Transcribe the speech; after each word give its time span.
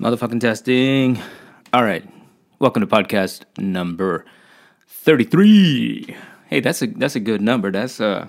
Motherfucking 0.00 0.40
testing. 0.40 1.20
All 1.74 1.84
right. 1.84 2.02
Welcome 2.58 2.80
to 2.80 2.86
podcast 2.86 3.44
number 3.58 4.24
33. 4.86 6.16
Hey, 6.46 6.60
that's 6.60 6.80
a 6.80 6.86
that's 6.86 7.16
a 7.16 7.20
good 7.20 7.42
number. 7.42 7.70
That's 7.70 8.00
uh 8.00 8.28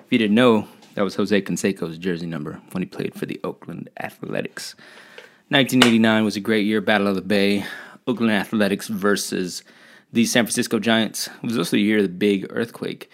if 0.00 0.06
you 0.10 0.18
didn't 0.18 0.34
know, 0.34 0.68
that 0.96 1.04
was 1.04 1.14
Jose 1.14 1.40
Canseco's 1.40 1.96
jersey 1.96 2.26
number 2.26 2.60
when 2.72 2.82
he 2.82 2.86
played 2.86 3.14
for 3.14 3.24
the 3.24 3.40
Oakland 3.42 3.88
Athletics. 3.98 4.74
1989 5.48 6.24
was 6.26 6.36
a 6.36 6.40
great 6.40 6.66
year, 6.66 6.82
Battle 6.82 7.06
of 7.06 7.14
the 7.14 7.22
Bay. 7.22 7.64
Oakland 8.06 8.30
Athletics 8.30 8.88
versus 8.88 9.62
the 10.12 10.26
San 10.26 10.44
Francisco 10.44 10.78
Giants. 10.78 11.28
It 11.42 11.46
was 11.46 11.56
also 11.56 11.78
the 11.78 11.82
year 11.82 11.96
of 11.98 12.02
the 12.02 12.10
big 12.10 12.46
earthquake, 12.50 13.10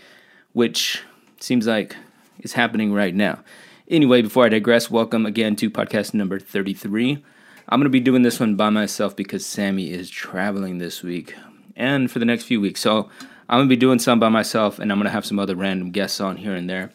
which 0.53 1.05
seems 1.39 1.69
like 1.69 1.95
is 2.41 2.55
happening 2.55 2.93
right 2.93 3.15
now. 3.15 3.45
Anyway, 3.87 4.21
before 4.23 4.47
I 4.47 4.49
digress, 4.49 4.91
welcome 4.91 5.27
again 5.27 5.55
to 5.55 5.71
podcast 5.71 6.13
number 6.13 6.41
33. 6.41 7.23
I'm 7.69 7.81
going 7.81 7.87
to 7.87 7.91
be 7.91 8.01
doing 8.01 8.23
this 8.23 8.39
one 8.39 8.57
by 8.57 8.71
myself 8.71 9.17
because 9.17 9.47
Sammy 9.47 9.91
is 9.91 10.11
traveling 10.11 10.79
this 10.79 11.03
week 11.03 11.35
and 11.77 12.11
for 12.11 12.19
the 12.19 12.25
next 12.25 12.45
few 12.45 12.61
weeks. 12.61 12.81
So 12.81 13.09
I'm 13.49 13.59
going 13.59 13.69
to 13.69 13.73
be 13.73 13.79
doing 13.79 13.99
some 13.99 14.21
by 14.21 14.29
myself 14.29 14.79
and 14.79 14.93
I'm 14.93 14.99
going 14.99 15.07
to 15.07 15.13
have 15.13 15.25
some 15.25 15.39
other 15.39 15.57
random 15.57 15.91
guests 15.91 16.21
on 16.21 16.37
here 16.37 16.55
and 16.55 16.69
there. 16.69 16.91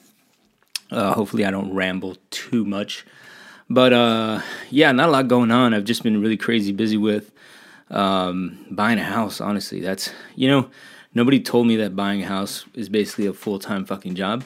Uh, 0.91 1.13
hopefully, 1.13 1.45
I 1.45 1.51
don't 1.51 1.73
ramble 1.73 2.17
too 2.29 2.65
much. 2.65 3.05
But 3.69 3.93
uh, 3.93 4.41
yeah, 4.69 4.91
not 4.91 5.09
a 5.09 5.11
lot 5.11 5.27
going 5.27 5.51
on. 5.51 5.73
I've 5.73 5.85
just 5.85 6.03
been 6.03 6.21
really 6.21 6.37
crazy 6.37 6.71
busy 6.71 6.97
with 6.97 7.31
um, 7.89 8.65
buying 8.71 8.99
a 8.99 9.03
house, 9.03 9.41
honestly. 9.41 9.79
That's, 9.79 10.11
you 10.35 10.47
know, 10.47 10.69
nobody 11.13 11.39
told 11.39 11.67
me 11.67 11.75
that 11.77 11.95
buying 11.95 12.23
a 12.23 12.27
house 12.27 12.65
is 12.73 12.89
basically 12.89 13.27
a 13.27 13.33
full 13.33 13.59
time 13.59 13.85
fucking 13.85 14.15
job. 14.15 14.43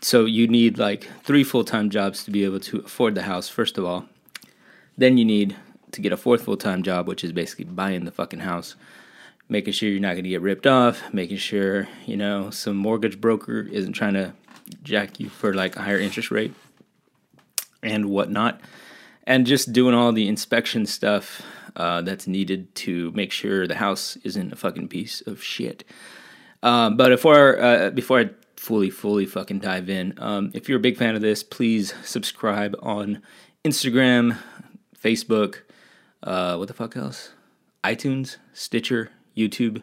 So 0.00 0.24
you 0.24 0.48
need 0.48 0.78
like 0.78 1.08
three 1.22 1.44
full 1.44 1.64
time 1.64 1.90
jobs 1.90 2.24
to 2.24 2.30
be 2.30 2.44
able 2.44 2.60
to 2.60 2.78
afford 2.78 3.14
the 3.14 3.22
house, 3.22 3.48
first 3.48 3.78
of 3.78 3.84
all. 3.84 4.06
Then 4.96 5.18
you 5.18 5.24
need 5.24 5.56
to 5.92 6.00
get 6.00 6.12
a 6.12 6.16
fourth 6.16 6.42
full 6.42 6.56
time 6.56 6.82
job, 6.82 7.06
which 7.06 7.24
is 7.24 7.32
basically 7.32 7.66
buying 7.66 8.04
the 8.04 8.10
fucking 8.10 8.40
house, 8.40 8.76
making 9.48 9.72
sure 9.72 9.88
you're 9.88 10.00
not 10.00 10.14
going 10.14 10.24
to 10.24 10.30
get 10.30 10.42
ripped 10.42 10.66
off, 10.66 11.02
making 11.12 11.36
sure, 11.36 11.88
you 12.06 12.16
know, 12.16 12.50
some 12.50 12.76
mortgage 12.76 13.20
broker 13.20 13.60
isn't 13.60 13.92
trying 13.92 14.14
to 14.14 14.32
jack 14.82 15.20
you 15.20 15.28
for 15.28 15.54
like 15.54 15.76
a 15.76 15.82
higher 15.82 15.98
interest 15.98 16.30
rate 16.30 16.54
and 17.82 18.06
whatnot. 18.06 18.60
And 19.24 19.46
just 19.46 19.72
doing 19.72 19.94
all 19.94 20.12
the 20.12 20.26
inspection 20.26 20.84
stuff 20.86 21.42
uh, 21.76 22.02
that's 22.02 22.26
needed 22.26 22.74
to 22.74 23.10
make 23.12 23.32
sure 23.32 23.66
the 23.66 23.76
house 23.76 24.16
isn't 24.24 24.52
a 24.52 24.56
fucking 24.56 24.88
piece 24.88 25.20
of 25.22 25.42
shit. 25.42 25.84
Um, 26.62 26.96
but 26.96 27.08
before 27.08 27.60
uh, 27.60 27.90
before 27.90 28.20
I 28.20 28.30
fully 28.56 28.90
fully 28.90 29.26
fucking 29.26 29.60
dive 29.60 29.88
in, 29.88 30.14
um, 30.18 30.50
if 30.54 30.68
you're 30.68 30.78
a 30.78 30.82
big 30.82 30.96
fan 30.96 31.14
of 31.14 31.22
this, 31.22 31.42
please 31.42 31.94
subscribe 32.04 32.76
on 32.80 33.22
Instagram, 33.64 34.38
Facebook, 35.02 35.62
uh, 36.22 36.56
what 36.56 36.68
the 36.68 36.74
fuck 36.74 36.96
else? 36.96 37.32
iTunes, 37.84 38.36
Stitcher, 38.52 39.10
YouTube, 39.36 39.82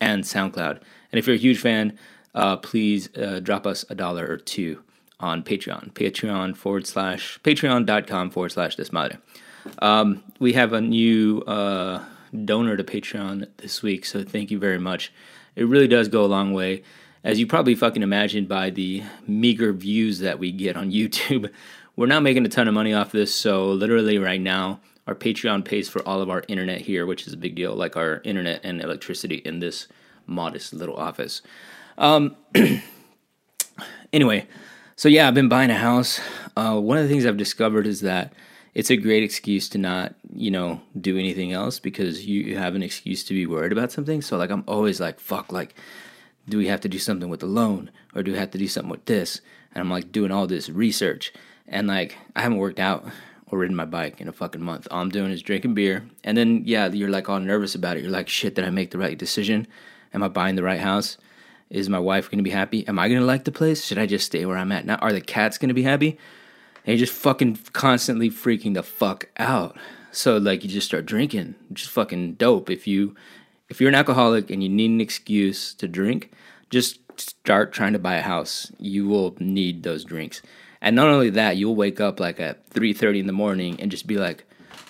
and 0.00 0.24
SoundCloud. 0.24 0.80
And 1.10 1.18
if 1.18 1.26
you're 1.26 1.36
a 1.36 1.38
huge 1.38 1.58
fan, 1.58 1.98
uh, 2.34 2.56
please 2.56 3.08
uh, 3.16 3.40
drop 3.40 3.66
us 3.66 3.84
a 3.88 3.94
dollar 3.94 4.26
or 4.26 4.36
two 4.36 4.82
on 5.20 5.42
Patreon. 5.42 5.92
Patreon 5.92 6.56
forward 6.56 6.86
slash, 6.86 7.40
patreon.com 7.42 8.30
forward 8.30 8.52
slash 8.52 8.76
desmadre. 8.76 9.18
Um, 9.80 10.22
we 10.38 10.52
have 10.52 10.72
a 10.72 10.80
new 10.80 11.40
uh, 11.42 12.04
donor 12.44 12.76
to 12.76 12.84
Patreon 12.84 13.48
this 13.56 13.82
week, 13.82 14.04
so 14.04 14.22
thank 14.22 14.50
you 14.50 14.58
very 14.58 14.78
much. 14.78 15.12
It 15.56 15.66
really 15.66 15.88
does 15.88 16.08
go 16.08 16.24
a 16.24 16.26
long 16.26 16.52
way. 16.52 16.82
As 17.24 17.40
you 17.40 17.46
probably 17.46 17.74
fucking 17.74 18.02
imagined 18.02 18.48
by 18.48 18.70
the 18.70 19.02
meager 19.26 19.72
views 19.72 20.20
that 20.20 20.38
we 20.38 20.52
get 20.52 20.76
on 20.76 20.90
YouTube, 20.92 21.50
we're 21.98 22.06
not 22.06 22.22
making 22.22 22.46
a 22.46 22.48
ton 22.48 22.68
of 22.68 22.74
money 22.74 22.94
off 22.94 23.10
this, 23.10 23.34
so 23.34 23.72
literally 23.72 24.18
right 24.18 24.40
now, 24.40 24.78
our 25.08 25.16
Patreon 25.16 25.64
pays 25.64 25.88
for 25.88 26.00
all 26.06 26.22
of 26.22 26.30
our 26.30 26.44
internet 26.46 26.80
here, 26.80 27.04
which 27.04 27.26
is 27.26 27.32
a 27.32 27.36
big 27.36 27.56
deal, 27.56 27.74
like 27.74 27.96
our 27.96 28.20
internet 28.22 28.60
and 28.62 28.80
electricity 28.80 29.38
in 29.38 29.58
this 29.58 29.88
modest 30.24 30.72
little 30.72 30.94
office. 30.94 31.42
Um, 31.98 32.36
anyway, 34.12 34.46
so 34.94 35.08
yeah, 35.08 35.26
I've 35.26 35.34
been 35.34 35.48
buying 35.48 35.70
a 35.70 35.74
house. 35.74 36.20
Uh, 36.56 36.78
one 36.78 36.98
of 36.98 37.02
the 37.02 37.08
things 37.08 37.26
I've 37.26 37.36
discovered 37.36 37.84
is 37.84 38.02
that 38.02 38.32
it's 38.74 38.92
a 38.92 38.96
great 38.96 39.24
excuse 39.24 39.68
to 39.70 39.78
not, 39.78 40.14
you 40.32 40.52
know, 40.52 40.80
do 41.00 41.18
anything 41.18 41.52
else 41.52 41.80
because 41.80 42.26
you 42.26 42.56
have 42.56 42.76
an 42.76 42.82
excuse 42.84 43.24
to 43.24 43.34
be 43.34 43.44
worried 43.44 43.72
about 43.72 43.90
something. 43.90 44.22
So 44.22 44.36
like 44.36 44.50
I'm 44.50 44.62
always 44.68 45.00
like, 45.00 45.18
fuck, 45.18 45.50
like, 45.50 45.74
do 46.48 46.58
we 46.58 46.68
have 46.68 46.80
to 46.82 46.88
do 46.88 47.00
something 47.00 47.28
with 47.28 47.40
the 47.40 47.46
loan 47.46 47.90
or 48.14 48.22
do 48.22 48.30
we 48.30 48.38
have 48.38 48.52
to 48.52 48.58
do 48.58 48.68
something 48.68 48.88
with 48.88 49.06
this? 49.06 49.40
And 49.74 49.82
I'm 49.82 49.90
like 49.90 50.12
doing 50.12 50.30
all 50.30 50.46
this 50.46 50.70
research 50.70 51.32
and 51.68 51.86
like 51.86 52.16
I 52.34 52.42
haven't 52.42 52.58
worked 52.58 52.80
out 52.80 53.06
or 53.50 53.58
ridden 53.58 53.76
my 53.76 53.84
bike 53.84 54.20
in 54.20 54.28
a 54.28 54.32
fucking 54.32 54.62
month. 54.62 54.88
All 54.90 55.00
I'm 55.00 55.10
doing 55.10 55.30
is 55.30 55.42
drinking 55.42 55.74
beer. 55.74 56.06
And 56.24 56.36
then 56.36 56.62
yeah, 56.64 56.88
you're 56.88 57.08
like 57.08 57.28
all 57.28 57.40
nervous 57.40 57.74
about 57.74 57.96
it. 57.96 58.02
You're 58.02 58.12
like, 58.12 58.28
shit, 58.28 58.54
did 58.54 58.64
I 58.64 58.70
make 58.70 58.90
the 58.90 58.98
right 58.98 59.16
decision? 59.18 59.66
Am 60.12 60.22
I 60.22 60.28
buying 60.28 60.56
the 60.56 60.62
right 60.62 60.80
house? 60.80 61.18
Is 61.70 61.88
my 61.88 61.98
wife 61.98 62.30
gonna 62.30 62.42
be 62.42 62.50
happy? 62.50 62.86
Am 62.88 62.98
I 62.98 63.08
gonna 63.08 63.24
like 63.24 63.44
the 63.44 63.52
place? 63.52 63.84
Should 63.84 63.98
I 63.98 64.06
just 64.06 64.26
stay 64.26 64.44
where 64.44 64.56
I'm 64.56 64.72
at 64.72 64.86
now? 64.86 64.96
Are 64.96 65.12
the 65.12 65.20
cats 65.20 65.58
gonna 65.58 65.74
be 65.74 65.82
happy? 65.82 66.18
And 66.84 66.98
you're 66.98 67.06
just 67.06 67.12
fucking 67.12 67.58
constantly 67.72 68.30
freaking 68.30 68.74
the 68.74 68.82
fuck 68.82 69.28
out. 69.36 69.76
So 70.10 70.38
like 70.38 70.64
you 70.64 70.70
just 70.70 70.86
start 70.86 71.06
drinking, 71.06 71.54
just 71.72 71.90
fucking 71.90 72.34
dope. 72.34 72.70
If 72.70 72.86
you 72.86 73.14
if 73.68 73.80
you're 73.80 73.90
an 73.90 73.94
alcoholic 73.94 74.50
and 74.50 74.62
you 74.62 74.68
need 74.68 74.90
an 74.90 75.00
excuse 75.00 75.74
to 75.74 75.86
drink, 75.86 76.32
just 76.70 77.00
start 77.20 77.72
trying 77.72 77.92
to 77.92 77.98
buy 77.98 78.16
a 78.16 78.22
house. 78.22 78.72
You 78.78 79.06
will 79.06 79.36
need 79.38 79.82
those 79.82 80.04
drinks. 80.04 80.40
And 80.80 80.94
not 80.94 81.08
only 81.08 81.30
that, 81.30 81.56
you'll 81.56 81.74
wake 81.74 82.00
up 82.00 82.20
like 82.20 82.40
at 82.40 82.68
3:30 82.70 83.20
in 83.20 83.26
the 83.26 83.32
morning 83.32 83.80
and 83.80 83.90
just 83.90 84.06
be 84.06 84.16
like, 84.16 84.44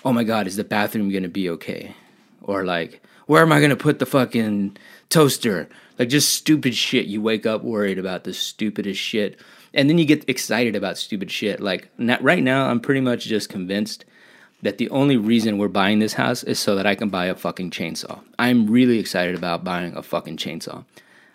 "Oh 0.05 0.13
my 0.13 0.23
god, 0.23 0.47
is 0.47 0.55
the 0.55 0.63
bathroom 0.63 1.09
going 1.09 1.23
to 1.23 1.29
be 1.29 1.49
okay?" 1.49 1.95
Or 2.41 2.63
like, 2.63 3.01
"Where 3.25 3.41
am 3.41 3.51
I 3.51 3.59
going 3.59 3.69
to 3.71 3.75
put 3.75 3.99
the 3.99 4.05
fucking 4.05 4.77
toaster?" 5.09 5.67
Like 5.97 6.09
just 6.09 6.33
stupid 6.33 6.75
shit. 6.75 7.07
You 7.07 7.21
wake 7.21 7.45
up 7.45 7.63
worried 7.63 7.99
about 7.99 8.23
the 8.23 8.33
stupidest 8.33 8.99
shit. 8.99 9.39
And 9.73 9.89
then 9.89 9.97
you 9.97 10.05
get 10.05 10.27
excited 10.27 10.75
about 10.75 10.97
stupid 10.97 11.29
shit. 11.29 11.59
Like 11.59 11.89
not, 11.97 12.23
right 12.23 12.41
now, 12.41 12.69
I'm 12.69 12.79
pretty 12.79 13.01
much 13.01 13.25
just 13.25 13.49
convinced 13.49 14.05
that 14.61 14.77
the 14.77 14.89
only 14.89 15.17
reason 15.17 15.57
we're 15.57 15.67
buying 15.67 15.99
this 15.99 16.13
house 16.13 16.43
is 16.43 16.59
so 16.59 16.75
that 16.75 16.85
I 16.85 16.95
can 16.95 17.09
buy 17.09 17.25
a 17.25 17.35
fucking 17.35 17.71
chainsaw. 17.71 18.19
I'm 18.37 18.67
really 18.67 18.99
excited 18.99 19.35
about 19.35 19.63
buying 19.63 19.95
a 19.95 20.01
fucking 20.01 20.37
chainsaw. 20.37 20.85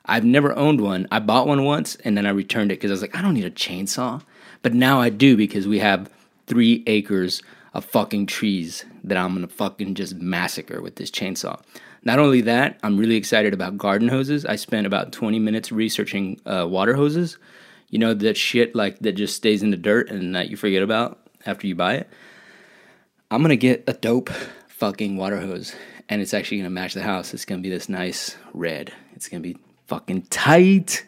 I've 0.07 0.25
never 0.25 0.55
owned 0.57 0.81
one. 0.81 1.09
I 1.11 1.21
bought 1.21 1.47
one 1.47 1.65
once 1.65 1.97
and 1.97 2.17
then 2.17 2.27
I 2.27 2.31
returned 2.31 2.71
it 2.71 2.77
because 2.77 2.91
I 2.91 2.95
was 2.95 3.03
like, 3.03 3.17
I 3.17 3.23
don't 3.23 3.35
need 3.35 3.47
a 3.47 3.51
chainsaw. 3.51 4.23
But 4.65 4.73
now 4.73 4.99
I 4.99 5.11
do 5.11 5.37
because 5.37 5.69
we 5.69 5.79
have 5.81 6.11
three 6.47 6.83
acres 6.87 7.43
of 7.75 7.85
fucking 7.85 8.25
trees 8.25 8.87
that 9.05 9.19
I'm 9.19 9.35
gonna 9.35 9.47
fucking 9.47 9.95
just 9.95 10.17
massacre 10.17 10.81
with 10.81 10.97
this 10.97 11.11
chainsaw. 11.11 11.61
Not 12.03 12.19
only 12.19 12.41
that, 12.41 12.81
I'm 12.83 12.97
really 12.97 13.17
excited 13.17 13.53
about 13.53 13.77
garden 13.77 14.09
hoses. 14.09 14.47
I 14.47 14.57
spent 14.57 14.87
about 14.87 15.13
20 15.13 15.39
minutes 15.39 15.71
researching 15.71 16.41
uh, 16.47 16.67
water 16.67 16.95
hoses. 16.95 17.37
You 17.91 17.99
know, 17.99 18.15
that 18.15 18.39
shit 18.39 18.75
like 18.75 19.01
that 19.01 19.13
just 19.13 19.37
stays 19.37 19.63
in 19.63 19.71
the 19.71 19.77
dirt 19.77 20.09
and 20.09 20.35
that 20.35 20.49
you 20.49 20.57
forget 20.57 20.83
about 20.83 21.19
after 21.45 21.67
you 21.67 21.75
buy 21.75 21.97
it. 21.97 22.09
I'm 23.31 23.43
gonna 23.43 23.57
get 23.57 23.85
a 23.87 23.93
dope 23.93 24.31
fucking 24.69 25.19
water 25.19 25.41
hose 25.41 25.77
and 26.09 26.23
it's 26.23 26.33
actually 26.33 26.57
gonna 26.57 26.71
match 26.71 26.95
the 26.95 27.03
house. 27.03 27.35
It's 27.35 27.45
gonna 27.45 27.61
be 27.61 27.69
this 27.69 27.91
nice 27.91 28.35
red. 28.55 28.95
It's 29.15 29.29
gonna 29.29 29.43
be 29.43 29.59
fucking 29.89 30.23
tight. 30.31 31.05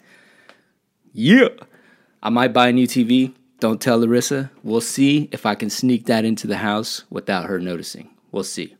Yeah. 1.14 1.48
I 2.22 2.28
might 2.28 2.52
buy 2.52 2.68
a 2.68 2.72
new 2.74 2.86
TV. 2.86 3.32
Don't 3.58 3.80
tell 3.80 3.98
Larissa. 3.98 4.50
We'll 4.62 4.80
see 4.80 5.28
if 5.32 5.46
I 5.46 5.54
can 5.54 5.70
sneak 5.70 6.06
that 6.06 6.24
into 6.24 6.46
the 6.46 6.58
house 6.58 7.04
without 7.08 7.46
her 7.46 7.58
noticing. 7.58 8.10
We'll 8.30 8.44
see. 8.44 8.76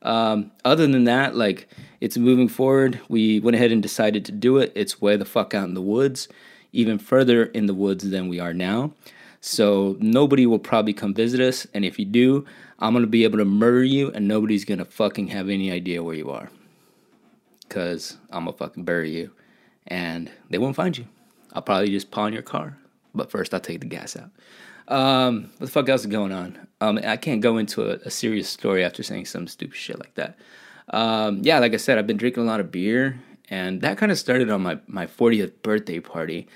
Um, 0.00 0.52
other 0.64 0.86
than 0.86 1.04
that, 1.04 1.34
like 1.34 1.68
it's 2.00 2.16
moving 2.16 2.48
forward. 2.48 3.00
We 3.08 3.40
went 3.40 3.54
ahead 3.54 3.72
and 3.72 3.82
decided 3.82 4.24
to 4.26 4.32
do 4.32 4.58
it. 4.58 4.72
It's 4.74 5.00
way 5.00 5.16
the 5.16 5.24
fuck 5.24 5.54
out 5.54 5.68
in 5.68 5.74
the 5.74 5.82
woods, 5.82 6.28
even 6.72 6.98
further 6.98 7.44
in 7.44 7.66
the 7.66 7.74
woods 7.74 8.08
than 8.10 8.28
we 8.28 8.40
are 8.40 8.54
now. 8.54 8.92
So 9.40 9.96
nobody 10.00 10.46
will 10.46 10.58
probably 10.58 10.94
come 10.94 11.12
visit 11.12 11.40
us. 11.40 11.66
And 11.74 11.84
if 11.84 11.98
you 11.98 12.04
do, 12.04 12.46
I'm 12.78 12.92
gonna 12.94 13.06
be 13.06 13.24
able 13.24 13.38
to 13.38 13.44
murder 13.44 13.84
you, 13.84 14.10
and 14.10 14.26
nobody's 14.26 14.64
gonna 14.64 14.84
fucking 14.84 15.28
have 15.28 15.48
any 15.48 15.70
idea 15.70 16.02
where 16.02 16.14
you 16.14 16.30
are. 16.30 16.50
Cause 17.68 18.16
I'm 18.30 18.44
gonna 18.44 18.56
fucking 18.56 18.84
bury 18.84 19.10
you, 19.10 19.30
and 19.86 20.30
they 20.50 20.58
won't 20.58 20.76
find 20.76 20.96
you. 20.96 21.06
I'll 21.52 21.62
probably 21.62 21.90
just 21.90 22.10
pawn 22.10 22.32
your 22.32 22.42
car. 22.42 22.76
But 23.14 23.30
first, 23.30 23.54
I'll 23.54 23.60
take 23.60 23.80
the 23.80 23.86
gas 23.86 24.16
out. 24.16 24.30
Um, 24.88 25.50
what 25.56 25.66
the 25.66 25.66
fuck 25.68 25.88
else 25.88 26.02
is 26.02 26.08
going 26.08 26.32
on? 26.32 26.66
Um, 26.80 26.98
I 27.02 27.16
can't 27.16 27.40
go 27.40 27.56
into 27.56 27.82
a, 27.82 27.94
a, 28.04 28.10
serious 28.10 28.48
story 28.48 28.84
after 28.84 29.02
saying 29.02 29.24
some 29.24 29.46
stupid 29.46 29.76
shit 29.76 29.98
like 29.98 30.14
that. 30.16 30.36
Um, 30.90 31.40
yeah, 31.42 31.58
like 31.58 31.72
I 31.72 31.78
said, 31.78 31.96
I've 31.96 32.06
been 32.06 32.18
drinking 32.18 32.42
a 32.42 32.46
lot 32.46 32.60
of 32.60 32.70
beer, 32.70 33.18
and 33.48 33.80
that 33.80 33.96
kind 33.96 34.12
of 34.12 34.18
started 34.18 34.50
on 34.50 34.60
my, 34.62 34.78
my 34.86 35.06
40th 35.06 35.52
birthday 35.62 36.00
party, 36.00 36.48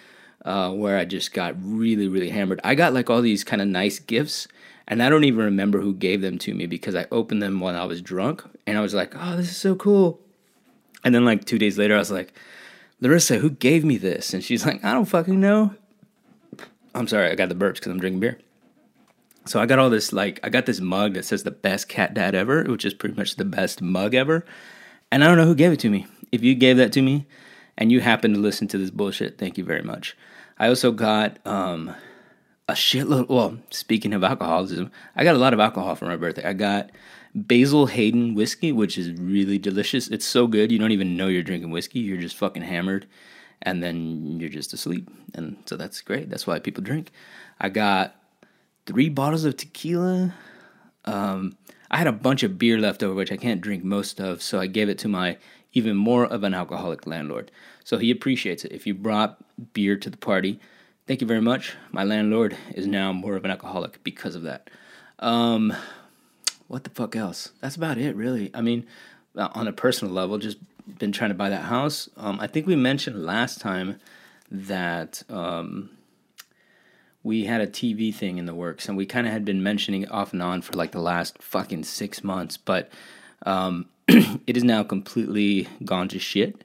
uh, 0.44 0.70
where 0.72 0.98
I 0.98 1.06
just 1.06 1.32
got 1.32 1.54
really, 1.58 2.06
really 2.06 2.28
hammered. 2.28 2.60
I 2.62 2.74
got 2.74 2.92
like 2.92 3.08
all 3.08 3.22
these 3.22 3.44
kind 3.44 3.62
of 3.62 3.68
nice 3.68 3.98
gifts, 3.98 4.46
and 4.86 5.02
I 5.02 5.08
don't 5.08 5.24
even 5.24 5.44
remember 5.44 5.80
who 5.80 5.94
gave 5.94 6.20
them 6.20 6.36
to 6.38 6.54
me 6.54 6.66
because 6.66 6.94
I 6.94 7.06
opened 7.10 7.42
them 7.42 7.60
when 7.60 7.76
I 7.76 7.86
was 7.86 8.02
drunk, 8.02 8.44
and 8.66 8.76
I 8.76 8.82
was 8.82 8.92
like, 8.92 9.14
oh, 9.16 9.36
this 9.38 9.50
is 9.50 9.56
so 9.56 9.74
cool. 9.74 10.20
And 11.02 11.14
then 11.14 11.24
like 11.24 11.46
two 11.46 11.58
days 11.58 11.78
later, 11.78 11.94
I 11.94 11.98
was 11.98 12.10
like, 12.10 12.34
Larissa, 13.00 13.38
who 13.38 13.48
gave 13.48 13.84
me 13.84 13.96
this? 13.96 14.34
And 14.34 14.44
she's 14.44 14.66
like, 14.66 14.84
I 14.84 14.92
don't 14.92 15.06
fucking 15.06 15.40
know. 15.40 15.74
I'm 16.98 17.08
sorry, 17.08 17.30
I 17.30 17.34
got 17.34 17.48
the 17.48 17.54
burps 17.54 17.74
because 17.74 17.92
I'm 17.92 18.00
drinking 18.00 18.20
beer. 18.20 18.38
So 19.46 19.60
I 19.60 19.66
got 19.66 19.78
all 19.78 19.88
this 19.88 20.12
like 20.12 20.40
I 20.42 20.50
got 20.50 20.66
this 20.66 20.80
mug 20.80 21.14
that 21.14 21.24
says 21.24 21.42
the 21.42 21.50
best 21.50 21.88
cat 21.88 22.12
dad 22.12 22.34
ever, 22.34 22.64
which 22.64 22.84
is 22.84 22.92
pretty 22.92 23.14
much 23.14 23.36
the 23.36 23.44
best 23.44 23.80
mug 23.80 24.14
ever. 24.14 24.44
And 25.10 25.24
I 25.24 25.26
don't 25.26 25.38
know 25.38 25.46
who 25.46 25.54
gave 25.54 25.72
it 25.72 25.80
to 25.80 25.90
me. 25.90 26.06
If 26.32 26.42
you 26.42 26.54
gave 26.54 26.76
that 26.76 26.92
to 26.92 27.02
me 27.02 27.26
and 27.78 27.90
you 27.90 28.00
happen 28.00 28.34
to 28.34 28.38
listen 28.38 28.68
to 28.68 28.78
this 28.78 28.90
bullshit, 28.90 29.38
thank 29.38 29.56
you 29.56 29.64
very 29.64 29.82
much. 29.82 30.16
I 30.58 30.68
also 30.68 30.92
got 30.92 31.38
um, 31.46 31.94
a 32.68 32.74
shitload. 32.74 33.28
Well, 33.28 33.58
speaking 33.70 34.12
of 34.12 34.22
alcoholism, 34.22 34.90
I 35.16 35.24
got 35.24 35.34
a 35.34 35.38
lot 35.38 35.54
of 35.54 35.60
alcohol 35.60 35.94
for 35.94 36.04
my 36.04 36.16
birthday. 36.16 36.44
I 36.44 36.52
got 36.52 36.90
Basil 37.34 37.86
Hayden 37.86 38.34
whiskey, 38.34 38.72
which 38.72 38.98
is 38.98 39.12
really 39.12 39.58
delicious. 39.58 40.08
It's 40.08 40.26
so 40.26 40.46
good 40.46 40.70
you 40.70 40.78
don't 40.78 40.92
even 40.92 41.16
know 41.16 41.28
you're 41.28 41.42
drinking 41.42 41.70
whiskey. 41.70 42.00
You're 42.00 42.20
just 42.20 42.36
fucking 42.36 42.62
hammered, 42.62 43.06
and 43.62 43.82
then 43.82 44.38
you're 44.40 44.48
just 44.48 44.72
asleep. 44.72 45.10
And 45.34 45.56
so 45.66 45.76
that's 45.76 46.00
great. 46.00 46.30
That's 46.30 46.46
why 46.46 46.58
people 46.58 46.82
drink. 46.82 47.10
I 47.60 47.68
got 47.68 48.14
three 48.86 49.08
bottles 49.08 49.44
of 49.44 49.56
tequila. 49.56 50.34
Um, 51.04 51.56
I 51.90 51.96
had 51.96 52.06
a 52.06 52.12
bunch 52.12 52.42
of 52.42 52.58
beer 52.58 52.78
left 52.78 53.02
over, 53.02 53.14
which 53.14 53.32
I 53.32 53.36
can't 53.36 53.60
drink 53.60 53.82
most 53.84 54.20
of, 54.20 54.42
so 54.42 54.60
I 54.60 54.66
gave 54.66 54.88
it 54.88 54.98
to 54.98 55.08
my 55.08 55.38
even 55.72 55.96
more 55.96 56.24
of 56.24 56.44
an 56.44 56.54
alcoholic 56.54 57.06
landlord. 57.06 57.50
So 57.84 57.98
he 57.98 58.10
appreciates 58.10 58.64
it. 58.64 58.72
If 58.72 58.86
you 58.86 58.94
brought 58.94 59.38
beer 59.72 59.96
to 59.96 60.10
the 60.10 60.16
party, 60.16 60.60
thank 61.06 61.20
you 61.20 61.26
very 61.26 61.40
much. 61.40 61.74
My 61.92 62.04
landlord 62.04 62.56
is 62.74 62.86
now 62.86 63.12
more 63.12 63.36
of 63.36 63.44
an 63.44 63.50
alcoholic 63.50 64.02
because 64.04 64.34
of 64.34 64.42
that. 64.42 64.70
Um, 65.18 65.74
what 66.68 66.84
the 66.84 66.90
fuck 66.90 67.16
else? 67.16 67.52
That's 67.60 67.76
about 67.76 67.98
it, 67.98 68.14
really. 68.16 68.50
I 68.54 68.60
mean, 68.60 68.86
uh, 69.36 69.48
on 69.54 69.68
a 69.68 69.72
personal 69.72 70.12
level, 70.12 70.38
just 70.38 70.58
been 70.98 71.12
trying 71.12 71.30
to 71.30 71.34
buy 71.34 71.50
that 71.50 71.64
house. 71.64 72.08
Um, 72.16 72.38
I 72.40 72.46
think 72.46 72.66
we 72.66 72.76
mentioned 72.76 73.24
last 73.24 73.60
time 73.60 74.00
that 74.50 75.22
um, 75.28 75.90
we 77.22 77.44
had 77.44 77.60
a 77.60 77.66
TV 77.66 78.14
thing 78.14 78.38
in 78.38 78.46
the 78.46 78.54
works, 78.54 78.88
and 78.88 78.96
we 78.96 79.06
kind 79.06 79.26
of 79.26 79.32
had 79.32 79.44
been 79.44 79.62
mentioning 79.62 80.02
it 80.02 80.10
off 80.10 80.32
and 80.32 80.42
on 80.42 80.62
for 80.62 80.72
like 80.72 80.92
the 80.92 81.00
last 81.00 81.42
fucking 81.42 81.84
six 81.84 82.24
months, 82.24 82.56
but 82.56 82.90
um, 83.44 83.86
it 84.08 84.56
is 84.56 84.64
now 84.64 84.82
completely 84.82 85.68
gone 85.84 86.08
to 86.08 86.18
shit, 86.18 86.64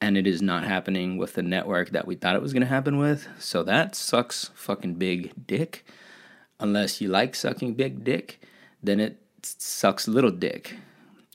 and 0.00 0.16
it 0.16 0.26
is 0.26 0.40
not 0.40 0.64
happening 0.64 1.16
with 1.16 1.34
the 1.34 1.42
network 1.42 1.90
that 1.90 2.06
we 2.06 2.14
thought 2.14 2.36
it 2.36 2.42
was 2.42 2.52
going 2.52 2.62
to 2.62 2.68
happen 2.68 2.98
with. 2.98 3.28
So 3.38 3.62
that 3.64 3.94
sucks 3.94 4.50
fucking 4.54 4.94
big 4.94 5.46
dick. 5.46 5.84
Unless 6.60 7.00
you 7.00 7.08
like 7.08 7.34
sucking 7.34 7.74
big 7.74 8.04
dick, 8.04 8.40
then 8.82 9.00
it 9.00 9.18
sucks 9.42 10.08
little 10.08 10.30
dick. 10.30 10.76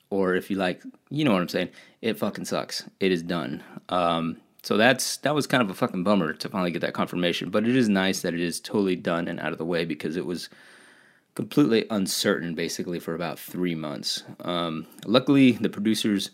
Or 0.10 0.36
if 0.36 0.50
you 0.50 0.58
like, 0.58 0.82
you 1.14 1.24
know 1.24 1.32
what 1.32 1.42
I'm 1.42 1.50
saying, 1.50 1.70
it 2.02 2.18
fucking 2.18 2.46
sucks. 2.46 2.90
It 3.00 3.12
is 3.12 3.22
done. 3.22 3.64
Um, 3.90 4.38
so 4.64 4.78
that's 4.78 5.18
that 5.18 5.36
was 5.36 5.46
kind 5.46 5.62
of 5.62 5.70
a 5.70 5.76
fucking 5.76 6.04
bummer 6.04 6.34
to 6.34 6.50
finally 6.50 6.72
get 6.72 6.82
that 6.82 6.96
confirmation. 6.96 7.52
But 7.52 7.68
it 7.68 7.76
is 7.76 7.88
nice 7.88 8.22
that 8.22 8.34
it 8.34 8.40
is 8.40 8.60
totally 8.60 8.96
done 8.96 9.28
and 9.28 9.40
out 9.40 9.52
of 9.52 9.60
the 9.60 9.66
way 9.66 9.86
because 9.86 10.18
it 10.18 10.26
was 10.26 10.50
completely 11.36 11.86
uncertain 11.92 12.56
basically 12.56 13.00
for 13.00 13.14
about 13.14 13.38
three 13.38 13.76
months. 13.76 14.24
Um, 14.40 14.88
luckily, 15.06 15.52
the 15.52 15.70
producers, 15.70 16.32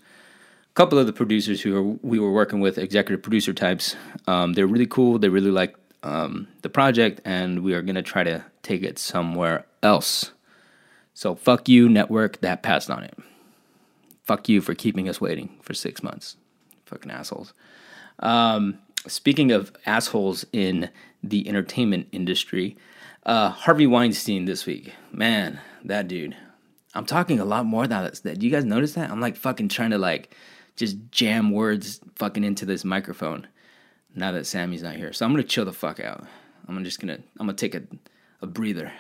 a 0.72 0.74
couple 0.76 0.98
of 0.98 1.08
the 1.08 1.14
producers 1.14 1.62
who 1.62 2.00
we 2.02 2.18
were 2.18 2.32
working 2.32 2.62
with, 2.62 2.78
executive 2.78 3.22
producer 3.22 3.54
types, 3.54 3.98
um, 4.28 4.54
they're 4.54 4.68
really 4.68 4.88
cool. 4.88 5.20
They 5.20 5.30
really 5.30 5.52
like 5.52 5.76
um, 6.04 6.48
the 6.62 6.70
project, 6.70 7.20
and 7.26 7.64
we 7.64 7.74
are 7.74 7.82
gonna 7.82 8.02
try 8.02 8.24
to 8.24 8.46
take 8.64 8.84
it 8.84 8.98
somewhere 8.98 9.66
else. 9.84 10.32
So 11.14 11.36
fuck 11.36 11.68
you, 11.68 11.90
network 11.90 12.40
that 12.40 12.64
passed 12.64 12.90
on 12.90 13.04
it. 13.04 13.18
Fuck 14.30 14.48
you 14.48 14.62
for 14.62 14.76
keeping 14.76 15.10
us 15.10 15.20
waiting 15.20 15.58
for 15.64 15.74
six 15.74 16.04
months. 16.04 16.38
Fucking 16.86 17.10
assholes. 17.10 17.52
Um, 18.20 18.78
speaking 19.08 19.52
of 19.52 19.74
assholes 19.88 20.46
in 20.54 20.92
the 21.24 21.50
entertainment 21.50 22.10
industry, 22.12 22.78
uh, 23.26 23.50
Harvey 23.50 23.88
Weinstein 23.88 24.46
this 24.46 24.68
week. 24.68 24.94
Man, 25.12 25.60
that 25.84 26.08
dude. 26.08 26.38
I'm 26.94 27.08
talking 27.08 27.40
a 27.40 27.44
lot 27.44 27.66
more 27.66 27.88
now. 27.88 28.04
That, 28.04 28.22
that 28.22 28.44
you 28.44 28.52
guys 28.52 28.66
notice 28.66 28.94
that? 28.94 29.10
I'm 29.10 29.20
like 29.20 29.36
fucking 29.36 29.70
trying 29.70 29.90
to 29.90 29.98
like 29.98 30.36
just 30.76 30.98
jam 31.10 31.50
words 31.50 32.00
fucking 32.16 32.44
into 32.44 32.68
this 32.68 32.86
microphone 32.86 33.48
now 34.14 34.32
that 34.34 34.46
Sammy's 34.46 34.84
not 34.84 34.96
here. 34.96 35.12
So 35.12 35.26
I'm 35.26 35.32
gonna 35.32 35.42
chill 35.42 35.66
the 35.66 35.74
fuck 35.74 36.00
out. 36.00 36.28
I'm 36.68 36.84
just 36.84 37.00
gonna 37.00 37.18
I'm 37.40 37.48
gonna 37.48 37.54
take 37.54 37.74
a, 37.74 37.82
a 38.44 38.46
breather. 38.46 38.94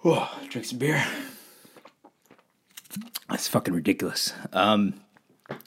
Whoa, 0.00 0.26
drink 0.50 0.66
some 0.66 0.78
beer. 0.78 1.06
That's 3.36 3.48
fucking 3.48 3.74
ridiculous. 3.74 4.32
Um, 4.54 4.94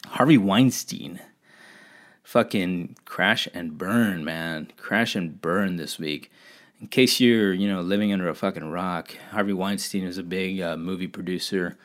Harvey 0.07 0.39
Weinstein 0.39 1.19
fucking 2.23 2.95
crash 3.05 3.47
and 3.53 3.77
burn, 3.77 4.25
man. 4.25 4.71
Crash 4.75 5.15
and 5.15 5.39
burn 5.39 5.75
this 5.75 5.99
week. 5.99 6.31
In 6.81 6.87
case 6.87 7.19
you're, 7.19 7.53
you 7.53 7.67
know, 7.67 7.81
living 7.81 8.11
under 8.11 8.27
a 8.27 8.33
fucking 8.33 8.71
rock, 8.71 9.15
Harvey 9.29 9.53
Weinstein 9.53 10.03
is 10.03 10.17
a 10.17 10.23
big 10.23 10.59
uh, 10.59 10.77
movie 10.77 11.05
producer. 11.05 11.77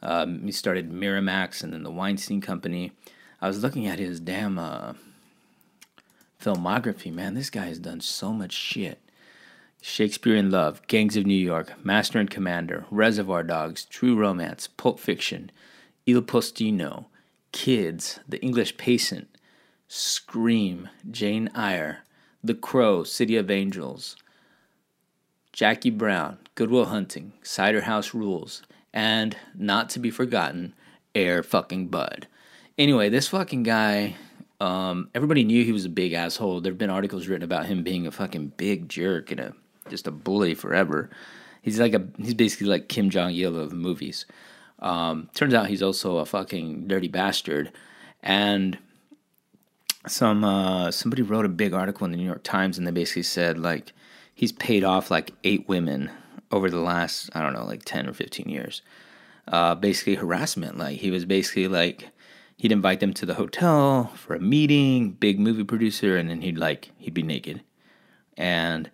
Um, 0.00 0.44
he 0.44 0.52
started 0.52 0.92
Miramax 0.92 1.64
and 1.64 1.72
then 1.72 1.82
the 1.82 1.90
Weinstein 1.90 2.40
Company. 2.40 2.92
I 3.40 3.48
was 3.48 3.64
looking 3.64 3.88
at 3.88 3.98
his 3.98 4.20
damn 4.20 4.60
uh, 4.60 4.92
filmography, 6.40 7.12
man. 7.12 7.34
This 7.34 7.50
guy 7.50 7.64
has 7.64 7.80
done 7.80 8.00
so 8.00 8.32
much 8.32 8.52
shit. 8.52 9.00
Shakespeare 9.84 10.36
in 10.36 10.52
Love, 10.52 10.80
Gangs 10.86 11.16
of 11.16 11.26
New 11.26 11.34
York, 11.34 11.84
Master 11.84 12.20
and 12.20 12.30
Commander, 12.30 12.86
Reservoir 12.88 13.42
Dogs, 13.42 13.84
True 13.84 14.14
Romance, 14.14 14.68
Pulp 14.68 15.00
Fiction, 15.00 15.50
Il 16.06 16.22
Postino, 16.22 17.06
Kids, 17.50 18.20
The 18.28 18.40
English 18.40 18.76
Patient, 18.76 19.28
Scream, 19.88 20.88
Jane 21.10 21.50
Eyre, 21.56 22.04
The 22.44 22.54
Crow, 22.54 23.02
City 23.02 23.36
of 23.36 23.50
Angels, 23.50 24.16
Jackie 25.52 25.90
Brown, 25.90 26.38
Good 26.54 26.70
Will 26.70 26.86
Hunting, 26.86 27.32
Cider 27.42 27.80
House 27.80 28.14
Rules, 28.14 28.62
and 28.94 29.36
not 29.52 29.90
to 29.90 29.98
be 29.98 30.12
forgotten, 30.12 30.74
Air 31.12 31.42
fucking 31.42 31.88
Bud. 31.88 32.28
Anyway, 32.78 33.08
this 33.08 33.26
fucking 33.26 33.64
guy, 33.64 34.14
um, 34.60 35.10
everybody 35.12 35.42
knew 35.42 35.64
he 35.64 35.72
was 35.72 35.84
a 35.84 35.90
big 35.90 36.12
asshole. 36.12 36.60
There 36.60 36.70
have 36.70 36.78
been 36.78 36.88
articles 36.88 37.26
written 37.26 37.42
about 37.42 37.66
him 37.66 37.82
being 37.82 38.06
a 38.06 38.12
fucking 38.12 38.52
big 38.56 38.88
jerk 38.88 39.32
and 39.32 39.40
a 39.40 39.54
just 39.92 40.08
a 40.08 40.10
bully 40.10 40.54
forever. 40.54 41.10
He's 41.60 41.78
like 41.78 41.94
a 41.94 42.06
he's 42.18 42.34
basically 42.34 42.66
like 42.66 42.88
Kim 42.88 43.10
Jong 43.10 43.32
Il 43.32 43.56
of 43.56 43.72
movies. 43.72 44.26
Um, 44.80 45.28
turns 45.34 45.54
out 45.54 45.68
he's 45.68 45.82
also 45.82 46.16
a 46.16 46.26
fucking 46.26 46.88
dirty 46.88 47.06
bastard, 47.06 47.70
and 48.22 48.78
some 50.08 50.42
uh, 50.44 50.90
somebody 50.90 51.22
wrote 51.22 51.44
a 51.44 51.50
big 51.50 51.72
article 51.72 52.04
in 52.04 52.10
the 52.10 52.16
New 52.16 52.24
York 52.24 52.42
Times 52.42 52.78
and 52.78 52.86
they 52.86 52.90
basically 52.90 53.22
said 53.22 53.58
like 53.58 53.92
he's 54.34 54.52
paid 54.52 54.82
off 54.82 55.10
like 55.10 55.32
eight 55.44 55.68
women 55.68 56.10
over 56.50 56.68
the 56.70 56.80
last 56.80 57.30
I 57.34 57.42
don't 57.42 57.52
know 57.52 57.64
like 57.64 57.84
ten 57.84 58.08
or 58.08 58.12
fifteen 58.12 58.48
years. 58.48 58.82
Uh, 59.46 59.74
basically 59.74 60.14
harassment. 60.14 60.78
Like 60.78 60.98
he 60.98 61.10
was 61.10 61.24
basically 61.24 61.68
like 61.68 62.08
he'd 62.56 62.72
invite 62.72 63.00
them 63.00 63.12
to 63.14 63.26
the 63.26 63.34
hotel 63.34 64.12
for 64.16 64.34
a 64.34 64.40
meeting, 64.40 65.12
big 65.12 65.38
movie 65.38 65.64
producer, 65.64 66.16
and 66.16 66.30
then 66.30 66.42
he'd 66.42 66.58
like 66.58 66.90
he'd 66.98 67.14
be 67.14 67.22
naked, 67.22 67.62
and 68.36 68.90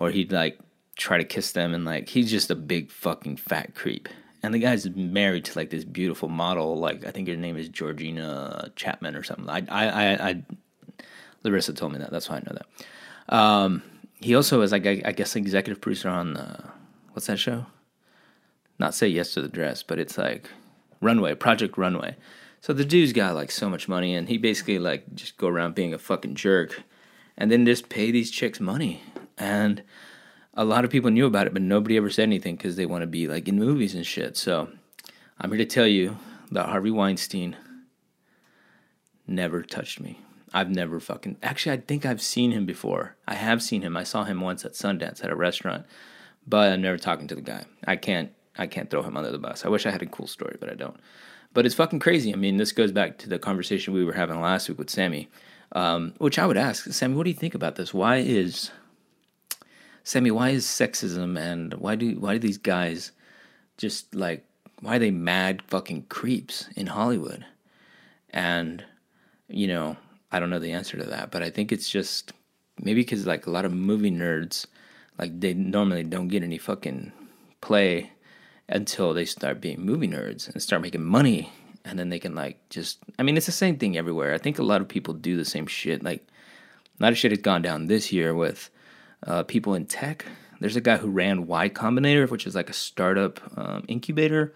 or 0.00 0.10
he'd 0.10 0.32
like 0.32 0.58
try 0.96 1.18
to 1.18 1.24
kiss 1.24 1.52
them 1.52 1.72
and 1.72 1.84
like 1.84 2.08
he's 2.08 2.30
just 2.30 2.50
a 2.50 2.56
big 2.56 2.90
fucking 2.90 3.36
fat 3.36 3.74
creep. 3.76 4.08
And 4.42 4.52
the 4.54 4.58
guy's 4.58 4.88
married 4.90 5.44
to 5.44 5.58
like 5.58 5.70
this 5.70 5.84
beautiful 5.84 6.28
model, 6.28 6.78
like 6.78 7.06
I 7.06 7.10
think 7.12 7.28
her 7.28 7.36
name 7.36 7.56
is 7.56 7.68
Georgina 7.68 8.72
Chapman 8.74 9.14
or 9.14 9.22
something. 9.22 9.48
I, 9.48 9.62
I, 9.68 9.84
I, 9.86 10.28
I 10.28 10.42
Larissa 11.44 11.74
told 11.74 11.92
me 11.92 11.98
that. 11.98 12.10
That's 12.10 12.28
why 12.28 12.36
I 12.36 12.40
know 12.40 12.56
that. 12.56 13.34
Um, 13.34 13.82
he 14.20 14.34
also 14.34 14.60
is 14.62 14.72
like 14.72 14.86
I, 14.86 15.02
I 15.04 15.12
guess 15.12 15.36
executive 15.36 15.80
producer 15.80 16.08
on 16.08 16.36
uh, 16.36 16.70
what's 17.12 17.26
that 17.26 17.38
show? 17.38 17.66
Not 18.78 18.94
say 18.94 19.08
yes 19.08 19.34
to 19.34 19.42
the 19.42 19.48
dress, 19.48 19.82
but 19.82 19.98
it's 19.98 20.16
like 20.16 20.48
Runway, 21.02 21.34
Project 21.34 21.76
Runway. 21.76 22.16
So 22.62 22.72
the 22.72 22.84
dude's 22.84 23.12
got 23.12 23.34
like 23.34 23.50
so 23.50 23.68
much 23.68 23.88
money, 23.88 24.14
and 24.14 24.28
he 24.28 24.38
basically 24.38 24.78
like 24.78 25.14
just 25.14 25.36
go 25.36 25.48
around 25.48 25.74
being 25.74 25.94
a 25.94 25.98
fucking 25.98 26.34
jerk, 26.34 26.82
and 27.36 27.50
then 27.50 27.66
just 27.66 27.88
pay 27.90 28.10
these 28.10 28.30
chicks 28.30 28.60
money. 28.60 29.02
And 29.40 29.82
a 30.54 30.64
lot 30.64 30.84
of 30.84 30.90
people 30.90 31.10
knew 31.10 31.26
about 31.26 31.46
it, 31.46 31.52
but 31.52 31.62
nobody 31.62 31.96
ever 31.96 32.10
said 32.10 32.24
anything 32.24 32.56
because 32.56 32.76
they 32.76 32.86
want 32.86 33.02
to 33.02 33.06
be 33.06 33.26
like 33.26 33.48
in 33.48 33.58
movies 33.58 33.94
and 33.94 34.06
shit. 34.06 34.36
So 34.36 34.68
I'm 35.40 35.50
here 35.50 35.58
to 35.58 35.64
tell 35.64 35.86
you 35.86 36.18
that 36.52 36.68
Harvey 36.68 36.90
Weinstein 36.90 37.56
never 39.26 39.62
touched 39.62 39.98
me. 39.98 40.20
I've 40.52 40.70
never 40.70 41.00
fucking. 41.00 41.38
Actually, 41.42 41.76
I 41.76 41.80
think 41.80 42.04
I've 42.04 42.20
seen 42.20 42.50
him 42.50 42.66
before. 42.66 43.16
I 43.26 43.34
have 43.34 43.62
seen 43.62 43.82
him. 43.82 43.96
I 43.96 44.02
saw 44.02 44.24
him 44.24 44.40
once 44.40 44.64
at 44.64 44.72
Sundance 44.72 45.24
at 45.24 45.30
a 45.30 45.36
restaurant, 45.36 45.86
but 46.46 46.72
I'm 46.72 46.82
never 46.82 46.98
talking 46.98 47.28
to 47.28 47.34
the 47.34 47.40
guy. 47.40 47.64
I 47.86 47.96
can't. 47.96 48.32
I 48.58 48.66
can't 48.66 48.90
throw 48.90 49.02
him 49.02 49.16
under 49.16 49.30
the 49.30 49.38
bus. 49.38 49.64
I 49.64 49.68
wish 49.68 49.86
I 49.86 49.90
had 49.90 50.02
a 50.02 50.06
cool 50.06 50.26
story, 50.26 50.56
but 50.60 50.68
I 50.68 50.74
don't. 50.74 50.98
But 51.54 51.66
it's 51.66 51.74
fucking 51.74 52.00
crazy. 52.00 52.32
I 52.32 52.36
mean, 52.36 52.56
this 52.56 52.72
goes 52.72 52.92
back 52.92 53.16
to 53.18 53.28
the 53.28 53.38
conversation 53.38 53.94
we 53.94 54.04
were 54.04 54.12
having 54.12 54.40
last 54.40 54.68
week 54.68 54.78
with 54.78 54.90
Sammy, 54.90 55.30
um, 55.72 56.14
which 56.18 56.38
I 56.38 56.46
would 56.46 56.56
ask 56.56 56.92
Sammy, 56.92 57.14
what 57.14 57.24
do 57.24 57.30
you 57.30 57.36
think 57.36 57.54
about 57.54 57.76
this? 57.76 57.94
Why 57.94 58.16
is 58.16 58.72
Sammy, 60.10 60.32
why 60.32 60.48
is 60.48 60.66
sexism 60.66 61.38
and 61.38 61.72
why 61.74 61.94
do 61.94 62.18
why 62.18 62.32
do 62.32 62.40
these 62.40 62.58
guys 62.58 63.12
just 63.76 64.12
like 64.12 64.44
why 64.80 64.96
are 64.96 64.98
they 64.98 65.12
mad 65.12 65.62
fucking 65.68 66.06
creeps 66.08 66.66
in 66.74 66.88
Hollywood? 66.88 67.46
And 68.30 68.84
you 69.46 69.68
know, 69.68 69.96
I 70.32 70.40
don't 70.40 70.50
know 70.50 70.58
the 70.58 70.72
answer 70.72 70.96
to 70.96 71.04
that, 71.04 71.30
but 71.30 71.44
I 71.44 71.50
think 71.50 71.70
it's 71.70 71.88
just 71.88 72.32
maybe 72.82 73.02
because 73.02 73.24
like 73.24 73.46
a 73.46 73.52
lot 73.52 73.64
of 73.64 73.72
movie 73.72 74.10
nerds 74.10 74.66
Like 75.16 75.38
they 75.38 75.54
normally 75.54 76.02
don't 76.02 76.26
get 76.26 76.42
any 76.42 76.58
fucking 76.58 77.12
play 77.60 78.10
until 78.68 79.14
they 79.14 79.24
start 79.24 79.60
being 79.60 79.80
movie 79.80 80.08
nerds 80.08 80.52
and 80.52 80.60
start 80.60 80.82
making 80.82 81.04
money 81.04 81.52
and 81.84 81.96
then 82.00 82.08
they 82.08 82.18
can 82.18 82.34
like 82.34 82.58
just 82.68 82.98
I 83.16 83.22
mean 83.22 83.36
it's 83.36 83.46
the 83.46 83.52
same 83.52 83.78
thing 83.78 83.96
everywhere. 83.96 84.34
I 84.34 84.38
think 84.38 84.58
a 84.58 84.64
lot 84.64 84.80
of 84.80 84.88
people 84.88 85.14
do 85.14 85.36
the 85.36 85.44
same 85.44 85.68
shit. 85.68 86.02
Like 86.02 86.26
a 86.98 87.04
lot 87.04 87.12
of 87.12 87.18
shit 87.18 87.30
has 87.30 87.38
gone 87.38 87.62
down 87.62 87.86
this 87.86 88.10
year 88.10 88.34
with 88.34 88.70
uh, 89.26 89.42
people 89.44 89.74
in 89.74 89.86
tech. 89.86 90.24
There's 90.60 90.76
a 90.76 90.80
guy 90.80 90.98
who 90.98 91.08
ran 91.08 91.46
Y 91.46 91.68
Combinator, 91.70 92.28
which 92.28 92.46
is 92.46 92.54
like 92.54 92.68
a 92.68 92.74
startup 92.74 93.40
um, 93.56 93.84
incubator. 93.88 94.52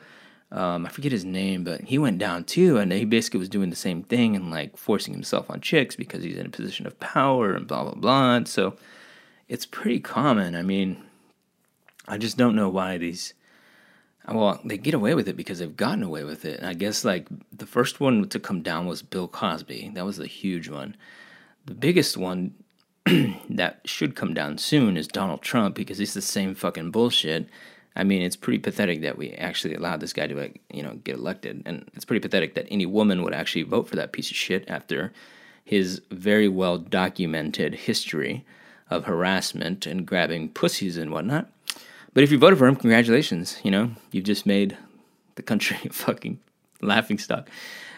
Um, 0.52 0.87
I 0.87 0.90
forget 0.90 1.12
his 1.12 1.25
name, 1.25 1.64
but 1.64 1.80
he 1.80 1.99
went 1.99 2.18
down 2.18 2.44
too, 2.44 2.76
and 2.76 2.92
he 2.92 3.04
basically 3.04 3.40
was 3.40 3.49
doing 3.49 3.71
the 3.71 3.76
same 3.76 4.02
thing 4.02 4.37
and 4.37 4.50
like 4.50 4.76
forcing 4.76 5.14
himself 5.14 5.50
on 5.50 5.61
chicks 5.61 5.97
because 5.97 6.23
he's 6.23 6.37
in 6.37 6.47
a 6.47 6.50
position 6.50 6.87
of 6.87 7.00
power 7.00 7.54
and 7.54 7.66
blah 7.66 7.83
blah 7.83 7.94
blah. 7.94 8.37
And 8.37 8.47
so 8.47 8.76
it's 9.49 9.66
pretty 9.66 10.00
common. 10.00 10.54
I 10.54 10.62
mean, 10.62 11.02
I 12.06 12.18
just 12.18 12.37
don't 12.37 12.54
know 12.54 12.68
why 12.68 12.99
these 12.99 13.35
well, 14.28 14.61
they 14.64 14.78
get 14.78 14.94
away 14.94 15.14
with 15.14 15.28
it 15.28 15.37
because 15.37 15.59
they've 15.59 15.76
gotten 15.76 16.02
away 16.02 16.25
with 16.25 16.44
it. 16.44 16.61
And 16.61 16.68
I 16.68 16.75
guess 16.75 17.04
like 17.04 17.26
the 17.52 17.66
first 17.66 18.00
one 18.00 18.28
to 18.28 18.38
come 18.38 18.62
down 18.62 18.87
was 18.87 19.02
Bill 19.02 19.28
Cosby. 19.28 19.92
That 19.94 20.06
was 20.06 20.18
a 20.18 20.26
huge 20.26 20.68
one. 20.68 20.97
The 21.66 21.75
biggest 21.75 22.16
one 22.16 22.54
that 23.50 23.80
should 23.84 24.16
come 24.16 24.32
down 24.32 24.56
soon 24.58 24.96
is 24.96 25.06
Donald 25.06 25.42
Trump 25.42 25.75
because 25.75 25.99
he's 25.99 26.14
the 26.14 26.23
same 26.23 26.54
fucking 26.54 26.90
bullshit. 26.90 27.49
I 27.94 28.02
mean, 28.02 28.23
it's 28.23 28.37
pretty 28.37 28.58
pathetic 28.58 29.02
that 29.02 29.18
we 29.18 29.32
actually 29.32 29.75
allowed 29.75 30.00
this 30.00 30.12
guy 30.12 30.26
to, 30.26 30.50
you 30.73 30.82
know, 30.82 30.94
get 31.04 31.16
elected, 31.16 31.62
and 31.64 31.88
it's 31.94 32.04
pretty 32.04 32.20
pathetic 32.20 32.54
that 32.54 32.66
any 32.70 32.87
woman 32.87 33.23
would 33.23 33.34
actually 33.34 33.62
vote 33.62 33.88
for 33.88 33.96
that 33.96 34.12
piece 34.12 34.30
of 34.30 34.37
shit 34.37 34.64
after 34.68 35.12
his 35.64 36.00
very 36.11 36.49
well 36.49 36.78
documented 36.78 37.75
history 37.75 38.44
of 38.90 39.04
harassment 39.04 39.87
and 39.87 40.06
grabbing 40.06 40.49
pussies 40.49 40.96
and 40.96 41.11
whatnot. 41.11 41.50
But 42.14 42.25
if 42.25 42.32
you 42.32 42.38
voted 42.38 42.58
for 42.58 42.66
him, 42.66 42.76
congratulations. 42.76 43.58
You 43.62 43.70
know, 43.70 43.90
you've 44.12 44.25
just 44.25 44.46
made 44.46 44.76
the 45.34 45.42
country 45.42 45.76
fucking 45.90 46.40
laughing 46.80 47.18
stock 47.18 47.49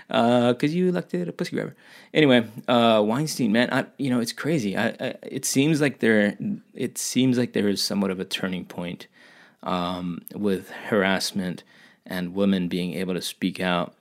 because 0.09 0.73
uh, 0.73 0.77
you 0.77 0.89
elected 0.89 1.29
a 1.29 1.33
pussy 1.33 1.57
grabber. 1.57 1.75
Anyway, 2.15 2.47
uh, 2.69 3.03
Weinstein, 3.05 3.53
man, 3.53 3.69
I, 3.73 3.87
you 3.99 4.11
know 4.11 4.21
it's 4.21 4.33
crazy. 4.33 4.77
I, 4.77 4.89
I, 4.89 5.15
it 5.23 5.45
seems 5.45 5.81
like 5.81 6.01
there, 6.01 6.37
it 6.75 6.99
seems 6.99 7.39
like 7.39 7.53
there 7.53 7.69
is 7.69 7.83
somewhat 7.83 8.11
of 8.11 8.21
a 8.21 8.25
turning 8.25 8.65
point 8.65 9.07
um, 9.63 10.23
with 10.35 10.71
harassment 10.71 11.63
and 12.05 12.35
women 12.35 12.69
being 12.69 12.95
able 12.95 13.15
to 13.15 13.23
speak 13.23 13.61
out 13.61 13.95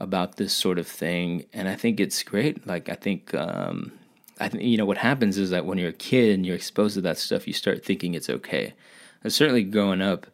about 0.00 0.36
this 0.36 0.52
sort 0.52 0.78
of 0.78 0.88
thing, 0.88 1.44
and 1.52 1.68
I 1.68 1.76
think 1.76 2.00
it's 2.00 2.22
great. 2.22 2.66
Like 2.66 2.88
I 2.88 2.94
think, 2.94 3.32
um, 3.34 3.92
I 4.40 4.48
think 4.48 4.64
you 4.64 4.76
know 4.76 4.86
what 4.86 4.98
happens 4.98 5.38
is 5.38 5.50
that 5.50 5.66
when 5.66 5.78
you're 5.78 5.90
a 5.90 5.92
kid 5.92 6.34
and 6.34 6.44
you're 6.44 6.56
exposed 6.56 6.94
to 6.94 7.00
that 7.02 7.18
stuff, 7.18 7.46
you 7.46 7.52
start 7.52 7.84
thinking 7.84 8.14
it's 8.14 8.28
okay 8.28 8.74
and 9.24 9.32
certainly 9.32 9.64
growing 9.64 10.02
up, 10.02 10.26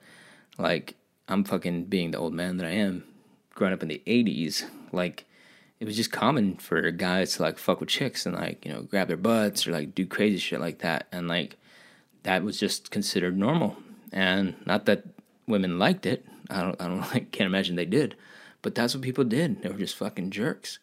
like 0.59 0.97
I'm 1.29 1.45
fucking 1.45 1.85
being 1.85 2.11
the 2.11 2.19
old 2.19 2.35
man 2.35 2.59
that 2.59 2.67
I 2.67 2.73
am, 2.73 3.05
growing 3.55 3.73
up 3.73 3.83
in 3.83 3.89
the 3.89 4.03
'80s, 4.07 4.65
like 4.93 5.27
it 5.81 5.87
was 5.87 5.97
just 5.97 6.13
common 6.13 6.57
for 6.57 6.91
guys 6.91 7.37
to 7.37 7.43
like 7.43 7.59
fuck 7.59 7.81
with 7.81 7.89
chicks 7.89 8.27
and 8.27 8.37
like 8.37 8.65
you 8.65 8.73
know 8.73 8.83
grab 8.83 9.09
their 9.09 9.17
butts 9.17 9.67
or 9.67 9.73
like 9.73 9.95
do 9.95 10.07
crazy 10.07 10.39
shit 10.39 10.61
like 10.61 10.81
that, 10.81 11.07
and 11.11 11.29
like 11.29 11.57
that 12.23 12.43
was 12.43 12.59
just 12.59 12.91
considered 12.91 13.37
normal. 13.37 13.77
And 14.13 14.55
not 14.67 14.87
that 14.87 15.05
women 15.47 15.79
liked 15.79 16.07
it. 16.07 16.27
I 16.49 16.63
don't. 16.63 16.81
I 16.81 16.87
don't. 16.87 17.01
Like, 17.15 17.33
can't 17.33 17.47
imagine 17.47 17.77
they 17.77 17.87
did. 17.87 18.17
But 18.63 18.75
that's 18.75 18.95
what 18.95 19.03
people 19.03 19.25
did. 19.25 19.63
They 19.63 19.71
were 19.71 19.79
just 19.79 19.97
fucking 19.97 20.31
jerks. 20.31 20.79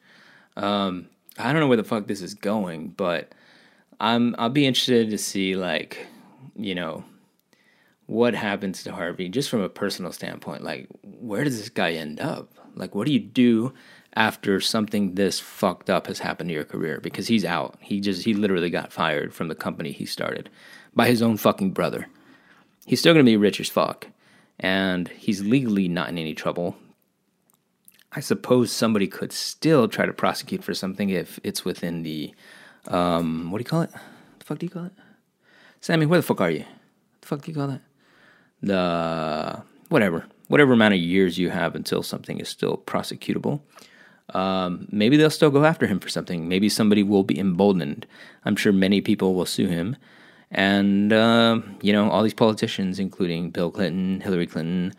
Um, 0.56 1.08
I 1.38 1.52
don't 1.52 1.62
know 1.62 1.68
where 1.68 1.78
the 1.78 1.84
fuck 1.84 2.08
this 2.08 2.22
is 2.22 2.34
going, 2.34 2.90
but 2.90 3.34
I'm. 4.00 4.36
I'll 4.38 4.50
be 4.50 4.66
interested 4.66 5.10
to 5.12 5.18
see 5.18 5.56
like, 5.56 6.08
you 6.56 6.74
know, 6.74 7.04
what 8.08 8.34
happens 8.34 8.84
to 8.84 8.94
Harvey 8.94 9.30
just 9.30 9.50
from 9.50 9.62
a 9.62 9.70
personal 9.70 10.12
standpoint? 10.12 10.64
Like, 10.64 10.88
where 11.04 11.44
does 11.44 11.58
this 11.58 11.70
guy 11.70 11.92
end 11.92 12.20
up? 12.20 12.50
Like, 12.76 12.96
what 12.96 13.06
do 13.06 13.14
you 13.14 13.20
do 13.20 13.74
after 14.17 14.59
something 14.59 15.15
this 15.15 15.39
fucked 15.39 15.89
up 15.89 16.07
has 16.07 16.19
happened 16.19 16.50
to 16.50 16.53
your 16.53 16.65
career? 16.65 17.00
Because 17.01 17.27
he's 17.27 17.45
out. 17.45 17.77
He 17.79 18.01
just, 18.01 18.25
he 18.25 18.33
literally 18.33 18.69
got 18.69 18.91
fired 18.91 19.33
from 19.33 19.47
the 19.47 19.55
company 19.55 19.91
he 19.91 20.05
started 20.05 20.50
by 20.93 21.07
his 21.07 21.21
own 21.21 21.38
fucking 21.38 21.71
brother. 21.71 22.07
He's 22.86 23.00
still 23.00 23.13
gonna 23.13 23.24
be 23.24 23.38
rich 23.38 23.59
as 23.59 23.69
fuck, 23.69 24.07
and 24.59 25.07
he's 25.09 25.41
legally 25.41 25.88
not 25.88 26.09
in 26.09 26.17
any 26.17 26.33
trouble. 26.33 26.75
I 28.12 28.19
suppose 28.19 28.71
somebody 28.71 29.07
could 29.07 29.31
still 29.31 29.88
try 29.88 30.05
to 30.05 30.13
prosecute 30.13 30.63
for 30.63 30.74
something 30.74 31.09
if 31.09 31.39
it's 31.43 31.63
within 31.63 32.03
the, 32.03 32.33
um, 32.88 33.51
what 33.51 33.59
do 33.59 33.62
you 33.62 33.69
call 33.69 33.81
it? 33.81 33.91
The 34.39 34.45
fuck 34.45 34.59
do 34.59 34.65
you 34.65 34.69
call 34.71 34.86
it? 34.86 34.93
Sammy, 35.79 36.05
where 36.05 36.19
the 36.19 36.25
fuck 36.25 36.41
are 36.41 36.51
you? 36.51 36.65
The 37.21 37.27
fuck 37.27 37.41
do 37.43 37.51
you 37.51 37.55
call 37.55 37.67
that? 37.67 37.81
the 38.62 39.62
whatever 39.89 40.25
whatever 40.47 40.74
amount 40.74 40.93
of 40.93 41.00
years 41.00 41.38
you 41.38 41.50
have 41.50 41.75
until 41.75 42.01
something 42.01 42.39
is 42.39 42.50
still 42.50 42.77
prosecutable. 42.77 43.62
Um, 44.34 44.88
maybe 44.91 45.17
they'll 45.17 45.29
still 45.29 45.51
go 45.51 45.65
after 45.65 45.88
him 45.88 46.00
for 46.00 46.10
something. 46.10 46.48
Maybe 46.48 46.69
somebody 46.69 47.03
will 47.03 47.24
be 47.24 47.39
emboldened. 47.39 48.05
I'm 48.46 48.55
sure 48.55 48.74
many 48.74 49.01
people 49.01 49.36
will 49.36 49.46
sue 49.46 49.67
him. 49.67 49.96
And, 50.51 51.12
uh, 51.12 51.62
you 51.81 51.91
know, 51.93 52.10
all 52.10 52.24
these 52.24 52.34
politicians, 52.34 53.00
including 53.00 53.51
Bill 53.51 53.72
Clinton, 53.72 54.22
Hillary 54.22 54.48
Clinton, 54.48 54.93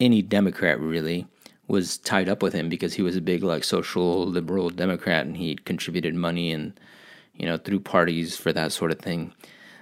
any 0.00 0.22
Democrat 0.22 0.80
really, 0.80 1.26
was 1.68 1.98
tied 1.98 2.28
up 2.28 2.42
with 2.42 2.52
him 2.52 2.68
because 2.68 2.94
he 2.94 3.02
was 3.02 3.16
a 3.16 3.20
big, 3.20 3.42
like, 3.42 3.64
social 3.64 4.26
liberal 4.26 4.70
Democrat 4.70 5.26
and 5.26 5.36
he 5.36 5.54
contributed 5.54 6.14
money 6.14 6.50
and, 6.52 6.78
you 7.34 7.46
know, 7.46 7.56
through 7.56 7.80
parties 7.80 8.36
for 8.36 8.52
that 8.52 8.72
sort 8.72 8.90
of 8.90 8.98
thing. 8.98 9.32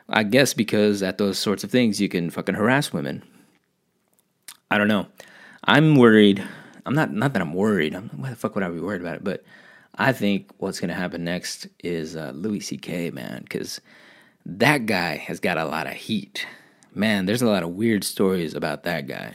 I 0.08 0.22
guess 0.22 0.52
because 0.52 1.02
at 1.02 1.18
those 1.18 1.38
sorts 1.38 1.64
of 1.64 1.70
things 1.70 2.00
you 2.00 2.08
can 2.08 2.30
fucking 2.30 2.54
harass 2.54 2.92
women. 2.92 3.22
I 4.70 4.78
don't 4.78 4.88
know. 4.88 5.06
I'm 5.64 5.96
worried. 5.96 6.42
I'm 6.86 6.94
not 6.94 7.12
not 7.12 7.32
that 7.32 7.42
I'm 7.42 7.54
worried. 7.54 7.94
I'm, 7.94 8.08
why 8.10 8.30
the 8.30 8.36
fuck 8.36 8.54
would 8.54 8.64
I 8.64 8.68
be 8.68 8.80
worried 8.80 9.00
about 9.00 9.16
it? 9.16 9.24
But 9.24 9.44
I 9.94 10.12
think 10.12 10.50
what's 10.58 10.80
gonna 10.80 10.94
happen 10.94 11.24
next 11.24 11.68
is 11.82 12.16
uh, 12.16 12.32
Louis 12.34 12.60
C.K. 12.60 13.10
Man, 13.10 13.42
because 13.42 13.80
that 14.44 14.86
guy 14.86 15.16
has 15.16 15.40
got 15.40 15.58
a 15.58 15.64
lot 15.64 15.86
of 15.86 15.94
heat. 15.94 16.46
Man, 16.94 17.26
there's 17.26 17.42
a 17.42 17.48
lot 17.48 17.62
of 17.62 17.70
weird 17.70 18.04
stories 18.04 18.54
about 18.54 18.82
that 18.84 19.06
guy, 19.06 19.34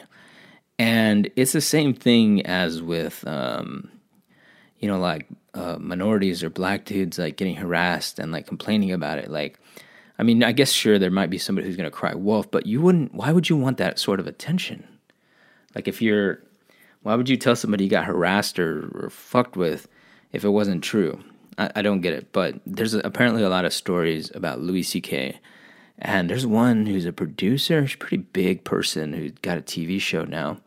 and 0.78 1.30
it's 1.36 1.54
the 1.54 1.62
same 1.62 1.94
thing 1.94 2.46
as 2.46 2.82
with, 2.82 3.26
um, 3.28 3.90
you 4.80 4.88
know, 4.88 5.00
like 5.00 5.28
uh, 5.56 5.78
minorities 5.80 6.44
or 6.44 6.52
black 6.52 6.86
dudes 6.86 7.18
like 7.18 7.36
getting 7.38 7.56
harassed 7.56 8.20
and 8.20 8.32
like 8.32 8.46
complaining 8.46 8.92
about 8.92 9.18
it, 9.18 9.32
like 9.32 9.60
I 10.20 10.24
mean, 10.24 10.44
I 10.44 10.52
guess 10.52 10.72
sure 10.72 10.98
there 10.98 11.12
might 11.12 11.30
be 11.30 11.38
somebody 11.38 11.68
who's 11.68 11.78
going 11.78 11.90
to 11.90 11.96
cry 11.96 12.16
wolf, 12.16 12.50
but 12.50 12.66
you 12.66 12.82
wouldn't. 12.82 13.14
Why 13.14 13.32
would 13.32 13.50
you 13.50 13.56
want 13.56 13.78
that 13.78 14.00
sort 14.00 14.20
of 14.20 14.28
attention? 14.28 14.88
Like 15.76 15.88
if 15.88 16.02
you're, 16.02 16.42
why 17.04 17.16
would 17.16 17.30
you 17.30 17.38
tell 17.38 17.56
somebody 17.56 17.86
you 17.86 17.90
got 17.90 18.06
harassed 18.06 18.60
or, 18.60 18.90
or 18.94 19.10
fucked 19.10 19.56
with 19.56 19.88
if 20.32 20.44
it 20.44 20.50
wasn't 20.50 20.84
true? 20.84 21.24
I, 21.58 21.72
I 21.78 21.82
don't 21.82 22.02
get 22.02 22.14
it. 22.14 22.32
But 22.32 22.60
there's 22.66 22.94
apparently 22.94 23.44
a 23.44 23.50
lot 23.50 23.66
of 23.66 23.74
stories 23.74 24.32
about 24.36 24.62
Louis 24.62 24.84
C.K. 24.84 25.40
And 26.00 26.30
there's 26.30 26.46
one 26.46 26.86
who's 26.86 27.06
a 27.06 27.14
producer, 27.14 27.86
she's 27.88 27.96
a 27.96 27.98
pretty 27.98 28.18
big 28.18 28.64
person 28.64 29.14
who's 29.14 29.32
got 29.42 29.58
a 29.58 29.62
TV 29.62 30.00
show 30.00 30.24
now 30.26 30.58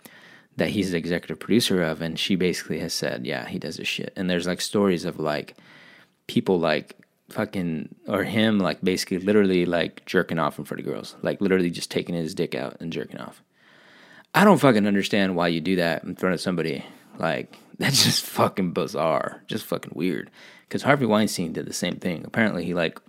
that 0.56 0.70
he's 0.70 0.90
the 0.90 0.98
executive 0.98 1.38
producer 1.38 1.82
of, 1.82 2.02
and 2.02 2.18
she 2.18 2.36
basically 2.36 2.80
has 2.80 2.92
said, 2.92 3.24
yeah, 3.24 3.46
he 3.46 3.58
does 3.58 3.76
this 3.76 3.88
shit. 3.88 4.12
And 4.16 4.28
there's 4.28 4.46
like 4.46 4.60
stories 4.60 5.04
of 5.04 5.18
like 5.18 5.56
people 6.26 6.58
like 6.58 6.96
fucking 7.30 7.88
or 8.08 8.24
him 8.24 8.58
like 8.58 8.82
basically 8.82 9.18
literally 9.18 9.64
like 9.64 10.04
jerking 10.04 10.38
off 10.38 10.58
in 10.58 10.64
front 10.64 10.80
of 10.80 10.86
girls, 10.86 11.16
like 11.22 11.40
literally 11.40 11.70
just 11.70 11.90
taking 11.90 12.14
his 12.14 12.34
dick 12.34 12.54
out 12.54 12.76
and 12.80 12.92
jerking 12.92 13.18
off. 13.18 13.42
I 14.34 14.44
don't 14.44 14.58
fucking 14.58 14.86
understand 14.86 15.34
why 15.36 15.48
you 15.48 15.60
do 15.60 15.76
that 15.76 16.04
in 16.04 16.14
front 16.14 16.34
of 16.34 16.40
somebody. 16.40 16.84
Like 17.18 17.56
that's 17.78 18.04
just 18.04 18.24
fucking 18.24 18.72
bizarre, 18.72 19.42
just 19.46 19.64
fucking 19.66 19.92
weird. 19.94 20.30
Because 20.68 20.82
Harvey 20.82 21.06
Weinstein 21.06 21.52
did 21.52 21.66
the 21.66 21.72
same 21.72 21.96
thing. 21.96 22.24
Apparently, 22.24 22.64
he 22.64 22.74
like, 22.74 23.00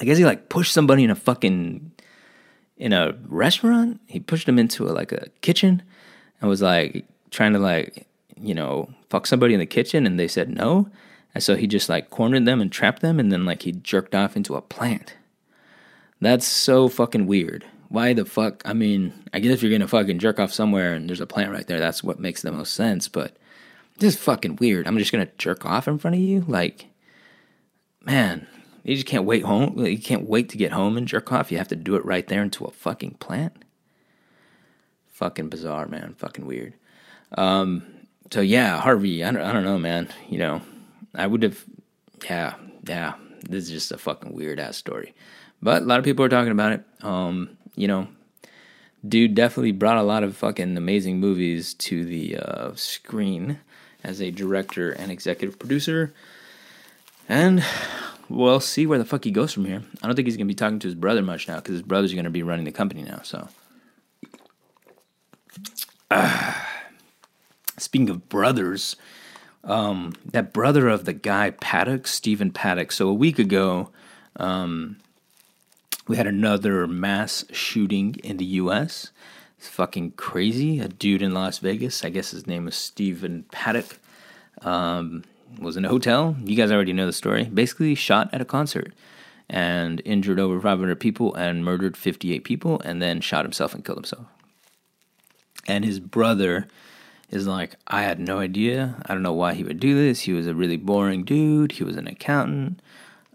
I 0.00 0.04
guess 0.04 0.18
he 0.18 0.24
like 0.24 0.48
pushed 0.48 0.72
somebody 0.72 1.04
in 1.04 1.10
a 1.10 1.14
fucking 1.14 1.92
in 2.76 2.92
a 2.92 3.14
restaurant. 3.26 4.00
He 4.06 4.18
pushed 4.18 4.48
him 4.48 4.58
into 4.58 4.88
a, 4.88 4.90
like 4.90 5.12
a 5.12 5.28
kitchen 5.42 5.82
and 6.40 6.48
was 6.48 6.62
like 6.62 7.04
trying 7.30 7.52
to 7.52 7.58
like 7.58 8.06
you 8.40 8.54
know 8.54 8.90
fuck 9.10 9.26
somebody 9.26 9.54
in 9.54 9.60
the 9.60 9.66
kitchen, 9.66 10.06
and 10.06 10.18
they 10.18 10.28
said 10.28 10.48
no. 10.48 10.90
And 11.34 11.44
so 11.44 11.54
he 11.54 11.66
just 11.66 11.88
like 11.88 12.10
cornered 12.10 12.44
them 12.44 12.60
and 12.60 12.72
trapped 12.72 13.02
them 13.02 13.20
and 13.20 13.30
then 13.30 13.44
like 13.44 13.62
he 13.62 13.72
jerked 13.72 14.14
off 14.14 14.36
into 14.36 14.56
a 14.56 14.60
plant. 14.62 15.14
That's 16.20 16.46
so 16.46 16.88
fucking 16.88 17.26
weird. 17.26 17.64
Why 17.90 18.12
the 18.12 18.24
fuck? 18.24 18.62
I 18.64 18.72
mean, 18.72 19.12
I 19.34 19.40
guess 19.40 19.52
if 19.52 19.62
you're 19.62 19.72
gonna 19.72 19.88
fucking 19.88 20.20
jerk 20.20 20.38
off 20.38 20.52
somewhere 20.52 20.94
and 20.94 21.08
there's 21.08 21.20
a 21.20 21.26
plant 21.26 21.50
right 21.50 21.66
there, 21.66 21.80
that's 21.80 22.04
what 22.04 22.20
makes 22.20 22.40
the 22.40 22.52
most 22.52 22.74
sense, 22.74 23.08
but 23.08 23.36
this 23.98 24.14
is 24.14 24.20
fucking 24.20 24.56
weird. 24.56 24.86
I'm 24.86 24.96
just 24.96 25.10
gonna 25.10 25.28
jerk 25.38 25.66
off 25.66 25.88
in 25.88 25.98
front 25.98 26.14
of 26.14 26.22
you? 26.22 26.44
Like, 26.46 26.86
man, 28.00 28.46
you 28.84 28.94
just 28.94 29.08
can't 29.08 29.24
wait 29.24 29.42
home. 29.42 29.84
You 29.84 29.98
can't 29.98 30.28
wait 30.28 30.48
to 30.50 30.56
get 30.56 30.70
home 30.70 30.96
and 30.96 31.08
jerk 31.08 31.32
off. 31.32 31.50
You 31.50 31.58
have 31.58 31.66
to 31.66 31.76
do 31.76 31.96
it 31.96 32.04
right 32.04 32.28
there 32.28 32.44
into 32.44 32.64
a 32.64 32.70
fucking 32.70 33.14
plant. 33.14 33.64
Fucking 35.08 35.48
bizarre, 35.48 35.88
man. 35.88 36.14
Fucking 36.16 36.46
weird. 36.46 36.74
Um, 37.36 37.82
so 38.30 38.40
yeah, 38.40 38.80
Harvey. 38.80 39.24
I 39.24 39.32
don't, 39.32 39.42
I 39.42 39.52
don't 39.52 39.64
know, 39.64 39.80
man. 39.80 40.08
You 40.28 40.38
know, 40.38 40.62
I 41.12 41.26
would 41.26 41.42
have, 41.42 41.64
yeah, 42.24 42.54
yeah. 42.86 43.14
This 43.42 43.64
is 43.64 43.70
just 43.70 43.90
a 43.90 43.98
fucking 43.98 44.32
weird 44.32 44.60
ass 44.60 44.76
story. 44.76 45.12
But 45.60 45.82
a 45.82 45.84
lot 45.86 45.98
of 45.98 46.04
people 46.04 46.24
are 46.24 46.28
talking 46.28 46.52
about 46.52 46.72
it. 46.72 46.84
Um, 47.02 47.58
you 47.74 47.88
know, 47.88 48.08
dude 49.06 49.34
definitely 49.34 49.72
brought 49.72 49.96
a 49.96 50.02
lot 50.02 50.22
of 50.22 50.36
fucking 50.36 50.76
amazing 50.76 51.18
movies 51.18 51.74
to 51.74 52.04
the 52.04 52.36
uh, 52.36 52.74
screen 52.74 53.58
as 54.02 54.20
a 54.20 54.30
director 54.30 54.90
and 54.90 55.10
executive 55.10 55.58
producer. 55.58 56.12
And 57.28 57.64
we'll 58.28 58.60
see 58.60 58.86
where 58.86 58.98
the 58.98 59.04
fuck 59.04 59.24
he 59.24 59.30
goes 59.30 59.52
from 59.52 59.64
here. 59.64 59.82
I 60.02 60.06
don't 60.06 60.16
think 60.16 60.26
he's 60.26 60.36
gonna 60.36 60.46
be 60.46 60.54
talking 60.54 60.78
to 60.80 60.88
his 60.88 60.94
brother 60.94 61.22
much 61.22 61.48
now 61.48 61.56
because 61.56 61.74
his 61.74 61.82
brother's 61.82 62.14
gonna 62.14 62.30
be 62.30 62.42
running 62.42 62.64
the 62.64 62.72
company 62.72 63.02
now. 63.02 63.20
So, 63.22 63.48
uh, 66.10 66.54
speaking 67.78 68.10
of 68.10 68.28
brothers, 68.28 68.96
um, 69.64 70.14
that 70.24 70.52
brother 70.52 70.88
of 70.88 71.04
the 71.04 71.12
guy 71.12 71.50
Paddock, 71.50 72.06
Stephen 72.06 72.50
Paddock. 72.50 72.92
So 72.92 73.08
a 73.08 73.14
week 73.14 73.38
ago, 73.38 73.90
um, 74.36 74.96
we 76.10 76.16
had 76.16 76.26
another 76.26 76.88
mass 76.88 77.44
shooting 77.52 78.16
in 78.24 78.36
the 78.36 78.44
U.S. 78.44 79.12
It's 79.56 79.68
fucking 79.68 80.10
crazy. 80.16 80.80
A 80.80 80.88
dude 80.88 81.22
in 81.22 81.32
Las 81.32 81.58
Vegas, 81.58 82.04
I 82.04 82.08
guess 82.08 82.32
his 82.32 82.48
name 82.48 82.64
was 82.64 82.74
Stephen 82.74 83.44
Paddock, 83.52 83.96
um, 84.62 85.22
was 85.60 85.76
in 85.76 85.84
a 85.84 85.88
hotel. 85.88 86.34
You 86.42 86.56
guys 86.56 86.72
already 86.72 86.92
know 86.92 87.06
the 87.06 87.12
story. 87.12 87.44
Basically, 87.44 87.94
shot 87.94 88.28
at 88.32 88.40
a 88.40 88.44
concert 88.44 88.92
and 89.48 90.02
injured 90.04 90.40
over 90.40 90.60
500 90.60 90.98
people 90.98 91.32
and 91.36 91.64
murdered 91.64 91.96
58 91.96 92.42
people, 92.42 92.80
and 92.84 93.00
then 93.00 93.20
shot 93.20 93.44
himself 93.44 93.72
and 93.72 93.84
killed 93.84 93.98
himself. 93.98 94.26
And 95.68 95.84
his 95.84 96.00
brother 96.00 96.66
is 97.28 97.46
like, 97.46 97.76
I 97.86 98.02
had 98.02 98.18
no 98.18 98.40
idea. 98.40 99.00
I 99.06 99.14
don't 99.14 99.22
know 99.22 99.32
why 99.32 99.54
he 99.54 99.62
would 99.62 99.78
do 99.78 99.94
this. 99.94 100.22
He 100.22 100.32
was 100.32 100.48
a 100.48 100.56
really 100.56 100.76
boring 100.76 101.22
dude. 101.22 101.70
He 101.70 101.84
was 101.84 101.96
an 101.96 102.08
accountant. 102.08 102.82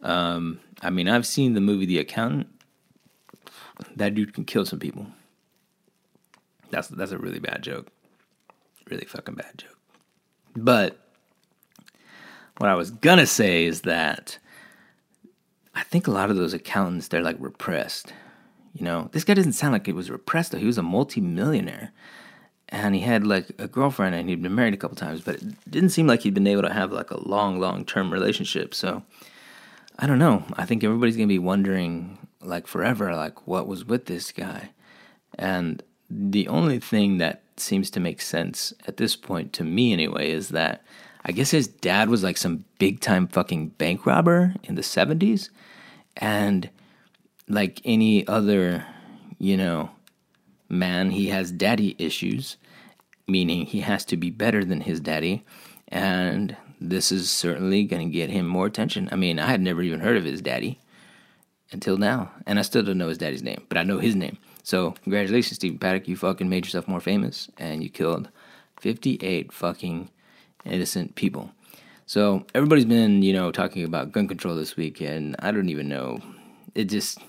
Um, 0.01 0.59
I 0.81 0.89
mean, 0.89 1.07
I've 1.07 1.25
seen 1.25 1.53
the 1.53 1.61
movie 1.61 1.85
The 1.85 1.99
Accountant. 1.99 2.49
That 3.95 4.15
dude 4.15 4.33
can 4.33 4.45
kill 4.45 4.65
some 4.65 4.79
people. 4.79 5.07
That's 6.69 6.87
that's 6.87 7.11
a 7.11 7.17
really 7.17 7.39
bad 7.39 7.61
joke. 7.61 7.87
Really 8.89 9.05
fucking 9.05 9.35
bad 9.35 9.57
joke. 9.57 9.77
But 10.55 10.99
what 12.57 12.69
I 12.69 12.75
was 12.75 12.91
gonna 12.91 13.25
say 13.25 13.65
is 13.65 13.81
that 13.81 14.37
I 15.73 15.83
think 15.83 16.07
a 16.07 16.11
lot 16.11 16.29
of 16.29 16.37
those 16.37 16.53
accountants 16.53 17.09
they're 17.09 17.21
like 17.21 17.37
repressed. 17.39 18.13
You 18.73 18.83
know, 18.83 19.09
this 19.11 19.23
guy 19.23 19.33
doesn't 19.33 19.53
sound 19.53 19.73
like 19.73 19.85
he 19.85 19.93
was 19.93 20.09
repressed 20.09 20.51
though. 20.51 20.57
He 20.57 20.65
was 20.65 20.77
a 20.77 20.83
multimillionaire. 20.83 21.91
And 22.69 22.95
he 22.95 23.01
had 23.01 23.27
like 23.27 23.51
a 23.59 23.67
girlfriend 23.67 24.15
and 24.15 24.27
he'd 24.27 24.41
been 24.41 24.55
married 24.55 24.73
a 24.73 24.77
couple 24.77 24.97
times, 24.97 25.21
but 25.21 25.35
it 25.35 25.71
didn't 25.71 25.91
seem 25.91 26.07
like 26.07 26.21
he'd 26.21 26.33
been 26.33 26.47
able 26.47 26.63
to 26.63 26.73
have 26.73 26.91
like 26.91 27.11
a 27.11 27.27
long, 27.27 27.59
long 27.59 27.85
term 27.85 28.11
relationship. 28.11 28.73
So 28.73 29.03
I 29.99 30.07
don't 30.07 30.19
know. 30.19 30.43
I 30.53 30.65
think 30.65 30.83
everybody's 30.83 31.15
gonna 31.15 31.27
be 31.27 31.39
wondering 31.39 32.24
like 32.45 32.67
forever, 32.67 33.13
like 33.15 33.47
what 33.47 33.67
was 33.67 33.85
with 33.85 34.05
this 34.05 34.31
guy. 34.31 34.69
And 35.37 35.83
the 36.09 36.47
only 36.47 36.79
thing 36.79 37.17
that 37.17 37.43
seems 37.57 37.89
to 37.91 37.99
make 37.99 38.21
sense 38.21 38.73
at 38.87 38.97
this 38.97 39.15
point 39.15 39.53
to 39.53 39.63
me 39.63 39.93
anyway 39.93 40.29
is 40.31 40.49
that 40.49 40.83
I 41.23 41.31
guess 41.31 41.51
his 41.51 41.67
dad 41.67 42.09
was 42.09 42.23
like 42.23 42.37
some 42.37 42.65
big 42.77 42.99
time 42.99 43.27
fucking 43.27 43.69
bank 43.69 44.05
robber 44.05 44.53
in 44.63 44.75
the 44.75 44.81
70s. 44.81 45.49
And 46.17 46.69
like 47.49 47.81
any 47.83 48.27
other, 48.27 48.85
you 49.39 49.57
know, 49.57 49.89
man, 50.69 51.11
he 51.11 51.27
has 51.27 51.51
daddy 51.51 51.95
issues, 51.97 52.57
meaning 53.27 53.65
he 53.65 53.81
has 53.81 54.05
to 54.05 54.17
be 54.17 54.29
better 54.29 54.63
than 54.63 54.81
his 54.81 54.99
daddy. 54.99 55.43
And 55.87 56.55
this 56.79 57.11
is 57.11 57.31
certainly 57.31 57.85
going 57.85 58.07
to 58.07 58.13
get 58.13 58.29
him 58.29 58.45
more 58.45 58.67
attention. 58.67 59.09
I 59.11 59.15
mean, 59.15 59.39
I 59.39 59.47
had 59.47 59.61
never 59.61 59.81
even 59.81 60.01
heard 60.01 60.17
of 60.17 60.25
his 60.25 60.41
daddy 60.41 60.79
until 61.75 61.97
now. 61.97 62.31
And 62.47 62.57
I 62.57 62.63
still 62.63 62.81
don't 62.81 62.97
know 62.97 63.09
his 63.09 63.19
daddy's 63.19 63.43
name, 63.43 63.63
but 63.69 63.77
I 63.77 63.83
know 63.83 63.99
his 63.99 64.15
name. 64.15 64.37
So, 64.63 64.91
congratulations, 65.03 65.57
Stephen 65.57 65.77
Paddock. 65.77 66.07
You 66.07 66.17
fucking 66.17 66.49
made 66.49 66.65
yourself 66.65 66.87
more 66.87 66.99
famous 66.99 67.49
and 67.57 67.83
you 67.83 67.89
killed 67.89 68.29
58 68.79 69.51
fucking 69.51 70.09
innocent 70.65 71.13
people. 71.15 71.51
So 72.07 72.45
everybody's 72.53 72.85
been, 72.85 73.23
you 73.23 73.33
know, 73.33 73.51
talking 73.51 73.83
about 73.83 74.11
gun 74.11 74.27
control 74.27 74.55
this 74.55 74.75
week, 74.75 75.01
and 75.01 75.35
I 75.39 75.51
don't 75.51 75.69
even 75.69 75.89
know. 75.89 76.19
It 76.75 76.85
just, 76.85 77.19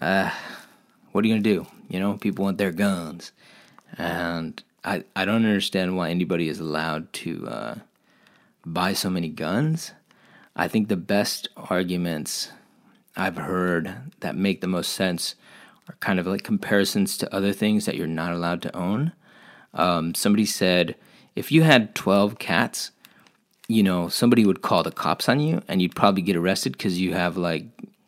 uh, 0.00 0.30
what 1.12 1.24
are 1.24 1.28
you 1.28 1.34
gonna 1.34 1.42
do? 1.42 1.66
You 1.88 2.00
know, 2.00 2.14
people 2.14 2.44
want 2.44 2.56
their 2.56 2.72
guns, 2.72 3.32
and 3.98 4.62
I 4.82 5.04
I 5.14 5.26
don't 5.26 5.44
understand 5.44 5.96
why 5.96 6.08
anybody 6.08 6.48
is 6.48 6.58
allowed 6.58 7.12
to 7.24 7.46
uh, 7.46 7.74
buy 8.64 8.94
so 8.94 9.10
many 9.10 9.28
guns. 9.28 9.92
I 10.56 10.66
think 10.66 10.88
the 10.88 10.96
best 10.96 11.48
arguments 11.56 12.50
I've 13.16 13.36
heard 13.36 13.94
that 14.20 14.36
make 14.36 14.60
the 14.60 14.66
most 14.66 14.92
sense 14.92 15.34
are 15.88 15.96
kind 16.00 16.18
of 16.18 16.26
like 16.26 16.42
comparisons 16.42 17.16
to 17.18 17.34
other 17.34 17.52
things 17.52 17.86
that 17.86 17.96
you're 17.96 18.06
not 18.06 18.32
allowed 18.32 18.62
to 18.62 18.76
own. 18.76 19.12
Um, 19.72 20.14
somebody 20.14 20.46
said 20.46 20.96
if 21.34 21.52
you 21.52 21.62
had 21.62 21.94
12 21.94 22.38
cats, 22.38 22.90
you 23.68 23.82
know, 23.82 24.08
somebody 24.08 24.44
would 24.44 24.62
call 24.62 24.82
the 24.82 24.90
cops 24.90 25.28
on 25.28 25.40
you 25.40 25.62
and 25.68 25.80
you'd 25.80 25.94
probably 25.94 26.22
get 26.22 26.36
arrested 26.36 26.72
because 26.72 27.00
you 27.00 27.14
have 27.14 27.36
like, 27.36 27.64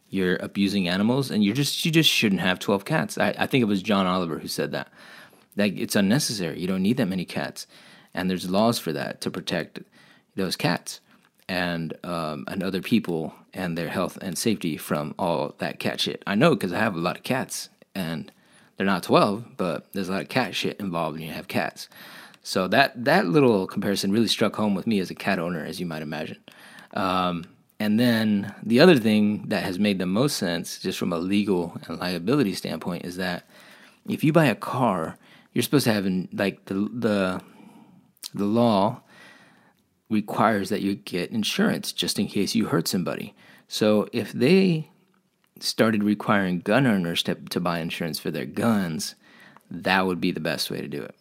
you're 0.08 0.36
abusing 0.36 0.88
animals 0.88 1.30
and 1.30 1.44
you're 1.44 1.54
just, 1.54 1.84
you 1.84 1.90
just 1.90 2.10
shouldn't 2.10 2.40
have 2.40 2.58
12 2.58 2.84
cats. 2.84 3.18
I, 3.18 3.34
I 3.38 3.46
think 3.46 3.62
it 3.62 3.66
was 3.66 3.82
John 3.82 4.06
Oliver 4.06 4.38
who 4.38 4.48
said 4.48 4.72
that. 4.72 4.88
Like, 5.56 5.76
it's 5.76 5.96
unnecessary. 5.96 6.60
You 6.60 6.66
don't 6.66 6.82
need 6.82 6.98
that 6.98 7.06
many 7.06 7.24
cats. 7.24 7.66
And 8.14 8.30
there's 8.30 8.48
laws 8.48 8.78
for 8.78 8.92
that 8.92 9.20
to 9.22 9.30
protect 9.30 9.80
those 10.36 10.54
cats 10.56 11.00
and 11.48 11.94
um, 12.04 12.44
and 12.48 12.62
other 12.62 12.82
people 12.82 13.34
and 13.54 13.76
their 13.76 13.88
health 13.88 14.18
and 14.20 14.36
safety 14.36 14.76
from 14.76 15.14
all 15.18 15.54
that 15.58 15.78
cat 15.78 16.00
shit. 16.00 16.22
I 16.26 16.34
know 16.34 16.50
because 16.50 16.72
I 16.72 16.78
have 16.78 16.94
a 16.94 17.00
lot 17.00 17.16
of 17.16 17.22
cats 17.22 17.68
and 17.94 18.30
they're 18.76 18.86
not 18.86 19.02
12, 19.02 19.56
but 19.56 19.90
there's 19.92 20.08
a 20.08 20.12
lot 20.12 20.22
of 20.22 20.28
cat 20.28 20.54
shit 20.54 20.78
involved 20.78 21.18
when 21.18 21.26
you 21.26 21.32
have 21.32 21.48
cats. 21.48 21.88
So 22.42 22.68
that 22.68 23.04
that 23.04 23.26
little 23.26 23.66
comparison 23.66 24.12
really 24.12 24.28
struck 24.28 24.56
home 24.56 24.74
with 24.74 24.86
me 24.86 25.00
as 25.00 25.10
a 25.10 25.14
cat 25.14 25.38
owner, 25.38 25.64
as 25.64 25.80
you 25.80 25.86
might 25.86 26.02
imagine. 26.02 26.38
Um, 26.94 27.44
and 27.78 28.00
then 28.00 28.54
the 28.62 28.80
other 28.80 28.96
thing 28.96 29.48
that 29.48 29.64
has 29.64 29.78
made 29.78 29.98
the 29.98 30.06
most 30.06 30.36
sense, 30.36 30.78
just 30.78 30.98
from 30.98 31.12
a 31.12 31.18
legal 31.18 31.76
and 31.86 31.98
liability 31.98 32.54
standpoint, 32.54 33.04
is 33.04 33.16
that 33.16 33.46
if 34.08 34.24
you 34.24 34.32
buy 34.32 34.46
a 34.46 34.54
car, 34.54 35.18
you're 35.52 35.62
supposed 35.62 35.84
to 35.84 35.92
have 35.92 36.06
in, 36.06 36.28
like 36.32 36.66
the 36.66 36.74
the 36.74 37.42
the 38.32 38.44
law 38.44 39.02
requires 40.08 40.68
that 40.68 40.82
you 40.82 40.94
get 40.94 41.30
insurance 41.30 41.92
just 41.92 42.18
in 42.18 42.26
case 42.26 42.54
you 42.54 42.66
hurt 42.66 42.88
somebody. 42.88 43.34
So 43.68 44.08
if 44.12 44.32
they 44.32 44.90
started 45.58 46.04
requiring 46.04 46.60
gun 46.60 46.86
owners 46.86 47.22
to, 47.24 47.34
to 47.34 47.60
buy 47.60 47.80
insurance 47.80 48.18
for 48.18 48.30
their 48.30 48.44
guns, 48.44 49.14
that 49.70 50.06
would 50.06 50.20
be 50.20 50.30
the 50.30 50.40
best 50.40 50.70
way 50.70 50.80
to 50.80 50.88
do 50.88 51.02
it 51.02 51.14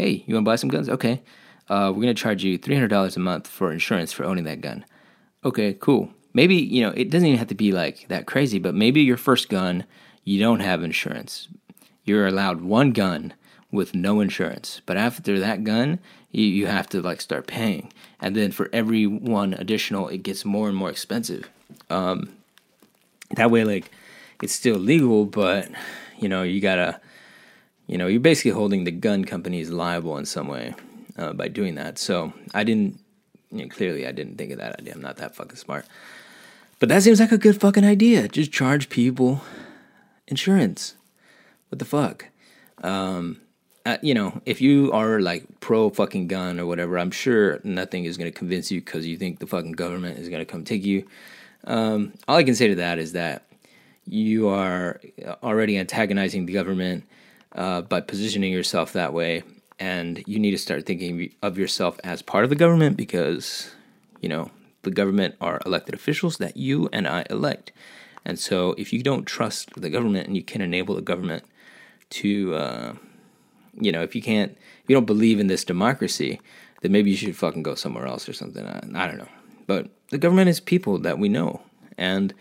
hey, 0.00 0.24
you 0.26 0.34
want 0.34 0.44
to 0.44 0.50
buy 0.50 0.56
some 0.56 0.70
guns? 0.70 0.88
Okay. 0.88 1.22
Uh, 1.68 1.92
we're 1.94 2.02
going 2.02 2.14
to 2.14 2.22
charge 2.22 2.42
you 2.42 2.58
$300 2.58 3.16
a 3.16 3.20
month 3.20 3.46
for 3.46 3.70
insurance 3.70 4.12
for 4.12 4.24
owning 4.24 4.44
that 4.44 4.60
gun. 4.60 4.84
Okay, 5.44 5.74
cool. 5.74 6.10
Maybe, 6.32 6.56
you 6.56 6.82
know, 6.82 6.90
it 6.96 7.10
doesn't 7.10 7.26
even 7.26 7.38
have 7.38 7.48
to 7.48 7.54
be 7.54 7.72
like 7.72 8.08
that 8.08 8.26
crazy, 8.26 8.58
but 8.58 8.74
maybe 8.74 9.02
your 9.02 9.16
first 9.16 9.48
gun, 9.48 9.84
you 10.24 10.40
don't 10.40 10.60
have 10.60 10.82
insurance. 10.82 11.48
You're 12.04 12.26
allowed 12.26 12.62
one 12.62 12.92
gun 12.92 13.34
with 13.70 13.94
no 13.94 14.20
insurance. 14.20 14.80
But 14.86 14.96
after 14.96 15.38
that 15.38 15.64
gun, 15.64 15.98
you, 16.30 16.44
you 16.44 16.66
have 16.66 16.88
to 16.90 17.00
like 17.00 17.20
start 17.20 17.46
paying. 17.46 17.92
And 18.20 18.36
then 18.36 18.52
for 18.52 18.68
every 18.72 19.06
one 19.06 19.54
additional, 19.54 20.08
it 20.08 20.22
gets 20.22 20.44
more 20.44 20.68
and 20.68 20.76
more 20.76 20.90
expensive. 20.90 21.48
Um, 21.88 22.30
that 23.36 23.50
way, 23.50 23.64
like, 23.64 23.90
it's 24.42 24.54
still 24.54 24.76
legal, 24.76 25.24
but, 25.24 25.68
you 26.18 26.28
know, 26.28 26.42
you 26.42 26.60
gotta 26.60 27.00
you 27.90 27.98
know, 27.98 28.06
you're 28.06 28.20
basically 28.20 28.52
holding 28.52 28.84
the 28.84 28.92
gun 28.92 29.24
companies 29.24 29.68
liable 29.68 30.16
in 30.16 30.24
some 30.24 30.46
way 30.46 30.76
uh, 31.18 31.32
by 31.32 31.48
doing 31.48 31.74
that. 31.74 31.98
So 31.98 32.32
I 32.54 32.62
didn't, 32.62 33.00
you 33.50 33.62
know, 33.62 33.68
clearly 33.68 34.06
I 34.06 34.12
didn't 34.12 34.36
think 34.36 34.52
of 34.52 34.58
that 34.58 34.78
idea. 34.78 34.94
I'm 34.94 35.02
not 35.02 35.16
that 35.16 35.34
fucking 35.34 35.56
smart. 35.56 35.86
But 36.78 36.88
that 36.88 37.02
seems 37.02 37.18
like 37.18 37.32
a 37.32 37.36
good 37.36 37.60
fucking 37.60 37.84
idea. 37.84 38.28
Just 38.28 38.52
charge 38.52 38.90
people 38.90 39.42
insurance. 40.28 40.94
What 41.68 41.80
the 41.80 41.84
fuck? 41.84 42.26
Um, 42.84 43.40
uh, 43.90 43.98
you 44.02 44.14
know, 44.14 44.40
if 44.46 44.60
you 44.60 44.92
are 44.92 45.20
like 45.20 45.44
pro 45.58 45.90
fucking 45.90 46.28
gun 46.28 46.60
or 46.60 46.66
whatever, 46.66 46.96
I'm 46.96 47.10
sure 47.10 47.60
nothing 47.64 48.04
is 48.04 48.16
going 48.16 48.30
to 48.30 48.38
convince 48.38 48.70
you 48.70 48.80
because 48.80 49.04
you 49.04 49.16
think 49.16 49.40
the 49.40 49.48
fucking 49.48 49.72
government 49.72 50.18
is 50.18 50.28
going 50.28 50.40
to 50.40 50.44
come 50.44 50.62
take 50.62 50.84
you. 50.84 51.06
Um, 51.64 52.12
all 52.28 52.36
I 52.36 52.44
can 52.44 52.54
say 52.54 52.68
to 52.68 52.76
that 52.76 52.98
is 52.98 53.12
that 53.12 53.46
you 54.06 54.48
are 54.48 55.00
already 55.42 55.76
antagonizing 55.76 56.46
the 56.46 56.52
government 56.52 57.04
uh, 57.52 57.80
by 57.80 58.00
positioning 58.00 58.52
yourself 58.52 58.92
that 58.92 59.12
way. 59.12 59.42
And 59.80 60.22
you 60.24 60.38
need 60.38 60.52
to 60.52 60.58
start 60.58 60.86
thinking 60.86 61.32
of 61.42 61.58
yourself 61.58 61.98
as 62.04 62.22
part 62.22 62.44
of 62.44 62.50
the 62.50 62.56
government 62.56 62.96
because, 62.96 63.74
you 64.20 64.28
know, 64.28 64.52
the 64.82 64.90
government 64.92 65.34
are 65.40 65.60
elected 65.66 65.94
officials 65.94 66.36
that 66.36 66.56
you 66.56 66.88
and 66.92 67.08
I 67.08 67.24
elect. 67.28 67.72
And 68.24 68.38
so 68.38 68.74
if 68.78 68.92
you 68.92 69.02
don't 69.02 69.24
trust 69.24 69.74
the 69.74 69.90
government 69.90 70.28
and 70.28 70.36
you 70.36 70.44
can 70.44 70.60
enable 70.60 70.94
the 70.94 71.02
government 71.02 71.42
to, 72.10 72.54
uh, 72.54 72.94
you 73.74 73.92
know, 73.92 74.02
if 74.02 74.14
you 74.14 74.22
can't, 74.22 74.52
if 74.52 74.88
you 74.88 74.94
don't 74.94 75.06
believe 75.06 75.40
in 75.40 75.46
this 75.46 75.64
democracy, 75.64 76.40
then 76.80 76.92
maybe 76.92 77.10
you 77.10 77.16
should 77.16 77.36
fucking 77.36 77.62
go 77.62 77.74
somewhere 77.74 78.06
else 78.06 78.28
or 78.28 78.32
something. 78.32 78.66
I, 78.66 78.80
I 78.94 79.06
don't 79.06 79.18
know. 79.18 79.28
But 79.66 79.90
the 80.10 80.18
government 80.18 80.48
is 80.48 80.60
people 80.60 80.98
that 80.98 81.18
we 81.18 81.28
know. 81.28 81.60
And 81.96 82.34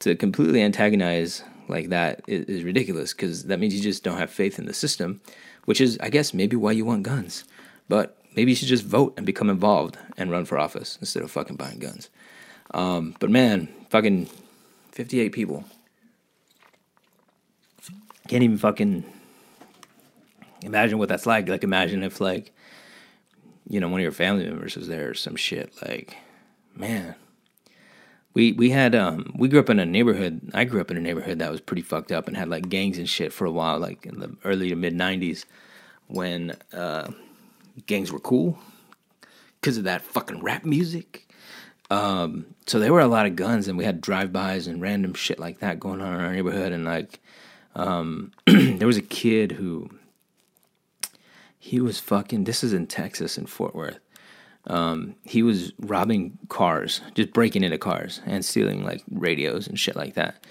to 0.00 0.16
completely 0.16 0.62
antagonize 0.62 1.44
like 1.68 1.90
that 1.90 2.22
is, 2.26 2.46
is 2.46 2.64
ridiculous 2.64 3.12
because 3.12 3.44
that 3.44 3.60
means 3.60 3.74
you 3.74 3.80
just 3.80 4.02
don't 4.02 4.18
have 4.18 4.30
faith 4.30 4.58
in 4.58 4.66
the 4.66 4.74
system, 4.74 5.20
which 5.64 5.80
is, 5.80 5.98
I 6.00 6.10
guess, 6.10 6.34
maybe 6.34 6.56
why 6.56 6.72
you 6.72 6.84
want 6.84 7.04
guns. 7.04 7.44
But 7.88 8.18
maybe 8.34 8.50
you 8.50 8.56
should 8.56 8.68
just 8.68 8.84
vote 8.84 9.14
and 9.16 9.26
become 9.26 9.50
involved 9.50 9.98
and 10.16 10.30
run 10.30 10.44
for 10.44 10.58
office 10.58 10.98
instead 11.00 11.22
of 11.22 11.30
fucking 11.30 11.56
buying 11.56 11.78
guns. 11.78 12.08
Um, 12.74 13.14
but 13.20 13.30
man, 13.30 13.68
fucking 13.90 14.28
58 14.92 15.30
people. 15.30 15.64
Can't 18.28 18.42
even 18.42 18.58
fucking 18.58 19.04
imagine 20.62 20.98
what 20.98 21.08
that's 21.08 21.26
like. 21.26 21.48
Like, 21.48 21.64
imagine 21.64 22.02
if, 22.02 22.20
like, 22.20 22.52
you 23.68 23.80
know, 23.80 23.88
one 23.88 24.00
of 24.00 24.02
your 24.02 24.12
family 24.12 24.44
members 24.44 24.76
was 24.76 24.88
there 24.88 25.10
or 25.10 25.14
some 25.14 25.36
shit. 25.36 25.72
Like, 25.82 26.16
man. 26.74 27.14
We 28.34 28.52
we 28.52 28.70
had 28.70 28.94
um 28.94 29.34
we 29.36 29.48
grew 29.48 29.60
up 29.60 29.68
in 29.68 29.78
a 29.78 29.84
neighborhood. 29.84 30.52
I 30.54 30.64
grew 30.64 30.80
up 30.80 30.90
in 30.90 30.96
a 30.96 31.02
neighborhood 31.02 31.38
that 31.40 31.50
was 31.50 31.60
pretty 31.60 31.82
fucked 31.82 32.10
up 32.10 32.28
and 32.28 32.34
had 32.34 32.48
like 32.48 32.70
gangs 32.70 32.96
and 32.96 33.06
shit 33.06 33.30
for 33.30 33.44
a 33.44 33.50
while, 33.50 33.78
like 33.78 34.06
in 34.06 34.20
the 34.20 34.34
early 34.42 34.70
to 34.70 34.74
mid 34.74 34.94
'90s, 34.94 35.44
when 36.06 36.56
uh, 36.72 37.10
gangs 37.86 38.10
were 38.10 38.18
cool 38.18 38.58
because 39.60 39.76
of 39.76 39.84
that 39.84 40.02
fucking 40.02 40.42
rap 40.42 40.64
music. 40.64 41.28
Um, 41.90 42.46
so 42.66 42.78
there 42.78 42.92
were 42.92 43.00
a 43.00 43.06
lot 43.06 43.26
of 43.26 43.36
guns, 43.36 43.68
and 43.68 43.76
we 43.76 43.84
had 43.84 44.00
drive-bys 44.00 44.66
and 44.66 44.80
random 44.80 45.14
shit 45.14 45.38
like 45.38 45.60
that 45.60 45.78
going 45.78 46.00
on 46.00 46.14
in 46.14 46.20
our 46.20 46.32
neighborhood. 46.32 46.72
And 46.72 46.84
like, 46.84 47.20
um, 47.74 48.32
there 48.46 48.86
was 48.86 48.96
a 48.96 49.02
kid 49.02 49.52
who 49.52 49.90
he 51.64 51.80
was 51.80 52.00
fucking. 52.00 52.42
This 52.42 52.64
is 52.64 52.72
in 52.72 52.88
Texas 52.88 53.38
in 53.38 53.46
Fort 53.46 53.72
Worth. 53.72 54.00
Um, 54.66 55.14
he 55.22 55.44
was 55.44 55.72
robbing 55.78 56.36
cars, 56.48 57.00
just 57.14 57.32
breaking 57.32 57.62
into 57.62 57.78
cars 57.78 58.20
and 58.26 58.44
stealing 58.44 58.82
like 58.82 59.04
radios 59.08 59.68
and 59.68 59.78
shit 59.78 59.94
like 59.94 60.14
that. 60.14 60.44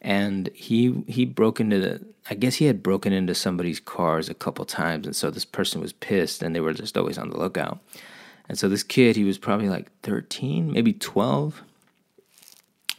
And 0.00 0.48
he 0.54 1.04
he 1.06 1.26
broke 1.26 1.60
into 1.60 1.78
the. 1.78 2.06
I 2.30 2.34
guess 2.34 2.54
he 2.54 2.64
had 2.64 2.82
broken 2.82 3.12
into 3.12 3.34
somebody's 3.34 3.78
cars 3.78 4.30
a 4.30 4.34
couple 4.34 4.64
times, 4.64 5.04
and 5.06 5.14
so 5.14 5.30
this 5.30 5.44
person 5.44 5.82
was 5.82 5.92
pissed, 5.92 6.42
and 6.42 6.56
they 6.56 6.60
were 6.60 6.72
just 6.72 6.96
always 6.96 7.18
on 7.18 7.28
the 7.28 7.38
lookout. 7.38 7.80
And 8.48 8.58
so 8.58 8.66
this 8.66 8.82
kid, 8.82 9.16
he 9.16 9.24
was 9.24 9.36
probably 9.36 9.68
like 9.68 9.90
13, 10.00 10.72
maybe 10.72 10.94
12. 10.94 11.62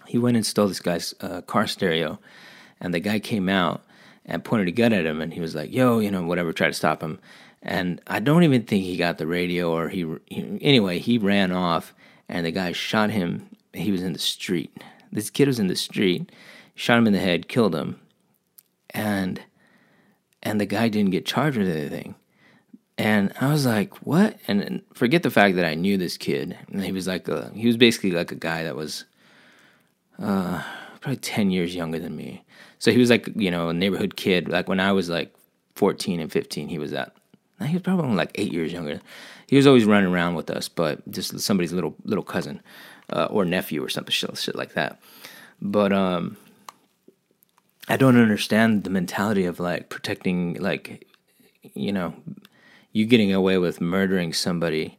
He 0.05 0.19
went 0.19 0.37
and 0.37 0.45
stole 0.45 0.67
this 0.67 0.79
guy's 0.79 1.15
uh, 1.19 1.41
car 1.41 1.65
stereo, 1.65 2.19
and 2.79 2.93
the 2.93 2.99
guy 2.99 3.17
came 3.17 3.49
out 3.49 3.83
and 4.23 4.43
pointed 4.43 4.67
a 4.67 4.71
gun 4.71 4.93
at 4.93 5.05
him, 5.07 5.19
and 5.19 5.33
he 5.33 5.41
was 5.41 5.55
like, 5.55 5.73
"Yo, 5.73 5.97
you 5.97 6.11
know, 6.11 6.21
whatever." 6.23 6.53
Tried 6.53 6.67
to 6.67 6.73
stop 6.73 7.01
him, 7.01 7.17
and 7.65 7.99
I 8.05 8.19
don't 8.19 8.43
even 8.43 8.63
think 8.63 8.83
he 8.83 8.95
got 8.95 9.17
the 9.17 9.25
radio 9.25 9.71
or 9.71 9.89
he, 9.89 10.05
he 10.27 10.59
anyway, 10.61 10.99
he 10.99 11.17
ran 11.17 11.51
off 11.51 11.95
and 12.29 12.45
the 12.45 12.51
guy 12.51 12.71
shot 12.71 13.09
him. 13.09 13.49
He 13.73 13.91
was 13.91 14.03
in 14.03 14.13
the 14.13 14.19
street. 14.19 14.71
This 15.11 15.31
kid 15.31 15.47
was 15.47 15.59
in 15.59 15.67
the 15.67 15.75
street, 15.75 16.31
shot 16.75 16.99
him 16.99 17.07
in 17.07 17.13
the 17.13 17.19
head, 17.19 17.47
killed 17.47 17.75
him. 17.75 17.99
And 18.91 19.41
and 20.43 20.61
the 20.61 20.67
guy 20.67 20.89
didn't 20.89 21.09
get 21.09 21.25
charged 21.25 21.57
with 21.57 21.67
anything. 21.67 22.13
And 22.99 23.33
I 23.41 23.51
was 23.51 23.65
like, 23.65 23.95
"What?" 24.05 24.37
And, 24.47 24.61
and 24.61 24.81
forget 24.93 25.23
the 25.23 25.31
fact 25.31 25.55
that 25.55 25.65
I 25.65 25.73
knew 25.73 25.97
this 25.97 26.17
kid. 26.17 26.55
And 26.71 26.83
he 26.83 26.91
was 26.91 27.07
like 27.07 27.27
a 27.27 27.51
he 27.55 27.65
was 27.65 27.77
basically 27.77 28.11
like 28.11 28.31
a 28.31 28.35
guy 28.35 28.63
that 28.63 28.75
was 28.75 29.05
uh 30.19 30.63
probably 31.01 31.17
10 31.17 31.49
years 31.49 31.75
younger 31.75 31.99
than 31.99 32.15
me. 32.15 32.43
So 32.77 32.91
he 32.91 32.99
was 32.99 33.09
like, 33.09 33.27
you 33.35 33.49
know, 33.49 33.69
a 33.69 33.73
neighborhood 33.73 34.15
kid. 34.15 34.49
Like 34.49 34.69
when 34.69 34.79
I 34.79 34.91
was 34.91 35.09
like 35.09 35.33
14 35.75 36.19
and 36.19 36.31
15, 36.31 36.67
he 36.67 36.77
was 36.77 36.91
that 36.91 37.15
he 37.63 37.73
was 37.73 37.81
probably 37.81 38.15
like 38.15 38.31
eight 38.35 38.51
years 38.51 38.73
younger. 38.73 38.99
He 39.47 39.55
was 39.55 39.67
always 39.67 39.85
running 39.85 40.11
around 40.11 40.35
with 40.35 40.49
us, 40.49 40.67
but 40.67 41.09
just 41.09 41.39
somebody's 41.39 41.73
little 41.73 41.95
little 42.03 42.23
cousin 42.23 42.61
uh, 43.09 43.27
or 43.29 43.45
nephew 43.45 43.83
or 43.83 43.89
something 43.89 44.11
shit, 44.11 44.37
shit 44.37 44.55
like 44.55 44.73
that. 44.73 44.99
But 45.61 45.93
um, 45.93 46.37
I 47.87 47.97
don't 47.97 48.17
understand 48.17 48.83
the 48.83 48.89
mentality 48.89 49.45
of 49.45 49.59
like 49.59 49.89
protecting, 49.89 50.55
like 50.55 51.07
you 51.73 51.93
know, 51.93 52.13
you 52.91 53.05
getting 53.05 53.33
away 53.33 53.57
with 53.57 53.79
murdering 53.79 54.33
somebody 54.33 54.97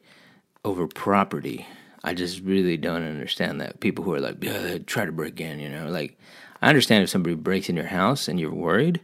over 0.65 0.87
property. 0.87 1.67
I 2.05 2.15
just 2.15 2.41
really 2.41 2.77
don't 2.77 3.03
understand 3.03 3.61
that. 3.61 3.81
People 3.81 4.05
who 4.05 4.15
are 4.15 4.21
like, 4.21 4.43
yeah, 4.43 4.79
try 4.79 5.05
to 5.05 5.13
break 5.13 5.41
in, 5.41 5.59
you 5.59 5.69
know, 5.69 5.89
like 5.89 6.19
I 6.63 6.69
understand 6.69 7.03
if 7.03 7.11
somebody 7.11 7.35
breaks 7.35 7.69
in 7.69 7.77
your 7.77 7.87
house 7.87 8.29
and 8.29 8.39
you're 8.39 8.53
worried 8.53 9.01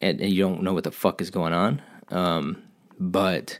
and, 0.00 0.20
and 0.20 0.32
you 0.32 0.42
don't 0.42 0.62
know 0.62 0.72
what 0.72 0.84
the 0.84 0.90
fuck 0.90 1.20
is 1.20 1.30
going 1.30 1.52
on. 1.52 1.82
Um, 2.10 2.62
but 2.98 3.58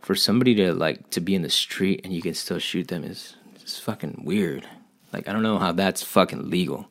for 0.00 0.14
somebody 0.14 0.54
to 0.54 0.72
like 0.72 1.10
to 1.10 1.20
be 1.20 1.34
in 1.34 1.42
the 1.42 1.50
street 1.50 2.00
and 2.04 2.12
you 2.12 2.22
can 2.22 2.34
still 2.34 2.58
shoot 2.58 2.88
them 2.88 3.04
is 3.04 3.36
just 3.60 3.82
fucking 3.82 4.22
weird. 4.24 4.66
Like 5.12 5.28
I 5.28 5.32
don't 5.32 5.42
know 5.42 5.58
how 5.58 5.72
that's 5.72 6.02
fucking 6.02 6.50
legal. 6.50 6.88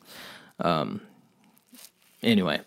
Um, 0.58 1.00
anyway, 2.22 2.60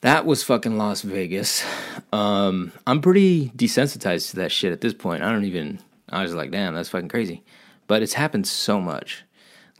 that 0.00 0.26
was 0.26 0.42
fucking 0.42 0.76
Las 0.76 1.02
Vegas. 1.02 1.64
Um, 2.12 2.72
I'm 2.86 3.00
pretty 3.00 3.50
desensitized 3.50 4.30
to 4.30 4.36
that 4.36 4.52
shit 4.52 4.72
at 4.72 4.80
this 4.80 4.94
point. 4.94 5.22
I 5.22 5.30
don't 5.32 5.44
even. 5.44 5.80
I 6.08 6.22
was 6.22 6.34
like, 6.34 6.50
damn, 6.50 6.74
that's 6.74 6.90
fucking 6.90 7.08
crazy. 7.08 7.42
But 7.86 8.02
it's 8.02 8.14
happened 8.14 8.46
so 8.46 8.80
much. 8.80 9.24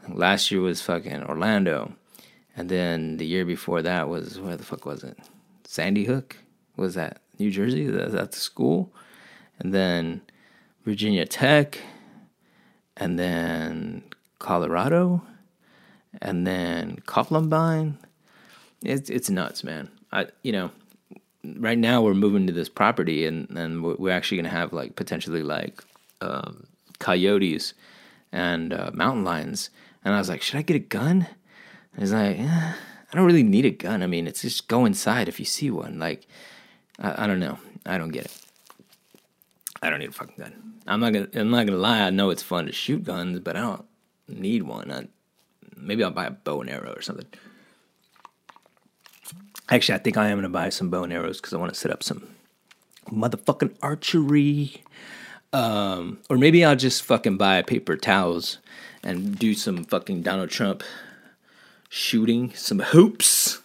last 0.08 0.50
year 0.50 0.60
was 0.60 0.80
fucking 0.80 1.24
Orlando, 1.24 1.94
and 2.56 2.68
then 2.68 3.16
the 3.18 3.26
year 3.26 3.44
before 3.44 3.82
that 3.82 4.08
was 4.08 4.38
where 4.40 4.56
the 4.56 4.64
fuck 4.64 4.86
was 4.86 5.04
it? 5.04 5.18
Sandy 5.64 6.04
Hook 6.04 6.36
was 6.76 6.94
that 6.94 7.21
New 7.38 7.50
Jersey? 7.50 7.86
That's 7.86 8.14
at 8.14 8.32
the 8.32 8.38
school, 8.38 8.92
and 9.58 9.72
then 9.74 10.22
Virginia 10.84 11.26
Tech, 11.26 11.78
and 12.96 13.18
then 13.18 14.04
Colorado, 14.38 15.22
and 16.20 16.46
then 16.46 16.98
Columbine. 17.06 17.98
It's 18.84 19.10
it's 19.10 19.30
nuts, 19.30 19.64
man. 19.64 19.90
I 20.12 20.26
you 20.42 20.52
know, 20.52 20.70
right 21.56 21.78
now 21.78 22.02
we're 22.02 22.14
moving 22.14 22.46
to 22.46 22.52
this 22.52 22.68
property, 22.68 23.26
and 23.26 23.48
and 23.50 23.82
we're 23.82 24.12
actually 24.12 24.38
gonna 24.38 24.48
have 24.48 24.72
like 24.72 24.96
potentially 24.96 25.42
like 25.42 25.82
um, 26.20 26.66
coyotes 26.98 27.74
and 28.32 28.72
uh, 28.72 28.90
mountain 28.94 29.24
lions. 29.24 29.70
And 30.04 30.14
I 30.14 30.18
was 30.18 30.28
like, 30.28 30.42
should 30.42 30.58
I 30.58 30.62
get 30.62 30.76
a 30.76 30.80
gun? 30.80 31.26
And 31.92 32.00
he's 32.00 32.12
like, 32.12 32.38
eh, 32.38 32.72
I 33.12 33.16
don't 33.16 33.26
really 33.26 33.42
need 33.42 33.66
a 33.66 33.70
gun. 33.70 34.02
I 34.02 34.06
mean, 34.06 34.26
it's 34.26 34.42
just 34.42 34.68
go 34.68 34.84
inside 34.84 35.28
if 35.28 35.38
you 35.38 35.44
see 35.44 35.70
one. 35.70 35.98
Like, 35.98 36.26
I, 36.98 37.24
I 37.24 37.26
don't 37.26 37.40
know. 37.40 37.58
I 37.86 37.98
don't 37.98 38.10
get 38.10 38.26
it. 38.26 38.36
I 39.82 39.90
don't 39.90 39.98
need 39.98 40.10
a 40.10 40.12
fucking 40.12 40.36
gun. 40.38 40.80
I'm 40.86 41.00
not 41.00 41.12
gonna. 41.12 41.28
I'm 41.34 41.50
not 41.50 41.66
gonna 41.66 41.78
lie. 41.78 42.00
I 42.00 42.10
know 42.10 42.30
it's 42.30 42.42
fun 42.42 42.66
to 42.66 42.72
shoot 42.72 43.04
guns, 43.04 43.40
but 43.40 43.56
I 43.56 43.60
don't 43.60 43.84
need 44.28 44.62
one. 44.62 44.90
I, 44.92 45.08
maybe 45.76 46.04
I'll 46.04 46.10
buy 46.10 46.26
a 46.26 46.30
bow 46.30 46.60
and 46.60 46.70
arrow 46.70 46.92
or 46.94 47.02
something. 47.02 47.26
Actually, 49.68 49.96
I 49.96 49.98
think 49.98 50.16
I 50.16 50.28
am 50.28 50.38
gonna 50.38 50.48
buy 50.48 50.68
some 50.68 50.90
bow 50.90 51.04
and 51.04 51.12
arrows 51.12 51.40
because 51.40 51.52
I 51.52 51.56
want 51.56 51.72
to 51.72 51.78
set 51.78 51.90
up 51.90 52.02
some 52.02 52.28
motherfucking 53.10 53.76
archery. 53.82 54.82
Um, 55.52 56.18
or 56.30 56.38
maybe 56.38 56.64
I'll 56.64 56.76
just 56.76 57.02
fucking 57.02 57.36
buy 57.36 57.60
paper 57.62 57.96
towels 57.96 58.58
and 59.02 59.38
do 59.38 59.54
some 59.54 59.84
fucking 59.84 60.22
Donald 60.22 60.48
Trump 60.50 60.82
shooting, 61.90 62.54
some 62.54 62.78
hoops 62.78 63.62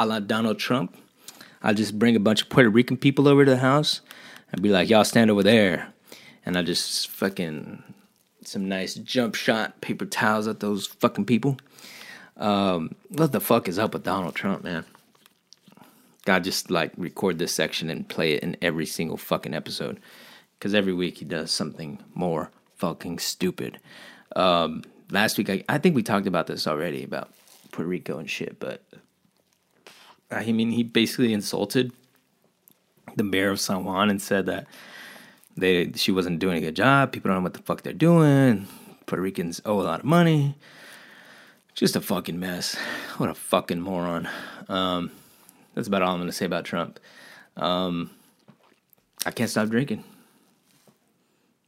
a 0.00 0.06
la 0.06 0.18
Donald 0.18 0.58
Trump. 0.58 0.96
I'll 1.62 1.74
just 1.74 1.98
bring 1.98 2.16
a 2.16 2.20
bunch 2.20 2.42
of 2.42 2.48
Puerto 2.48 2.70
Rican 2.70 2.96
people 2.96 3.28
over 3.28 3.44
to 3.44 3.50
the 3.50 3.58
house 3.58 4.00
and 4.52 4.62
be 4.62 4.70
like, 4.70 4.88
y'all 4.88 5.04
stand 5.04 5.30
over 5.30 5.42
there. 5.42 5.92
And 6.44 6.56
I'll 6.56 6.64
just 6.64 7.08
fucking 7.08 7.82
some 8.44 8.68
nice 8.68 8.94
jump 8.94 9.34
shot 9.34 9.80
paper 9.80 10.06
towels 10.06 10.48
at 10.48 10.60
those 10.60 10.86
fucking 10.86 11.26
people. 11.26 11.58
Um, 12.36 12.94
what 13.08 13.32
the 13.32 13.40
fuck 13.40 13.68
is 13.68 13.78
up 13.78 13.92
with 13.92 14.04
Donald 14.04 14.34
Trump, 14.34 14.64
man? 14.64 14.84
God, 16.24 16.44
just 16.44 16.70
like 16.70 16.92
record 16.96 17.38
this 17.38 17.52
section 17.52 17.90
and 17.90 18.08
play 18.08 18.32
it 18.32 18.42
in 18.42 18.56
every 18.62 18.86
single 18.86 19.16
fucking 19.16 19.54
episode. 19.54 20.00
Because 20.58 20.74
every 20.74 20.92
week 20.92 21.18
he 21.18 21.24
does 21.24 21.50
something 21.50 21.98
more 22.14 22.50
fucking 22.76 23.18
stupid. 23.18 23.78
Um, 24.36 24.82
last 25.10 25.38
week, 25.38 25.50
I, 25.50 25.64
I 25.68 25.78
think 25.78 25.94
we 25.94 26.02
talked 26.02 26.26
about 26.26 26.46
this 26.46 26.66
already 26.66 27.04
about 27.04 27.30
Puerto 27.72 27.88
Rico 27.88 28.18
and 28.18 28.28
shit, 28.28 28.58
but 28.58 28.82
I 30.30 30.52
mean, 30.52 30.70
he 30.70 30.82
basically 30.82 31.32
insulted 31.32 31.92
the 33.16 33.24
mayor 33.24 33.50
of 33.50 33.60
San 33.60 33.84
Juan 33.84 34.10
and 34.10 34.22
said 34.22 34.46
that 34.46 34.66
they 35.56 35.92
she 35.94 36.12
wasn't 36.12 36.38
doing 36.38 36.56
a 36.56 36.60
good 36.60 36.76
job. 36.76 37.12
People 37.12 37.28
don't 37.28 37.38
know 37.38 37.44
what 37.44 37.54
the 37.54 37.62
fuck 37.62 37.82
they're 37.82 37.92
doing. 37.92 38.66
Puerto 39.06 39.22
Ricans 39.22 39.60
owe 39.64 39.80
a 39.80 39.82
lot 39.82 40.00
of 40.00 40.06
money. 40.06 40.54
Just 41.74 41.96
a 41.96 42.00
fucking 42.00 42.38
mess. 42.38 42.76
What 43.16 43.28
a 43.28 43.34
fucking 43.34 43.80
moron. 43.80 44.28
Um, 44.68 45.10
that's 45.74 45.88
about 45.88 46.02
all 46.02 46.14
I'm 46.14 46.20
gonna 46.20 46.32
say 46.32 46.46
about 46.46 46.64
Trump. 46.64 47.00
Um, 47.56 48.10
I 49.26 49.30
can't 49.30 49.50
stop 49.50 49.68
drinking. 49.68 50.04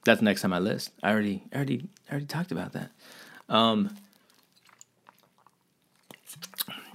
That's 0.04 0.22
next 0.22 0.44
on 0.44 0.50
my 0.50 0.58
list. 0.58 0.90
I 1.02 1.10
already, 1.10 1.42
I 1.52 1.56
already, 1.56 1.88
I 2.08 2.12
already 2.12 2.26
talked 2.26 2.50
about 2.50 2.72
that. 2.72 2.90
Um, 3.48 3.96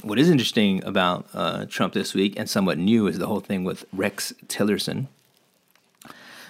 what 0.03 0.19
is 0.19 0.29
interesting 0.29 0.83
about 0.83 1.27
uh, 1.33 1.65
Trump 1.65 1.93
this 1.93 2.13
week 2.13 2.37
and 2.37 2.49
somewhat 2.49 2.77
new 2.77 3.07
is 3.07 3.17
the 3.17 3.27
whole 3.27 3.39
thing 3.39 3.63
with 3.63 3.85
Rex 3.91 4.33
Tillerson. 4.47 5.07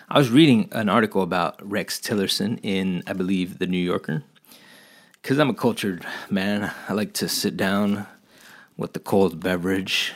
I 0.09 0.17
was 0.17 0.29
reading 0.29 0.69
an 0.71 0.89
article 0.89 1.21
about 1.21 1.55
Rex 1.61 1.99
Tillerson 1.99 2.59
in, 2.61 3.03
I 3.07 3.13
believe, 3.13 3.59
The 3.59 3.67
New 3.67 3.77
Yorker, 3.77 4.23
because 5.21 5.39
I'm 5.39 5.49
a 5.49 5.53
cultured 5.53 6.05
man, 6.29 6.73
I 6.89 6.93
like 6.93 7.13
to 7.13 7.29
sit 7.29 7.55
down 7.55 8.05
with 8.75 8.93
the 8.93 8.99
cold 8.99 9.39
beverage, 9.39 10.13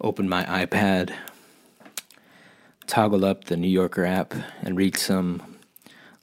open 0.00 0.28
my 0.28 0.44
iPad, 0.44 1.14
toggle 2.86 3.24
up 3.24 3.44
the 3.44 3.56
New 3.56 3.68
Yorker 3.68 4.04
app, 4.04 4.34
and 4.62 4.76
read 4.76 4.96
some 4.96 5.56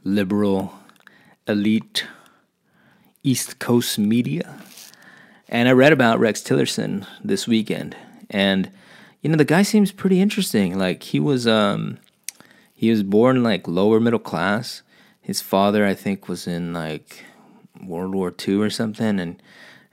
liberal, 0.03 0.73
elite 1.47 2.05
East 3.23 3.59
Coast 3.59 3.99
media. 3.99 4.59
And 5.49 5.67
I 5.67 5.71
read 5.73 5.93
about 5.93 6.19
Rex 6.19 6.41
Tillerson 6.41 7.05
this 7.23 7.47
weekend, 7.47 7.95
and 8.29 8.71
you 9.21 9.29
know 9.29 9.35
the 9.35 9.45
guy 9.45 9.61
seems 9.61 9.91
pretty 9.91 10.19
interesting. 10.21 10.79
Like 10.79 11.03
he 11.03 11.19
was, 11.19 11.45
um, 11.45 11.99
he 12.73 12.89
was 12.89 13.03
born 13.03 13.43
like 13.43 13.67
lower 13.67 13.99
middle 13.99 14.19
class. 14.19 14.81
His 15.21 15.41
father, 15.41 15.85
I 15.85 15.93
think, 15.93 16.27
was 16.27 16.47
in 16.47 16.73
like 16.73 17.23
World 17.85 18.15
War 18.15 18.33
II 18.47 18.55
or 18.55 18.69
something, 18.69 19.19
and 19.19 19.41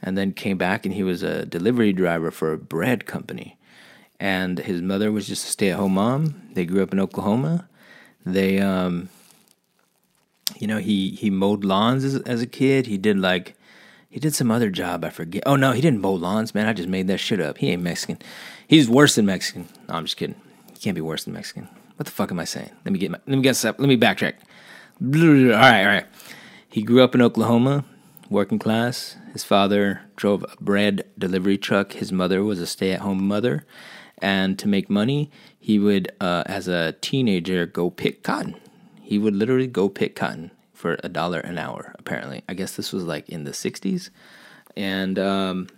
and 0.03 0.17
then 0.17 0.33
came 0.33 0.57
back 0.57 0.87
and 0.87 0.95
he 0.95 1.03
was 1.03 1.23
a 1.23 1.45
delivery 1.45 1.93
driver 1.93 2.31
for 2.31 2.53
a 2.53 2.59
bread 2.59 3.07
company. 3.07 3.57
And 4.19 4.59
his 4.59 4.83
mother 4.83 5.11
was 5.11 5.27
just 5.27 5.45
a 5.47 5.49
stay-at-home 5.49 5.95
mom. 5.95 6.43
They 6.53 6.67
grew 6.67 6.83
up 6.83 6.93
in 6.93 7.01
Oklahoma. 7.01 7.69
They, 8.25 8.61
um, 8.61 9.09
you 10.59 10.67
know, 10.67 10.79
he 10.79 11.11
he 11.11 11.31
mowed 11.31 11.65
lawns 11.65 12.05
as, 12.05 12.17
as 12.23 12.43
a 12.43 12.47
kid. 12.47 12.87
He 12.87 12.99
did 12.99 13.19
like 13.19 13.55
he 14.11 14.19
did 14.19 14.35
some 14.35 14.51
other 14.51 14.71
job. 14.71 15.05
I 15.05 15.11
forget. 15.11 15.45
Oh 15.47 15.55
no, 15.55 15.71
he 15.71 15.81
didn't 15.81 16.01
mow 16.01 16.13
lawns, 16.13 16.53
man. 16.53 16.67
I 16.67 16.73
just 16.73 16.89
made 16.89 17.07
that 17.07 17.19
shit 17.19 17.41
up. 17.41 17.59
He 17.59 17.71
ain't 17.71 17.83
Mexican. 17.83 18.19
He's 18.67 18.91
worse 18.91 19.15
than 19.15 19.25
Mexican. 19.25 19.69
No, 19.89 19.95
I'm 19.95 20.05
just 20.05 20.17
kidding. 20.17 20.35
He 20.73 20.81
can't 20.81 20.97
be 20.97 21.01
worse 21.01 21.25
than 21.25 21.33
Mexican. 21.33 21.69
What 21.97 22.07
the 22.07 22.13
fuck 22.13 22.33
am 22.33 22.41
I 22.41 22.45
saying? 22.45 22.71
Let 22.85 22.93
me 22.93 22.99
get 22.99 23.13
my, 23.13 23.19
let 23.29 23.37
me 23.37 23.43
get 23.43 23.63
let 23.63 23.79
me 23.79 23.97
backtrack. 23.97 24.35
All 25.01 25.11
right, 25.13 25.81
all 25.81 25.87
right. 25.87 26.07
He 26.69 26.83
grew 26.83 27.03
up 27.03 27.15
in 27.15 27.23
Oklahoma, 27.23 27.85
working 28.29 28.59
class. 28.59 29.17
His 29.33 29.45
father 29.45 30.03
drove 30.17 30.43
a 30.43 30.57
bread 30.61 31.05
delivery 31.17 31.57
truck. 31.57 31.93
His 31.93 32.11
mother 32.11 32.43
was 32.43 32.61
a 32.61 32.67
stay 32.67 32.91
at 32.91 33.01
home 33.01 33.27
mother. 33.27 33.65
And 34.19 34.59
to 34.59 34.69
make 34.69 34.91
money, 34.91 35.31
he 35.59 35.79
would, 35.79 36.13
uh, 36.21 36.43
as 36.47 36.69
a 36.69 36.93
teenager, 37.01 37.65
go 37.65 37.91
pick 37.91 38.23
cotton. 38.23 38.57
He 39.01 39.19
would 39.19 39.35
literally 39.35 39.67
go 39.67 39.89
pick 39.89 40.15
cotton 40.17 40.51
for 40.81 40.97
a 41.05 41.09
dollar 41.09 41.41
an 41.41 41.59
hour, 41.59 41.95
apparently. 41.99 42.43
I 42.49 42.55
guess 42.55 42.75
this 42.75 42.91
was 42.93 43.05
like 43.05 43.29
in 43.29 43.45
the 43.45 43.51
60s. 43.51 44.09
And 44.77 45.19
um, 45.19 45.69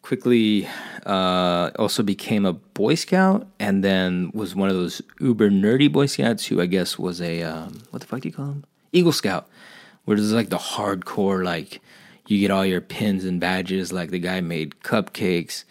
quickly 0.00 0.66
uh, 1.04 1.70
also 1.78 2.02
became 2.02 2.46
a 2.46 2.54
Boy 2.54 2.94
Scout 2.94 3.46
and 3.60 3.84
then 3.84 4.30
was 4.32 4.54
one 4.54 4.70
of 4.70 4.74
those 4.74 5.02
uber 5.20 5.50
nerdy 5.50 5.92
Boy 5.92 6.06
Scouts 6.06 6.46
who 6.46 6.60
I 6.60 6.66
guess 6.66 6.98
was 6.98 7.20
a, 7.20 7.42
um, 7.42 7.82
what 7.90 8.00
the 8.00 8.08
fuck 8.08 8.22
do 8.22 8.28
you 8.28 8.34
call 8.34 8.46
him? 8.46 8.64
Eagle 8.92 9.12
Scout, 9.12 9.46
where 10.06 10.16
there's 10.16 10.32
like 10.32 10.48
the 10.48 10.56
hardcore, 10.56 11.44
like 11.44 11.80
you 12.26 12.38
get 12.38 12.50
all 12.50 12.64
your 12.64 12.80
pins 12.80 13.26
and 13.26 13.40
badges. 13.40 13.92
Like 13.92 14.10
the 14.10 14.18
guy 14.18 14.40
made 14.40 14.80
cupcakes 14.82 15.64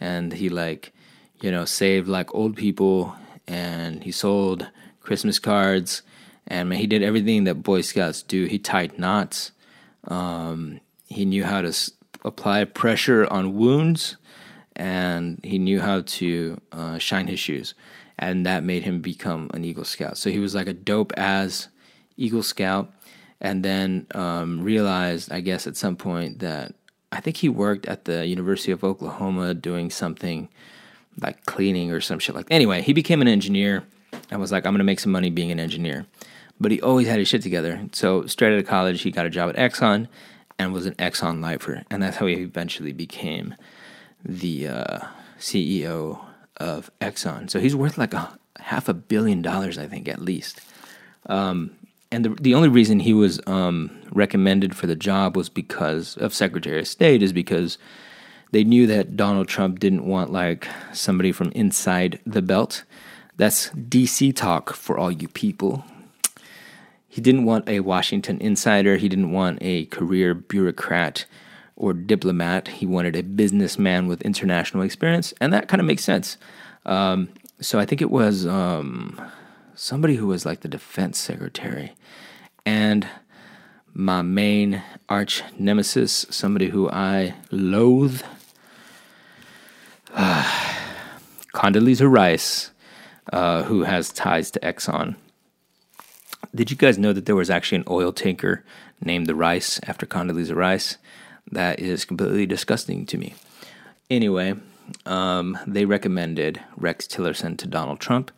and 0.00 0.32
he 0.32 0.48
like, 0.48 0.92
you 1.40 1.52
know, 1.52 1.64
saved 1.64 2.08
like 2.08 2.34
old 2.34 2.56
people 2.56 3.14
and 3.46 4.02
he 4.02 4.10
sold 4.10 4.68
Christmas 5.00 5.38
cards 5.38 6.02
and 6.50 6.72
he 6.74 6.86
did 6.86 7.02
everything 7.02 7.44
that 7.44 7.62
Boy 7.62 7.80
Scouts 7.80 8.22
do. 8.22 8.44
He 8.46 8.58
tied 8.58 8.98
knots. 8.98 9.52
Um, 10.08 10.80
he 11.06 11.24
knew 11.24 11.44
how 11.44 11.62
to 11.62 11.68
s- 11.68 11.92
apply 12.24 12.64
pressure 12.64 13.26
on 13.30 13.54
wounds, 13.54 14.16
and 14.76 15.38
he 15.42 15.58
knew 15.58 15.80
how 15.80 16.02
to 16.02 16.60
uh, 16.72 16.98
shine 16.98 17.28
his 17.28 17.38
shoes, 17.38 17.74
and 18.18 18.44
that 18.44 18.64
made 18.64 18.82
him 18.82 19.00
become 19.00 19.50
an 19.54 19.64
Eagle 19.64 19.84
Scout. 19.84 20.18
So 20.18 20.30
he 20.30 20.38
was 20.38 20.54
like 20.54 20.66
a 20.66 20.72
dope 20.72 21.12
as 21.16 21.68
Eagle 22.16 22.42
Scout, 22.42 22.92
and 23.40 23.64
then 23.64 24.06
um, 24.14 24.60
realized, 24.62 25.32
I 25.32 25.40
guess, 25.40 25.66
at 25.66 25.76
some 25.76 25.96
point 25.96 26.40
that 26.40 26.74
I 27.12 27.20
think 27.20 27.36
he 27.38 27.48
worked 27.48 27.86
at 27.86 28.04
the 28.04 28.26
University 28.26 28.72
of 28.72 28.84
Oklahoma 28.84 29.54
doing 29.54 29.90
something 29.90 30.48
like 31.20 31.44
cleaning 31.46 31.90
or 31.92 32.00
some 32.00 32.18
shit 32.18 32.34
like. 32.34 32.48
That. 32.48 32.54
Anyway, 32.54 32.82
he 32.82 32.92
became 32.92 33.20
an 33.22 33.28
engineer. 33.28 33.84
I 34.30 34.36
was 34.36 34.52
like, 34.52 34.66
I'm 34.66 34.72
gonna 34.72 34.84
make 34.84 35.00
some 35.00 35.12
money 35.12 35.30
being 35.30 35.50
an 35.50 35.60
engineer, 35.60 36.06
but 36.60 36.70
he 36.70 36.80
always 36.80 37.08
had 37.08 37.18
his 37.18 37.28
shit 37.28 37.42
together. 37.42 37.80
So 37.92 38.26
straight 38.26 38.52
out 38.52 38.58
of 38.58 38.66
college, 38.66 39.02
he 39.02 39.10
got 39.10 39.26
a 39.26 39.30
job 39.30 39.50
at 39.50 39.56
Exxon 39.56 40.08
and 40.58 40.72
was 40.72 40.86
an 40.86 40.94
Exxon 40.94 41.40
lifer, 41.40 41.84
and 41.90 42.02
that's 42.02 42.18
how 42.18 42.26
he 42.26 42.34
eventually 42.34 42.92
became 42.92 43.54
the 44.24 44.68
uh, 44.68 44.98
CEO 45.38 46.20
of 46.58 46.90
Exxon. 47.00 47.50
So 47.50 47.58
he's 47.58 47.74
worth 47.74 47.96
like 47.96 48.12
a 48.12 48.38
half 48.58 48.88
a 48.88 48.94
billion 48.94 49.40
dollars, 49.40 49.78
I 49.78 49.86
think, 49.86 50.08
at 50.08 50.20
least. 50.20 50.60
Um, 51.26 51.70
and 52.12 52.24
the 52.24 52.30
the 52.30 52.54
only 52.54 52.68
reason 52.68 53.00
he 53.00 53.14
was 53.14 53.40
um, 53.46 53.90
recommended 54.12 54.76
for 54.76 54.86
the 54.86 54.96
job 54.96 55.36
was 55.36 55.48
because 55.48 56.16
of 56.18 56.34
Secretary 56.34 56.80
of 56.80 56.88
State, 56.88 57.22
is 57.22 57.32
because 57.32 57.78
they 58.52 58.64
knew 58.64 58.86
that 58.86 59.16
Donald 59.16 59.48
Trump 59.48 59.78
didn't 59.78 60.04
want 60.04 60.32
like 60.32 60.68
somebody 60.92 61.32
from 61.32 61.52
inside 61.52 62.20
the 62.26 62.42
belt. 62.42 62.84
That's 63.36 63.70
DC 63.70 64.34
talk 64.36 64.74
for 64.74 64.98
all 64.98 65.10
you 65.10 65.28
people. 65.28 65.84
He 67.12 67.20
didn't 67.20 67.44
want 67.44 67.68
a 67.68 67.80
Washington 67.80 68.40
insider. 68.40 68.96
He 68.96 69.08
didn't 69.08 69.32
want 69.32 69.58
a 69.60 69.86
career 69.86 70.32
bureaucrat 70.32 71.26
or 71.74 71.92
diplomat. 71.92 72.68
He 72.68 72.86
wanted 72.86 73.16
a 73.16 73.24
businessman 73.24 74.06
with 74.06 74.22
international 74.22 74.84
experience, 74.84 75.34
and 75.40 75.52
that 75.52 75.66
kind 75.66 75.80
of 75.80 75.86
makes 75.86 76.04
sense. 76.04 76.36
Um, 76.86 77.30
so 77.60 77.80
I 77.80 77.84
think 77.84 78.00
it 78.00 78.12
was 78.12 78.46
um, 78.46 79.20
somebody 79.74 80.14
who 80.14 80.28
was 80.28 80.46
like 80.46 80.60
the 80.60 80.68
defense 80.68 81.18
secretary, 81.18 81.96
and 82.64 83.08
my 83.92 84.22
main 84.22 84.80
arch 85.08 85.42
nemesis, 85.58 86.26
somebody 86.30 86.68
who 86.68 86.88
I 86.90 87.34
loathe, 87.50 88.22
Condoleezza 90.14 92.08
Rice, 92.08 92.70
uh, 93.32 93.64
who 93.64 93.82
has 93.82 94.12
ties 94.12 94.52
to 94.52 94.60
Exxon. 94.60 95.16
Did 96.54 96.70
you 96.70 96.76
guys 96.76 96.98
know 96.98 97.12
that 97.12 97.26
there 97.26 97.36
was 97.36 97.50
actually 97.50 97.78
an 97.78 97.84
oil 97.88 98.12
tanker 98.12 98.64
named 99.00 99.26
the 99.26 99.34
Rice 99.34 99.78
after 99.84 100.06
Condoleezza 100.06 100.54
Rice? 100.54 100.98
That 101.52 101.78
is 101.78 102.04
completely 102.04 102.46
disgusting 102.46 103.06
to 103.06 103.18
me. 103.18 103.34
Anyway, 104.08 104.54
um, 105.06 105.58
they 105.66 105.84
recommended 105.84 106.60
Rex 106.76 107.06
Tillerson 107.06 107.56
to 107.58 107.66
Donald 107.66 108.00
Trump. 108.00 108.30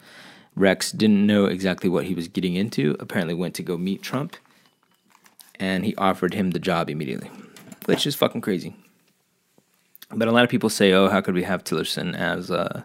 Rex 0.54 0.92
didn't 0.92 1.26
know 1.26 1.46
exactly 1.46 1.88
what 1.88 2.04
he 2.04 2.14
was 2.14 2.28
getting 2.28 2.54
into, 2.56 2.96
apparently, 3.00 3.34
went 3.34 3.54
to 3.54 3.62
go 3.62 3.78
meet 3.78 4.02
Trump, 4.02 4.36
and 5.58 5.84
he 5.84 5.96
offered 5.96 6.34
him 6.34 6.50
the 6.50 6.58
job 6.58 6.90
immediately, 6.90 7.30
which 7.86 8.06
is 8.06 8.14
fucking 8.14 8.42
crazy. 8.42 8.74
But 10.10 10.28
a 10.28 10.32
lot 10.32 10.44
of 10.44 10.50
people 10.50 10.68
say, 10.68 10.92
oh, 10.92 11.08
how 11.08 11.22
could 11.22 11.34
we 11.34 11.44
have 11.44 11.64
Tillerson 11.64 12.14
as, 12.14 12.50
uh, 12.50 12.82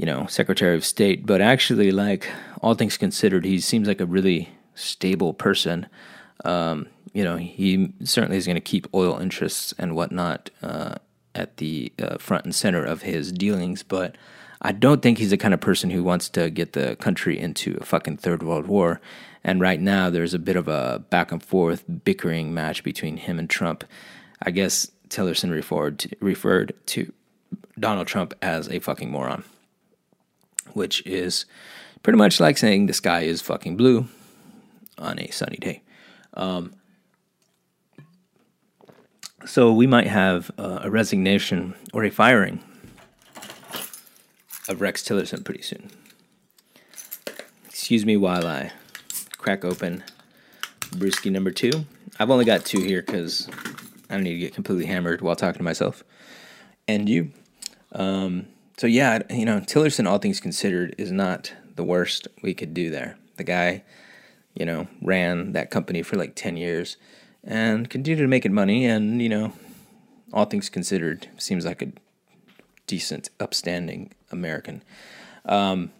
you 0.00 0.06
know, 0.06 0.24
Secretary 0.26 0.74
of 0.74 0.82
State? 0.82 1.26
But 1.26 1.42
actually, 1.42 1.90
like, 1.90 2.26
all 2.62 2.72
things 2.74 2.96
considered, 2.96 3.44
he 3.44 3.60
seems 3.60 3.86
like 3.86 4.00
a 4.00 4.06
really 4.06 4.48
stable 4.74 5.34
person. 5.34 5.86
Um, 6.42 6.86
you 7.12 7.22
know, 7.22 7.36
he 7.36 7.92
certainly 8.04 8.38
is 8.38 8.46
going 8.46 8.56
to 8.56 8.62
keep 8.62 8.88
oil 8.94 9.18
interests 9.18 9.74
and 9.76 9.94
whatnot 9.94 10.48
uh, 10.62 10.94
at 11.34 11.58
the 11.58 11.92
uh, 12.00 12.16
front 12.16 12.46
and 12.46 12.54
center 12.54 12.82
of 12.82 13.02
his 13.02 13.30
dealings, 13.30 13.82
but 13.82 14.16
I 14.62 14.72
don't 14.72 15.02
think 15.02 15.18
he's 15.18 15.30
the 15.30 15.36
kind 15.36 15.52
of 15.52 15.60
person 15.60 15.90
who 15.90 16.02
wants 16.02 16.30
to 16.30 16.48
get 16.48 16.72
the 16.72 16.96
country 16.96 17.38
into 17.38 17.76
a 17.78 17.84
fucking 17.84 18.18
third 18.18 18.42
world 18.42 18.66
war. 18.66 19.02
And 19.44 19.60
right 19.60 19.80
now, 19.80 20.08
there's 20.08 20.34
a 20.34 20.38
bit 20.38 20.56
of 20.56 20.66
a 20.66 21.04
back 21.10 21.30
and 21.30 21.42
forth 21.42 21.84
bickering 22.04 22.54
match 22.54 22.82
between 22.84 23.18
him 23.18 23.38
and 23.38 23.50
Trump. 23.50 23.84
I 24.42 24.50
guess 24.50 24.90
Tillerson 25.10 25.50
referred 25.50 25.98
to, 26.00 26.16
referred 26.20 26.74
to 26.86 27.12
Donald 27.78 28.06
Trump 28.06 28.34
as 28.40 28.68
a 28.68 28.78
fucking 28.78 29.10
moron, 29.10 29.44
which 30.74 31.04
is 31.06 31.44
pretty 32.02 32.16
much 32.16 32.40
like 32.40 32.58
saying 32.58 32.86
the 32.86 32.92
sky 32.92 33.22
is 33.22 33.40
fucking 33.42 33.76
blue 33.76 34.06
on 34.98 35.18
a 35.18 35.28
sunny 35.30 35.56
day. 35.56 35.82
Um, 36.34 36.74
so 39.46 39.72
we 39.72 39.86
might 39.86 40.06
have 40.06 40.50
uh, 40.58 40.80
a 40.82 40.90
resignation 40.90 41.74
or 41.92 42.04
a 42.04 42.10
firing 42.10 42.62
of 44.68 44.80
Rex 44.80 45.02
Tillerson 45.02 45.44
pretty 45.44 45.62
soon. 45.62 45.90
Excuse 47.66 48.04
me 48.04 48.16
while 48.16 48.46
I 48.46 48.72
crack 49.38 49.64
open 49.64 50.04
brewski 50.90 51.30
number 51.30 51.50
two. 51.50 51.86
I've 52.18 52.30
only 52.30 52.44
got 52.44 52.64
two 52.64 52.80
here 52.80 53.02
because 53.02 53.48
I 54.08 54.14
don't 54.14 54.24
need 54.24 54.34
to 54.34 54.38
get 54.38 54.54
completely 54.54 54.86
hammered 54.86 55.22
while 55.22 55.36
talking 55.36 55.58
to 55.58 55.64
myself 55.64 56.04
and 56.86 57.08
you. 57.08 57.32
Um, 57.92 58.46
so 58.80 58.86
yeah, 58.86 59.18
you 59.28 59.44
know, 59.44 59.60
Tillerson, 59.60 60.08
all 60.08 60.16
things 60.16 60.40
considered, 60.40 60.94
is 60.96 61.12
not 61.12 61.52
the 61.76 61.84
worst 61.84 62.28
we 62.40 62.54
could 62.54 62.72
do 62.72 62.88
there. 62.88 63.18
The 63.36 63.44
guy, 63.44 63.82
you 64.54 64.64
know, 64.64 64.88
ran 65.02 65.52
that 65.52 65.70
company 65.70 66.00
for 66.00 66.16
like 66.16 66.34
ten 66.34 66.56
years 66.56 66.96
and 67.44 67.90
continued 67.90 68.22
to 68.22 68.26
make 68.26 68.46
it 68.46 68.52
money, 68.52 68.86
and 68.86 69.20
you 69.20 69.28
know, 69.28 69.52
all 70.32 70.46
things 70.46 70.70
considered, 70.70 71.28
seems 71.36 71.66
like 71.66 71.82
a 71.82 71.92
decent, 72.86 73.28
upstanding 73.38 74.12
American. 74.30 74.82
Um, 75.44 75.92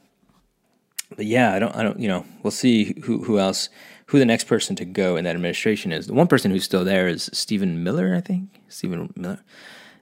but 1.15 1.27
yeah, 1.27 1.53
I 1.53 1.59
don't, 1.59 1.77
I 1.77 1.83
don't, 1.83 2.01
you 2.01 2.09
know, 2.09 2.25
we'll 2.43 2.51
see 2.51 2.99
who 3.03 3.25
who 3.25 3.39
else, 3.39 3.69
who 4.07 4.19
the 4.19 4.25
next 4.25 4.45
person 4.45 4.75
to 4.77 4.87
go 4.87 5.17
in 5.17 5.25
that 5.25 5.37
administration 5.37 5.93
is. 5.93 6.07
The 6.07 6.15
one 6.15 6.29
person 6.29 6.51
who's 6.51 6.65
still 6.65 6.87
there 6.87 7.09
is 7.09 7.29
Stephen 7.35 7.85
Miller, 7.85 8.15
I 8.17 8.23
think. 8.23 8.59
Stephen 8.69 9.13
Miller, 9.17 9.41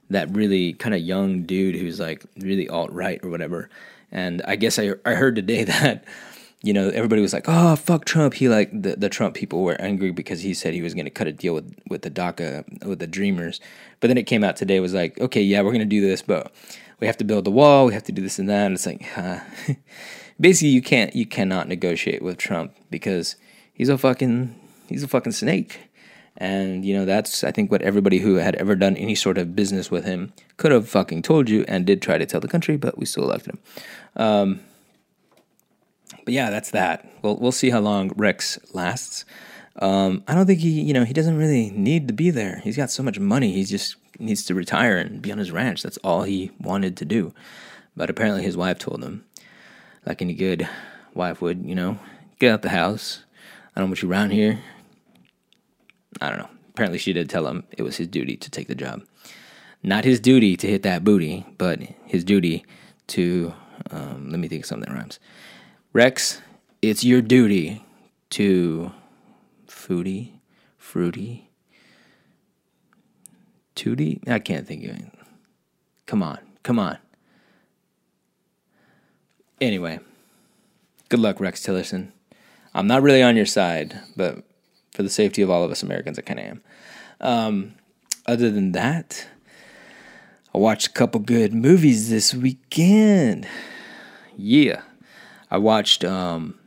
that 0.09 0.33
really 0.35 0.73
kind 0.73 0.95
of 0.95 1.01
young 1.01 1.43
dude 1.43 1.75
who's 1.75 1.99
like 1.99 2.25
really 2.37 2.67
alt 2.67 2.91
right 2.91 3.19
or 3.23 3.29
whatever. 3.29 3.69
And 4.11 4.41
I 4.47 4.55
guess 4.55 4.79
I 4.79 4.93
I 5.05 5.13
heard 5.13 5.35
today 5.35 5.63
that 5.65 6.05
you 6.61 6.73
know, 6.73 6.89
everybody 6.89 7.21
was 7.21 7.31
like, 7.31 7.45
"Oh, 7.47 7.75
fuck 7.77 8.03
Trump." 8.03 8.33
He 8.33 8.49
like 8.49 8.69
the, 8.73 8.95
the 8.95 9.07
Trump 9.09 9.33
people 9.33 9.63
were 9.63 9.79
angry 9.79 10.11
because 10.11 10.41
he 10.41 10.53
said 10.53 10.73
he 10.73 10.81
was 10.81 10.93
going 10.93 11.05
to 11.05 11.11
cut 11.11 11.27
a 11.27 11.31
deal 11.31 11.53
with 11.53 11.73
with 11.87 12.01
the 12.01 12.11
DACA 12.11 12.85
with 12.85 12.99
the 12.99 13.07
Dreamers. 13.07 13.61
But 13.99 14.09
then 14.09 14.17
it 14.17 14.23
came 14.23 14.43
out 14.43 14.57
today 14.57 14.79
was 14.79 14.93
like, 14.93 15.19
"Okay, 15.21 15.41
yeah, 15.41 15.61
we're 15.61 15.71
going 15.71 15.79
to 15.79 15.85
do 15.85 16.01
this, 16.01 16.21
but 16.21 16.51
we 16.99 17.07
have 17.07 17.17
to 17.17 17.23
build 17.23 17.45
the 17.45 17.51
wall. 17.51 17.85
We 17.85 17.93
have 17.93 18.03
to 18.03 18.11
do 18.11 18.21
this 18.21 18.39
and 18.39 18.49
that." 18.49 18.65
And 18.65 18.75
it's 18.75 18.85
like, 18.85 19.03
huh. 19.03 19.39
basically, 20.39 20.69
you 20.69 20.81
can't 20.81 21.15
you 21.15 21.25
cannot 21.25 21.69
negotiate 21.69 22.21
with 22.21 22.37
Trump 22.37 22.73
because 22.89 23.37
he's 23.73 23.89
a 23.89 23.97
fucking 23.97 24.53
he's 24.89 25.03
a 25.03 25.07
fucking 25.07 25.31
snake. 25.31 25.88
And 26.39 26.85
you 26.85 26.95
know 26.95 27.03
that's 27.05 27.43
I 27.43 27.51
think 27.51 27.69
what 27.69 27.81
everybody 27.81 28.19
who 28.19 28.35
had 28.35 28.55
ever 28.55 28.75
done 28.75 28.95
any 28.95 29.13
sort 29.15 29.37
of 29.37 29.55
business 29.55 29.91
with 29.91 30.05
him 30.05 30.31
could 30.55 30.71
have 30.71 30.87
fucking 30.87 31.21
told 31.21 31.49
you 31.49 31.65
and 31.67 31.85
did 31.85 32.01
try 32.01 32.17
to 32.17 32.25
tell 32.25 32.39
the 32.39 32.47
country, 32.47 32.77
but 32.77 32.97
we 32.97 33.05
still 33.05 33.25
elected 33.25 33.55
him. 33.55 33.59
Um, 34.15 34.59
but 36.23 36.33
yeah, 36.33 36.49
that's 36.49 36.71
that. 36.71 37.05
We'll 37.21 37.35
we'll 37.37 37.51
see 37.51 37.69
how 37.69 37.79
long 37.79 38.13
Rex 38.15 38.57
lasts. 38.73 39.25
Um, 39.81 40.23
I 40.27 40.35
don't 40.35 40.45
think 40.45 40.59
he, 40.59 40.81
you 40.81 40.93
know, 40.93 41.05
he 41.05 41.13
doesn't 41.13 41.37
really 41.37 41.71
need 41.71 42.07
to 42.07 42.13
be 42.13 42.31
there. 42.31 42.59
He's 42.63 42.75
got 42.77 42.91
so 42.91 43.01
much 43.01 43.19
money. 43.19 43.53
He 43.53 43.63
just 43.63 43.95
needs 44.19 44.43
to 44.45 44.53
retire 44.53 44.97
and 44.97 45.21
be 45.21 45.31
on 45.31 45.37
his 45.37 45.51
ranch. 45.51 45.83
That's 45.83 45.97
all 45.97 46.23
he 46.23 46.51
wanted 46.59 46.97
to 46.97 47.05
do. 47.05 47.33
But 47.95 48.09
apparently, 48.09 48.43
his 48.43 48.57
wife 48.57 48.79
told 48.79 49.03
him, 49.03 49.25
like 50.05 50.21
any 50.21 50.33
good 50.33 50.67
wife 51.13 51.41
would, 51.41 51.65
you 51.65 51.75
know, 51.75 51.99
get 52.39 52.51
out 52.51 52.61
the 52.61 52.69
house. 52.69 53.23
I 53.75 53.79
don't 53.79 53.89
want 53.89 54.01
you 54.01 54.11
around 54.11 54.31
here. 54.31 54.59
I 56.21 56.29
don't 56.29 56.39
know. 56.39 56.49
Apparently, 56.69 56.97
she 56.97 57.13
did 57.13 57.29
tell 57.29 57.47
him 57.47 57.63
it 57.71 57.83
was 57.83 57.97
his 57.97 58.07
duty 58.07 58.37
to 58.37 58.49
take 58.49 58.67
the 58.67 58.75
job. 58.75 59.03
Not 59.83 60.03
his 60.03 60.19
duty 60.19 60.57
to 60.57 60.67
hit 60.67 60.83
that 60.83 61.03
booty, 61.03 61.45
but 61.57 61.79
his 62.05 62.23
duty 62.23 62.65
to, 63.07 63.53
um, 63.91 64.29
let 64.29 64.39
me 64.39 64.47
think 64.47 64.63
of 64.63 64.67
something 64.67 64.91
that 64.91 64.97
rhymes 64.97 65.19
Rex, 65.93 66.41
it's 66.81 67.03
your 67.03 67.21
duty 67.21 67.83
to 68.31 68.91
foodie, 69.67 70.33
fruity, 70.77 71.49
tootie. 73.75 74.27
I 74.29 74.39
can't 74.39 74.67
think 74.67 74.83
of 74.83 74.91
it. 74.91 75.05
Come 76.05 76.21
on, 76.21 76.39
come 76.63 76.77
on. 76.77 76.97
Anyway, 79.61 79.99
good 81.09 81.19
luck, 81.19 81.39
Rex 81.39 81.65
Tillerson. 81.65 82.11
I'm 82.73 82.87
not 82.87 83.01
really 83.01 83.23
on 83.23 83.35
your 83.35 83.45
side, 83.45 83.99
but 84.15 84.43
for 84.99 85.03
the 85.03 85.09
safety 85.09 85.41
of 85.41 85.49
all 85.49 85.63
of 85.63 85.71
us 85.71 85.81
Americans, 85.81 86.19
I 86.19 86.23
kind 86.23 86.39
of 86.41 86.45
am. 86.45 86.61
Um, 87.21 87.73
other 88.25 88.51
than 88.51 88.73
that, 88.73 89.29
I 90.53 90.57
watched 90.57 90.87
a 90.87 90.91
couple 90.91 91.21
good 91.21 91.53
movies 91.53 92.09
this 92.09 92.33
weekend. 92.33 93.47
Yeah. 94.35 94.81
I 95.49 95.57
watched 95.57 96.03
um, 96.03 96.59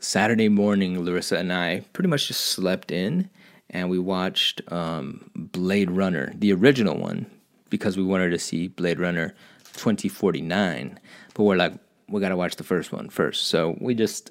Saturday 0.00 0.48
morning. 0.48 1.04
Larissa 1.04 1.36
and 1.36 1.52
I 1.52 1.80
pretty 1.94 2.08
much 2.08 2.28
just 2.28 2.42
slept 2.42 2.92
in, 2.92 3.28
and 3.70 3.90
we 3.90 3.98
watched 3.98 4.62
um, 4.70 5.28
Blade 5.34 5.90
Runner, 5.90 6.32
the 6.36 6.52
original 6.52 6.96
one, 6.96 7.26
because 7.70 7.96
we 7.96 8.04
wanted 8.04 8.30
to 8.30 8.38
see 8.38 8.68
Blade 8.68 9.00
Runner 9.00 9.34
2049. 9.72 11.00
But 11.34 11.42
we're 11.42 11.56
like, 11.56 11.72
we 12.08 12.20
gotta 12.20 12.36
watch 12.36 12.54
the 12.54 12.62
first 12.62 12.92
one 12.92 13.08
first. 13.08 13.48
So 13.48 13.76
we 13.80 13.96
just 13.96 14.30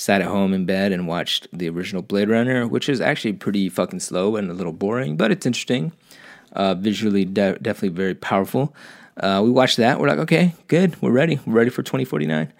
sat 0.00 0.22
at 0.22 0.28
home 0.28 0.54
in 0.54 0.64
bed 0.64 0.92
and 0.92 1.06
watched 1.06 1.46
the 1.52 1.68
original 1.68 2.00
Blade 2.00 2.30
Runner, 2.30 2.66
which 2.66 2.88
is 2.88 3.02
actually 3.02 3.34
pretty 3.34 3.68
fucking 3.68 4.00
slow 4.00 4.36
and 4.36 4.50
a 4.50 4.54
little 4.54 4.72
boring, 4.72 5.14
but 5.14 5.30
it's 5.30 5.44
interesting. 5.44 5.92
Uh, 6.52 6.72
visually, 6.72 7.26
de- 7.26 7.58
definitely 7.58 7.90
very 7.90 8.14
powerful. 8.14 8.74
Uh, 9.18 9.42
we 9.44 9.50
watched 9.50 9.76
that. 9.76 10.00
We're 10.00 10.08
like, 10.08 10.18
okay, 10.20 10.54
good. 10.68 11.00
We're 11.02 11.10
ready. 11.10 11.38
We're 11.44 11.52
ready 11.52 11.68
for 11.68 11.82
2049. 11.82 12.50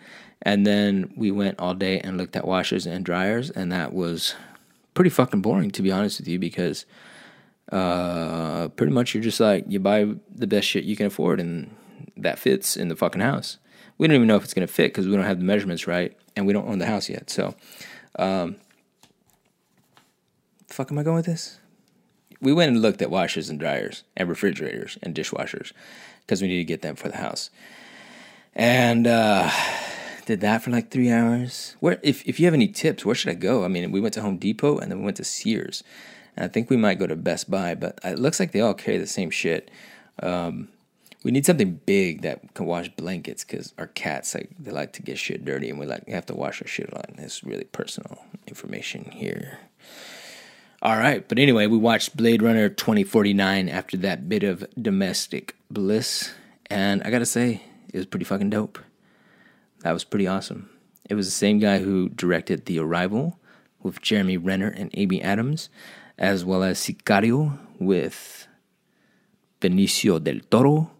And 0.42 0.66
then 0.66 1.14
we 1.16 1.30
went 1.30 1.58
all 1.58 1.72
day 1.72 1.98
and 2.00 2.18
looked 2.18 2.36
at 2.36 2.46
washers 2.46 2.84
and 2.84 3.06
dryers, 3.06 3.48
and 3.48 3.72
that 3.72 3.94
was 3.94 4.34
pretty 4.92 5.10
fucking 5.10 5.40
boring, 5.40 5.70
to 5.70 5.82
be 5.82 5.90
honest 5.90 6.20
with 6.20 6.28
you, 6.28 6.38
because 6.38 6.84
uh, 7.72 8.68
pretty 8.68 8.92
much 8.92 9.14
you're 9.14 9.22
just 9.22 9.40
like, 9.40 9.64
you 9.66 9.80
buy 9.80 10.12
the 10.30 10.46
best 10.46 10.68
shit 10.68 10.84
you 10.84 10.94
can 10.94 11.06
afford, 11.06 11.40
and 11.40 11.74
that 12.18 12.38
fits 12.38 12.76
in 12.76 12.88
the 12.88 12.96
fucking 12.96 13.22
house. 13.22 13.56
We 14.00 14.08
don't 14.08 14.14
even 14.14 14.28
know 14.28 14.36
if 14.36 14.44
it's 14.44 14.54
going 14.54 14.66
to 14.66 14.72
fit 14.72 14.92
because 14.92 15.06
we 15.06 15.14
don't 15.14 15.26
have 15.26 15.40
the 15.40 15.44
measurements 15.44 15.86
right, 15.86 16.16
and 16.34 16.46
we 16.46 16.54
don't 16.54 16.66
own 16.66 16.78
the 16.78 16.86
house 16.86 17.10
yet. 17.10 17.28
So, 17.28 17.54
um, 18.18 18.56
fuck 20.68 20.90
am 20.90 20.98
I 20.98 21.02
going 21.02 21.16
with 21.16 21.26
this? 21.26 21.58
We 22.40 22.54
went 22.54 22.72
and 22.72 22.80
looked 22.80 23.02
at 23.02 23.10
washers 23.10 23.50
and 23.50 23.60
dryers 23.60 24.04
and 24.16 24.26
refrigerators 24.26 24.96
and 25.02 25.14
dishwashers 25.14 25.72
because 26.22 26.40
we 26.40 26.48
need 26.48 26.56
to 26.56 26.64
get 26.64 26.80
them 26.80 26.96
for 26.96 27.10
the 27.10 27.18
house. 27.18 27.50
And 28.54 29.06
uh, 29.06 29.50
did 30.24 30.40
that 30.40 30.62
for 30.62 30.70
like 30.70 30.90
three 30.90 31.10
hours. 31.10 31.76
Where, 31.80 32.00
if 32.02 32.26
if 32.26 32.40
you 32.40 32.46
have 32.46 32.54
any 32.54 32.68
tips, 32.68 33.04
where 33.04 33.14
should 33.14 33.30
I 33.30 33.34
go? 33.34 33.66
I 33.66 33.68
mean, 33.68 33.92
we 33.92 34.00
went 34.00 34.14
to 34.14 34.22
Home 34.22 34.38
Depot 34.38 34.78
and 34.78 34.90
then 34.90 35.00
we 35.00 35.04
went 35.04 35.18
to 35.18 35.24
Sears, 35.24 35.84
and 36.38 36.46
I 36.46 36.48
think 36.48 36.70
we 36.70 36.78
might 36.78 36.98
go 36.98 37.06
to 37.06 37.16
Best 37.16 37.50
Buy. 37.50 37.74
But 37.74 37.98
it 38.02 38.18
looks 38.18 38.40
like 38.40 38.52
they 38.52 38.62
all 38.62 38.72
carry 38.72 38.96
the 38.96 39.06
same 39.06 39.28
shit. 39.28 39.70
Um, 40.22 40.68
we 41.22 41.30
need 41.30 41.44
something 41.44 41.80
big 41.84 42.22
that 42.22 42.54
can 42.54 42.66
wash 42.66 42.88
blankets 42.90 43.44
because 43.44 43.74
our 43.78 43.86
cats 43.88 44.34
like 44.34 44.50
they 44.58 44.70
like 44.70 44.92
to 44.94 45.02
get 45.02 45.18
shit 45.18 45.44
dirty, 45.44 45.68
and 45.70 45.78
we 45.78 45.86
like 45.86 46.08
have 46.08 46.26
to 46.26 46.34
wash 46.34 46.62
our 46.62 46.68
shit 46.68 46.90
a 46.90 46.94
lot. 46.94 47.10
It's 47.18 47.44
really 47.44 47.64
personal 47.64 48.18
information 48.46 49.04
here. 49.04 49.58
All 50.82 50.96
right, 50.96 51.28
but 51.28 51.38
anyway, 51.38 51.66
we 51.66 51.76
watched 51.76 52.16
Blade 52.16 52.40
Runner 52.40 52.70
2049 52.70 53.68
after 53.68 53.98
that 53.98 54.30
bit 54.30 54.42
of 54.42 54.64
domestic 54.80 55.54
bliss, 55.70 56.32
and 56.70 57.02
I 57.02 57.10
gotta 57.10 57.26
say, 57.26 57.62
it 57.92 57.98
was 57.98 58.06
pretty 58.06 58.24
fucking 58.24 58.48
dope. 58.48 58.78
That 59.80 59.92
was 59.92 60.04
pretty 60.04 60.26
awesome. 60.26 60.70
It 61.08 61.14
was 61.14 61.26
the 61.26 61.32
same 61.32 61.58
guy 61.58 61.78
who 61.80 62.08
directed 62.08 62.64
The 62.64 62.78
Arrival 62.78 63.38
with 63.82 64.00
Jeremy 64.00 64.38
Renner 64.38 64.68
and 64.68 64.90
Amy 64.94 65.20
Adams, 65.20 65.68
as 66.16 66.44
well 66.44 66.62
as 66.62 66.78
Sicario 66.78 67.58
with 67.78 68.46
Benicio 69.60 70.22
del 70.22 70.40
Toro, 70.50 70.90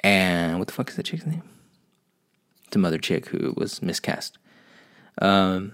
and 0.00 0.58
what 0.58 0.68
the 0.68 0.72
fuck 0.72 0.90
is 0.90 0.96
that 0.96 1.06
chick's 1.06 1.26
name? 1.26 1.42
The 2.70 2.78
mother 2.78 2.98
chick 2.98 3.26
who 3.26 3.54
was 3.56 3.82
miscast. 3.82 4.38
Um, 5.20 5.72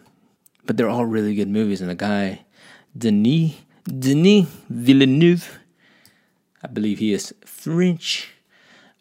but 0.64 0.76
they're 0.76 0.88
all 0.88 1.06
really 1.06 1.34
good 1.34 1.48
movies, 1.48 1.80
and 1.80 1.90
the 1.90 1.94
guy 1.94 2.44
Denis 2.96 3.54
Denis 3.84 4.48
Villeneuve, 4.68 5.58
I 6.62 6.68
believe 6.68 6.98
he 6.98 7.12
is 7.12 7.34
French. 7.44 8.32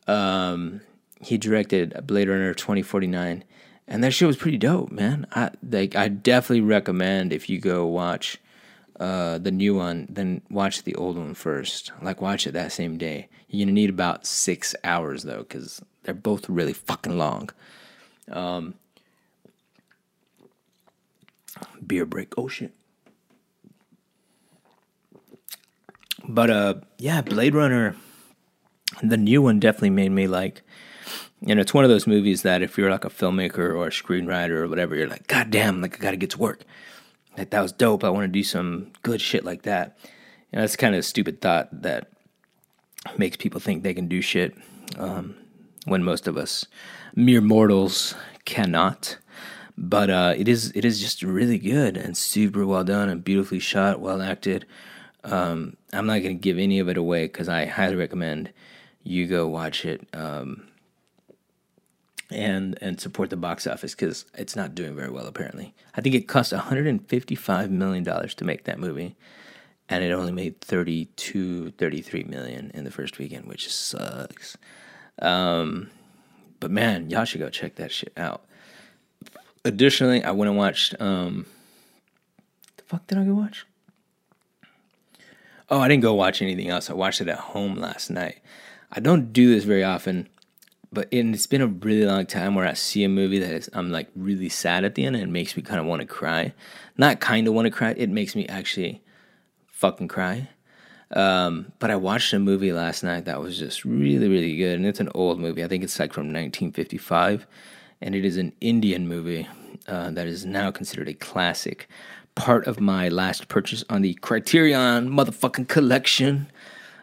Um, 0.07 0.81
he 1.21 1.38
directed 1.38 2.05
Blade 2.05 2.29
Runner 2.29 2.53
2049 2.53 3.43
and 3.88 4.03
that 4.03 4.11
shit 4.11 4.27
was 4.27 4.38
pretty 4.38 4.57
dope, 4.57 4.91
man. 4.91 5.27
I 5.31 5.51
like 5.67 5.95
I 5.95 6.07
definitely 6.07 6.61
recommend 6.61 7.31
if 7.31 7.49
you 7.49 7.59
go 7.59 7.85
watch 7.85 8.38
uh, 8.99 9.38
the 9.38 9.51
new 9.51 9.75
one, 9.75 10.08
then 10.10 10.41
watch 10.49 10.84
the 10.84 10.95
old 10.95 11.17
one 11.17 11.34
first. 11.34 11.91
Like 12.01 12.21
watch 12.21 12.47
it 12.47 12.51
that 12.53 12.71
same 12.71 12.97
day. 12.97 13.27
You're 13.47 13.65
gonna 13.65 13.73
need 13.73 13.89
about 13.89 14.25
six 14.25 14.75
hours 14.84 15.23
though, 15.23 15.39
because 15.39 15.81
they're 16.03 16.13
both 16.13 16.49
really 16.49 16.73
fucking 16.73 17.17
long. 17.17 17.49
Um, 18.31 18.75
beer 21.86 22.05
break. 22.05 22.34
Oh 22.38 22.47
shit. 22.47 22.73
But 26.27 26.49
uh, 26.49 26.73
yeah, 26.97 27.21
Blade 27.21 27.53
Runner, 27.53 27.95
the 29.03 29.17
new 29.17 29.41
one 29.41 29.60
definitely 29.60 29.91
made 29.91 30.12
me 30.12 30.27
like 30.27 30.63
and 31.47 31.60
it's 31.60 31.73
one 31.73 31.84
of 31.84 31.89
those 31.89 32.08
movies 32.08 32.41
that 32.41 32.62
if 32.62 32.77
you're 32.77 32.89
like 32.89 33.05
a 33.05 33.10
filmmaker 33.10 33.58
or 33.58 33.88
a 33.88 33.91
screenwriter 33.91 34.51
or 34.51 34.67
whatever, 34.67 34.95
you're 34.95 35.08
like, 35.08 35.27
God 35.27 35.51
damn, 35.51 35.81
like 35.81 35.99
I 35.99 36.03
gotta 36.03 36.17
get 36.17 36.31
to 36.31 36.39
work. 36.39 36.63
That 37.36 37.61
was 37.61 37.71
dope. 37.71 38.03
I 38.03 38.09
want 38.09 38.23
to 38.23 38.27
do 38.27 38.43
some 38.43 38.91
good 39.03 39.21
shit 39.21 39.43
like 39.43 39.63
that. 39.63 39.97
And 40.51 40.61
that's 40.61 40.75
kind 40.75 40.95
of 40.95 40.99
a 40.99 41.03
stupid 41.03 41.41
thought 41.41 41.69
that 41.81 42.07
makes 43.17 43.38
people 43.38 43.59
think 43.59 43.83
they 43.83 43.93
can 43.93 44.07
do 44.07 44.21
shit 44.21 44.55
um, 44.97 45.36
when 45.86 46.03
most 46.03 46.27
of 46.27 46.38
us 46.38 46.65
mere 47.15 47.41
mortals 47.41 48.15
cannot. 48.45 49.17
But 49.77 50.09
uh, 50.09 50.33
it 50.38 50.47
is 50.47 50.71
it 50.73 50.86
is 50.86 51.01
just 51.01 51.21
really 51.21 51.57
good 51.57 51.97
and 51.97 52.15
super 52.15 52.65
well 52.65 52.86
done 52.86 53.09
and 53.09 53.23
beautifully 53.23 53.59
shot, 53.59 53.99
well 53.99 54.21
acted. 54.21 54.65
Um, 55.25 55.75
I'm 55.91 56.05
not 56.05 56.19
gonna 56.19 56.36
give 56.36 56.57
any 56.57 56.79
of 56.79 56.88
it 56.88 56.97
away 56.97 57.25
because 57.25 57.49
I 57.49 57.65
highly 57.65 57.95
recommend 57.95 58.51
you 59.03 59.27
go 59.27 59.47
watch 59.47 59.83
it. 59.83 60.07
Um, 60.13 60.67
and 62.32 62.78
and 62.82 62.99
support 62.99 63.30
the 63.30 63.38
box 63.38 63.67
office 63.67 63.93
because 63.93 64.26
it's 64.34 64.55
not 64.55 64.73
doing 64.76 64.95
very 64.95 65.09
well 65.09 65.28
apparently. 65.28 65.73
I 65.95 66.01
think 66.01 66.15
it 66.15 66.28
cost 66.28 66.51
155 66.51 67.71
million 67.71 68.03
dollars 68.03 68.34
to 68.36 68.45
make 68.45 68.63
that 68.65 68.80
movie, 68.80 69.15
and 69.89 70.03
it 70.03 70.11
only 70.11 70.32
made 70.32 70.59
32, 70.61 71.71
33 71.71 72.23
million 72.23 72.71
in 72.73 72.84
the 72.84 72.91
first 72.91 73.17
weekend, 73.19 73.45
which 73.45 73.71
sucks. 73.71 74.57
Um, 75.19 75.89
but 76.59 76.71
man, 76.71 77.09
y'all 77.09 77.26
should 77.26 77.39
go 77.41 77.49
check 77.49 77.76
that 77.76 77.91
shit 77.91 78.13
out. 78.17 78.43
additionally, 79.63 80.23
I 80.23 80.32
went 80.32 80.49
and 80.49 80.57
watched. 80.57 80.99
Um, 80.99 81.45
the 82.78 82.84
fuck 82.84 83.07
did 83.07 83.17
I 83.17 83.23
go 83.23 83.34
watch? 83.34 83.65
Oh, 85.69 85.80
I 85.80 85.88
didn't 85.88 86.03
go 86.03 86.13
watch 86.13 86.41
anything 86.41 86.69
else. 86.69 86.89
I 86.89 86.93
watched 86.93 87.21
it 87.21 87.28
at 87.28 87.39
home 87.39 87.76
last 87.76 88.09
night. 88.09 88.39
I 88.91 88.99
don't 88.99 89.34
do 89.34 89.49
this 89.53 89.63
very 89.63 89.84
often, 89.84 90.30
but 90.96 91.10
it's 91.12 91.46
been 91.46 91.62
a 91.62 91.68
really 91.68 92.06
long 92.06 92.26
time 92.26 92.56
where 92.56 92.66
I 92.66 92.74
see 92.74 93.04
a 93.04 93.10
movie 93.10 93.38
that 93.39 93.52
is, 93.52 93.70
I'm 93.74 93.91
like 93.91 94.08
really 94.16 94.50
sad 94.50 94.86
at 94.86 94.96
the 94.96 95.06
end 95.06 95.16
and 95.16 95.24
it 95.24 95.30
makes 95.30 95.56
me 95.56 95.62
kind 95.62 95.80
of 95.80 95.86
want 95.86 96.00
to 96.00 96.08
cry. 96.08 96.54
Not 96.98 97.20
kind 97.20 97.48
of 97.48 97.54
want 97.54 97.66
to 97.66 97.70
cry, 97.70 97.93
it 97.98 98.10
makes 98.10 98.36
me 98.36 98.48
actually 98.48 99.04
fucking 99.68 100.08
cry. 100.08 100.48
Um, 101.12 101.74
but 101.80 101.91
I 101.91 101.98
watched 101.98 102.34
a 102.34 102.39
movie 102.39 102.72
last 102.72 103.04
night 103.04 103.26
that 103.26 103.41
was 103.41 103.60
just 103.60 103.84
really, 103.84 104.30
really 104.30 104.56
good. 104.56 104.78
And 104.78 104.86
it's 104.86 105.02
an 105.02 105.12
old 105.14 105.38
movie. 105.38 105.64
I 105.64 105.68
think 105.68 105.84
it's 105.84 106.00
like 106.00 106.14
from 106.14 106.28
1955. 106.28 107.46
And 108.02 108.16
it 108.16 108.24
is 108.24 108.38
an 108.38 108.54
Indian 108.62 109.08
movie 109.08 109.48
uh, 109.88 110.12
that 110.12 110.28
is 110.28 110.46
now 110.46 110.72
considered 110.72 111.10
a 111.10 111.14
classic 111.14 111.89
part 112.36 112.68
of 112.68 112.80
my 112.80 113.10
last 113.10 113.50
purchase 113.50 113.84
on 113.89 114.02
the 114.02 114.14
Criterion 114.16 115.10
motherfucking 115.10 115.68
collection. 115.68 116.50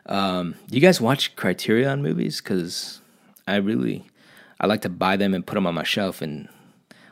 Um, 0.06 0.56
do 0.68 0.76
you 0.76 0.80
guys 0.80 1.00
watch 1.00 1.36
Criterion 1.36 2.02
movies? 2.02 2.40
Because 2.40 3.01
I 3.46 3.56
really, 3.56 4.06
I 4.60 4.66
like 4.66 4.82
to 4.82 4.88
buy 4.88 5.16
them 5.16 5.34
and 5.34 5.46
put 5.46 5.54
them 5.54 5.66
on 5.66 5.74
my 5.74 5.82
shelf. 5.82 6.22
And 6.22 6.48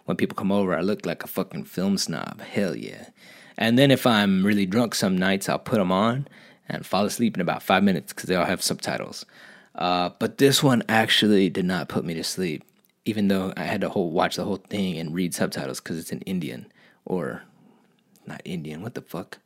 when 0.05 0.17
people 0.17 0.37
come 0.37 0.53
over, 0.53 0.77
I 0.77 0.81
look 0.81 1.05
like 1.07 1.25
a 1.25 1.29
fucking 1.29 1.65
film 1.65 1.99
snob. 1.99 2.41
Hell 2.41 2.77
yeah. 2.77 3.09
And 3.57 3.79
then 3.79 3.91
if 3.91 4.07
I'm 4.07 4.45
really 4.45 4.67
drunk 4.67 4.95
some 4.95 5.19
nights, 5.19 5.49
I'll 5.49 5.59
put 5.59 5.79
them 5.79 5.93
on 5.93 6.29
and 6.69 6.87
fall 6.87 7.05
asleep 7.05 7.37
in 7.37 7.41
about 7.41 7.63
five 7.63 7.83
minutes 7.83 8.13
because 8.13 8.29
they 8.29 8.37
all 8.37 8.47
have 8.47 8.63
subtitles. 8.63 9.27
Uh, 9.75 10.11
but 10.19 10.39
this 10.39 10.63
one 10.63 10.83
actually 10.89 11.49
did 11.49 11.65
not 11.65 11.89
put 11.89 12.05
me 12.05 12.15
to 12.15 12.25
sleep, 12.25 12.65
even 13.05 13.29
though 13.29 13.53
I 13.57 13.65
had 13.65 13.81
to 13.83 13.89
whole, 13.89 14.11
watch 14.11 14.37
the 14.37 14.45
whole 14.45 14.57
thing 14.57 14.99
and 14.99 15.15
read 15.15 15.35
subtitles 15.35 15.81
because 15.81 15.99
it's 15.99 16.13
in 16.13 16.21
Indian 16.23 16.71
or 17.05 17.43
not 18.27 18.43
Indian. 18.45 18.83
What 18.83 18.95
the 18.95 19.03
fuck? 19.03 19.39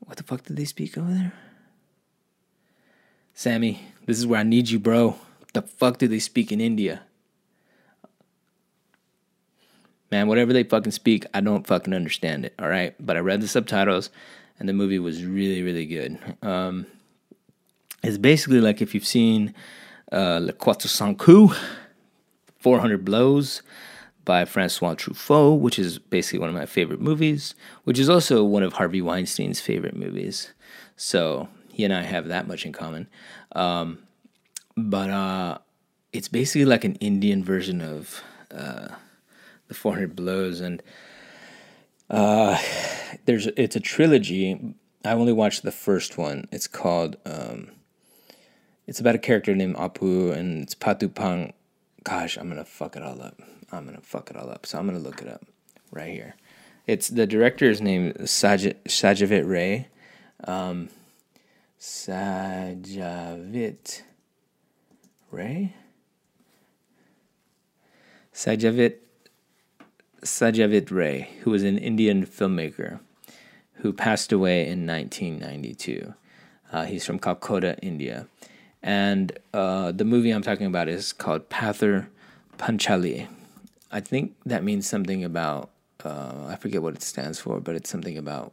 What 0.00 0.16
the 0.16 0.22
fuck 0.22 0.44
did 0.44 0.56
they 0.56 0.64
speak 0.64 0.96
over 0.98 1.10
there? 1.10 1.32
Sammy, 3.34 3.80
this 4.06 4.18
is 4.18 4.26
where 4.26 4.40
I 4.40 4.44
need 4.44 4.68
you, 4.68 4.78
bro. 4.78 5.16
The 5.54 5.62
fuck 5.62 5.98
do 5.98 6.06
they 6.06 6.18
speak 6.18 6.52
in 6.52 6.60
India? 6.60 7.02
Man, 10.10 10.28
whatever 10.28 10.52
they 10.52 10.64
fucking 10.64 10.92
speak, 10.92 11.24
I 11.32 11.40
don't 11.40 11.66
fucking 11.66 11.94
understand 11.94 12.44
it, 12.44 12.54
all 12.58 12.68
right? 12.68 12.94
But 13.00 13.16
I 13.16 13.20
read 13.20 13.40
the 13.40 13.48
subtitles 13.48 14.10
and 14.58 14.68
the 14.68 14.72
movie 14.72 14.98
was 14.98 15.24
really, 15.24 15.62
really 15.62 15.86
good. 15.86 16.18
Um, 16.42 16.86
it's 18.02 18.18
basically 18.18 18.60
like 18.60 18.82
if 18.82 18.94
you've 18.94 19.06
seen 19.06 19.54
uh, 20.12 20.40
Le 20.42 20.52
Quatre 20.52 20.88
Cents 20.88 21.16
Coups, 21.18 21.58
400 22.58 23.04
Blows, 23.04 23.62
by 24.24 24.44
Francois 24.44 24.94
Truffaut, 24.94 25.60
which 25.60 25.78
is 25.78 25.98
basically 25.98 26.38
one 26.38 26.48
of 26.48 26.54
my 26.54 26.66
favorite 26.66 27.00
movies, 27.00 27.54
which 27.84 27.98
is 27.98 28.08
also 28.08 28.42
one 28.42 28.62
of 28.62 28.74
Harvey 28.74 29.02
Weinstein's 29.02 29.60
favorite 29.60 29.96
movies. 29.96 30.52
So 30.96 31.48
he 31.70 31.84
and 31.84 31.92
I 31.92 32.02
have 32.02 32.28
that 32.28 32.48
much 32.48 32.64
in 32.64 32.72
common. 32.72 33.08
Um, 33.52 33.98
but 34.76 35.10
uh, 35.10 35.58
it's 36.12 36.28
basically 36.28 36.64
like 36.64 36.84
an 36.84 36.94
Indian 36.96 37.44
version 37.44 37.80
of 37.80 38.22
uh, 38.50 38.88
the 39.68 39.74
400 39.74 40.16
Blows, 40.16 40.60
and 40.60 40.82
uh, 42.10 42.58
there's 43.24 43.46
it's 43.48 43.76
a 43.76 43.80
trilogy. 43.80 44.74
I 45.04 45.12
only 45.12 45.32
watched 45.32 45.62
the 45.62 45.72
first 45.72 46.18
one. 46.18 46.48
It's 46.52 46.66
called. 46.66 47.16
Um, 47.24 47.68
it's 48.86 49.00
about 49.00 49.14
a 49.14 49.18
character 49.18 49.54
named 49.54 49.76
Apu, 49.76 50.32
and 50.32 50.62
it's 50.62 50.74
Patupang. 50.74 51.52
Gosh, 52.02 52.36
I'm 52.36 52.48
gonna 52.48 52.64
fuck 52.64 52.96
it 52.96 53.02
all 53.02 53.22
up. 53.22 53.40
I'm 53.72 53.86
gonna 53.86 54.00
fuck 54.02 54.30
it 54.30 54.36
all 54.36 54.50
up. 54.50 54.66
So 54.66 54.78
I'm 54.78 54.86
gonna 54.86 54.98
look 54.98 55.22
it 55.22 55.28
up 55.28 55.44
right 55.90 56.12
here. 56.12 56.34
It's 56.86 57.08
the 57.08 57.26
director's 57.26 57.80
name 57.80 58.12
Saj- 58.26 58.74
Satyajit 58.84 59.48
Ray. 59.48 59.88
Um, 60.46 60.90
Satyajit 61.80 64.02
Ray. 65.34 65.74
Satyajit 68.32 68.96
Satyajit 70.22 70.90
Ray, 70.90 71.30
who 71.42 71.50
was 71.50 71.62
an 71.62 71.76
Indian 71.76 72.24
filmmaker 72.24 73.00
who 73.74 73.92
passed 73.92 74.32
away 74.32 74.62
in 74.66 74.86
1992. 74.86 76.14
Uh, 76.72 76.84
he's 76.84 77.04
from 77.04 77.18
Calcutta, 77.18 77.76
India. 77.82 78.26
And 78.82 79.38
uh, 79.52 79.92
the 79.92 80.04
movie 80.04 80.30
I'm 80.30 80.42
talking 80.42 80.66
about 80.66 80.88
is 80.88 81.12
called 81.12 81.50
Pather 81.50 82.06
Panchali. 82.56 83.28
I 83.92 84.00
think 84.00 84.34
that 84.46 84.64
means 84.64 84.88
something 84.88 85.24
about 85.24 85.70
uh, 86.04 86.46
I 86.48 86.56
forget 86.56 86.82
what 86.82 86.94
it 86.94 87.02
stands 87.02 87.38
for, 87.38 87.60
but 87.60 87.74
it's 87.74 87.88
something 87.88 88.18
about 88.18 88.52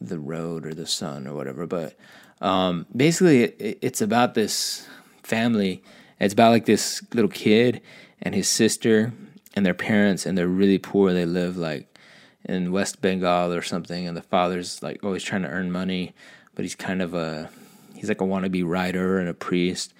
the 0.00 0.18
road 0.18 0.66
or 0.66 0.74
the 0.74 0.86
sun 0.86 1.26
or 1.26 1.34
whatever. 1.34 1.66
But 1.66 1.96
um, 2.40 2.86
basically, 2.94 3.44
it, 3.44 3.78
it's 3.82 4.00
about 4.00 4.34
this 4.34 4.86
family. 5.26 5.82
It's 6.20 6.32
about 6.32 6.52
like 6.52 6.66
this 6.66 7.02
little 7.12 7.30
kid 7.30 7.80
and 8.22 8.34
his 8.34 8.48
sister 8.48 9.12
and 9.54 9.64
their 9.64 9.74
parents, 9.74 10.26
and 10.26 10.36
they're 10.36 10.48
really 10.48 10.78
poor. 10.78 11.12
They 11.12 11.26
live 11.26 11.56
like 11.56 11.98
in 12.44 12.72
West 12.72 13.00
Bengal 13.00 13.52
or 13.52 13.62
something, 13.62 14.06
and 14.06 14.16
the 14.16 14.22
father's 14.22 14.82
like 14.82 15.02
always 15.02 15.22
trying 15.22 15.42
to 15.42 15.48
earn 15.48 15.70
money, 15.72 16.14
but 16.54 16.64
he's 16.64 16.74
kind 16.74 17.02
of 17.02 17.14
a 17.14 17.50
he's 17.94 18.08
like 18.08 18.20
a 18.20 18.24
wannabe 18.24 18.66
writer 18.66 19.18
and 19.18 19.28
a 19.28 19.34
priest. 19.34 19.92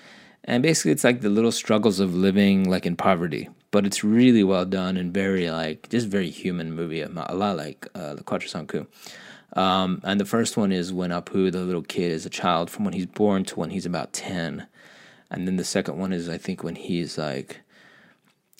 And 0.46 0.62
basically, 0.62 0.92
it's 0.92 1.04
like 1.04 1.22
the 1.22 1.30
little 1.30 1.52
struggles 1.52 2.00
of 2.00 2.14
living 2.14 2.68
like 2.68 2.84
in 2.84 2.96
poverty 2.96 3.48
but 3.74 3.84
it's 3.84 4.04
really 4.04 4.44
well 4.44 4.64
done 4.64 4.96
and 4.96 5.12
very 5.12 5.50
like 5.50 5.88
just 5.88 6.06
very 6.06 6.30
human 6.30 6.70
movie. 6.70 7.00
A 7.00 7.08
lot 7.08 7.56
like 7.56 7.88
uh, 7.92 8.14
the 8.14 8.22
Quatre 8.22 8.64
Coups. 8.66 8.86
Um, 9.54 10.00
and 10.04 10.20
the 10.20 10.24
first 10.24 10.56
one 10.56 10.70
is 10.70 10.92
when 10.92 11.10
Apu, 11.10 11.50
the 11.50 11.64
little 11.64 11.82
kid, 11.82 12.12
is 12.12 12.24
a 12.24 12.30
child 12.30 12.70
from 12.70 12.84
when 12.84 12.94
he's 12.94 13.06
born 13.06 13.44
to 13.46 13.58
when 13.58 13.70
he's 13.70 13.84
about 13.84 14.12
ten, 14.12 14.68
and 15.30 15.46
then 15.46 15.56
the 15.56 15.64
second 15.64 15.98
one 15.98 16.12
is 16.12 16.28
I 16.28 16.38
think 16.38 16.62
when 16.62 16.76
he's 16.76 17.18
like 17.18 17.60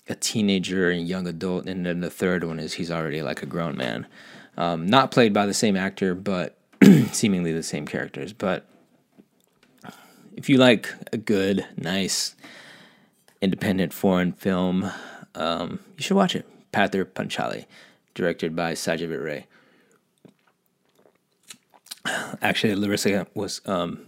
a 0.07 0.15
teenager 0.15 0.89
and 0.89 1.07
young 1.07 1.27
adult, 1.27 1.67
and 1.67 1.85
then 1.85 2.01
the 2.01 2.09
third 2.09 2.43
one 2.43 2.59
is 2.59 2.73
he's 2.73 2.91
already 2.91 3.21
like 3.21 3.41
a 3.41 3.47
grown 3.47 3.75
man. 3.77 4.07
Um, 4.57 4.85
not 4.85 5.11
played 5.11 5.33
by 5.33 5.45
the 5.45 5.53
same 5.53 5.75
actor, 5.75 6.15
but 6.15 6.57
seemingly 7.11 7.51
the 7.51 7.63
same 7.63 7.85
characters. 7.85 8.33
But 8.33 8.65
if 10.35 10.49
you 10.49 10.57
like 10.57 10.93
a 11.11 11.17
good, 11.17 11.65
nice 11.77 12.35
independent 13.45 13.93
foreign 13.93 14.31
film. 14.31 14.91
Um, 15.35 15.79
you 15.97 16.03
should 16.03 16.17
watch 16.17 16.35
it. 16.35 16.47
Pather 16.71 17.05
Panchali, 17.05 17.65
directed 18.13 18.55
by 18.55 18.73
Satyajit 18.73 19.23
Ray. 19.23 19.45
Actually, 22.41 22.75
Larissa 22.75 23.27
was 23.33 23.61
um, 23.65 24.07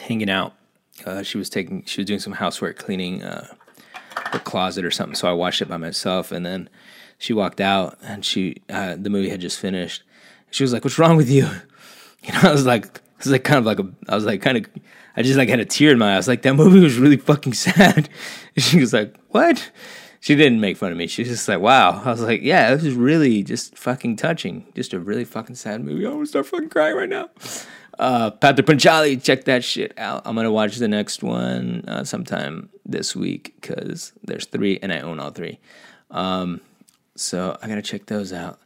hanging 0.00 0.30
out. 0.30 0.54
Uh, 1.04 1.22
she 1.22 1.38
was 1.38 1.50
taking, 1.50 1.84
she 1.84 2.00
was 2.00 2.06
doing 2.06 2.20
some 2.20 2.34
housework, 2.34 2.78
cleaning 2.78 3.22
uh, 3.22 3.46
closet 4.44 4.84
or 4.84 4.90
something. 4.90 5.14
So 5.14 5.28
I 5.28 5.32
watched 5.32 5.60
it 5.60 5.68
by 5.68 5.76
myself, 5.76 6.32
and 6.32 6.44
then 6.46 6.68
she 7.18 7.32
walked 7.32 7.60
out, 7.60 7.98
and 8.02 8.24
she, 8.24 8.56
uh, 8.70 8.96
the 8.98 9.10
movie 9.10 9.28
had 9.28 9.40
just 9.40 9.58
finished. 9.58 10.02
She 10.50 10.62
was 10.62 10.72
like, 10.72 10.84
"What's 10.84 10.98
wrong 10.98 11.16
with 11.16 11.30
you?" 11.30 11.48
You 12.26 12.32
know, 12.32 12.40
I 12.48 12.52
was 12.52 12.64
like, 12.64 12.86
I 12.86 13.00
was 13.18 13.26
like 13.26 13.44
kind 13.44 13.58
of 13.58 13.66
like 13.66 13.78
a, 13.78 13.86
I 14.08 14.14
was 14.14 14.24
like 14.24 14.40
kind 14.40 14.56
of 14.56 14.64
I 15.16 15.22
just 15.22 15.38
like 15.38 15.48
had 15.48 15.60
a 15.60 15.64
tear 15.64 15.92
in 15.92 15.98
my 15.98 16.10
eye. 16.10 16.14
I 16.14 16.16
was 16.16 16.28
like, 16.28 16.42
that 16.42 16.54
movie 16.54 16.80
was 16.80 16.98
really 16.98 17.16
fucking 17.16 17.52
sad. 17.54 18.08
she 18.56 18.80
was 18.80 18.92
like, 18.92 19.16
what? 19.28 19.70
She 20.20 20.34
didn't 20.34 20.60
make 20.60 20.78
fun 20.78 20.90
of 20.90 20.96
me. 20.96 21.06
She 21.06 21.22
was 21.22 21.28
just 21.28 21.48
like, 21.48 21.60
wow. 21.60 22.02
I 22.02 22.10
was 22.10 22.22
like, 22.22 22.40
yeah, 22.42 22.74
this 22.74 22.84
is 22.84 22.94
really 22.94 23.42
just 23.42 23.76
fucking 23.76 24.16
touching. 24.16 24.66
Just 24.74 24.94
a 24.94 24.98
really 24.98 25.24
fucking 25.24 25.54
sad 25.54 25.84
movie. 25.84 26.06
I'm 26.06 26.14
gonna 26.14 26.26
start 26.26 26.46
fucking 26.46 26.70
crying 26.70 26.96
right 26.96 27.08
now. 27.08 27.28
Uh, 27.98 28.30
Pather 28.30 28.62
Panchali, 28.62 29.22
check 29.22 29.44
that 29.44 29.62
shit 29.62 29.92
out. 29.98 30.22
I'm 30.24 30.34
gonna 30.34 30.50
watch 30.50 30.76
the 30.76 30.88
next 30.88 31.22
one 31.22 31.84
uh, 31.86 32.04
sometime 32.04 32.70
this 32.84 33.14
week 33.14 33.54
because 33.60 34.12
there's 34.22 34.46
three 34.46 34.78
and 34.82 34.92
I 34.92 35.00
own 35.00 35.20
all 35.20 35.30
three. 35.30 35.60
Um, 36.10 36.60
so 37.16 37.56
I 37.62 37.68
gotta 37.68 37.82
check 37.82 38.06
those 38.06 38.32
out. 38.32 38.60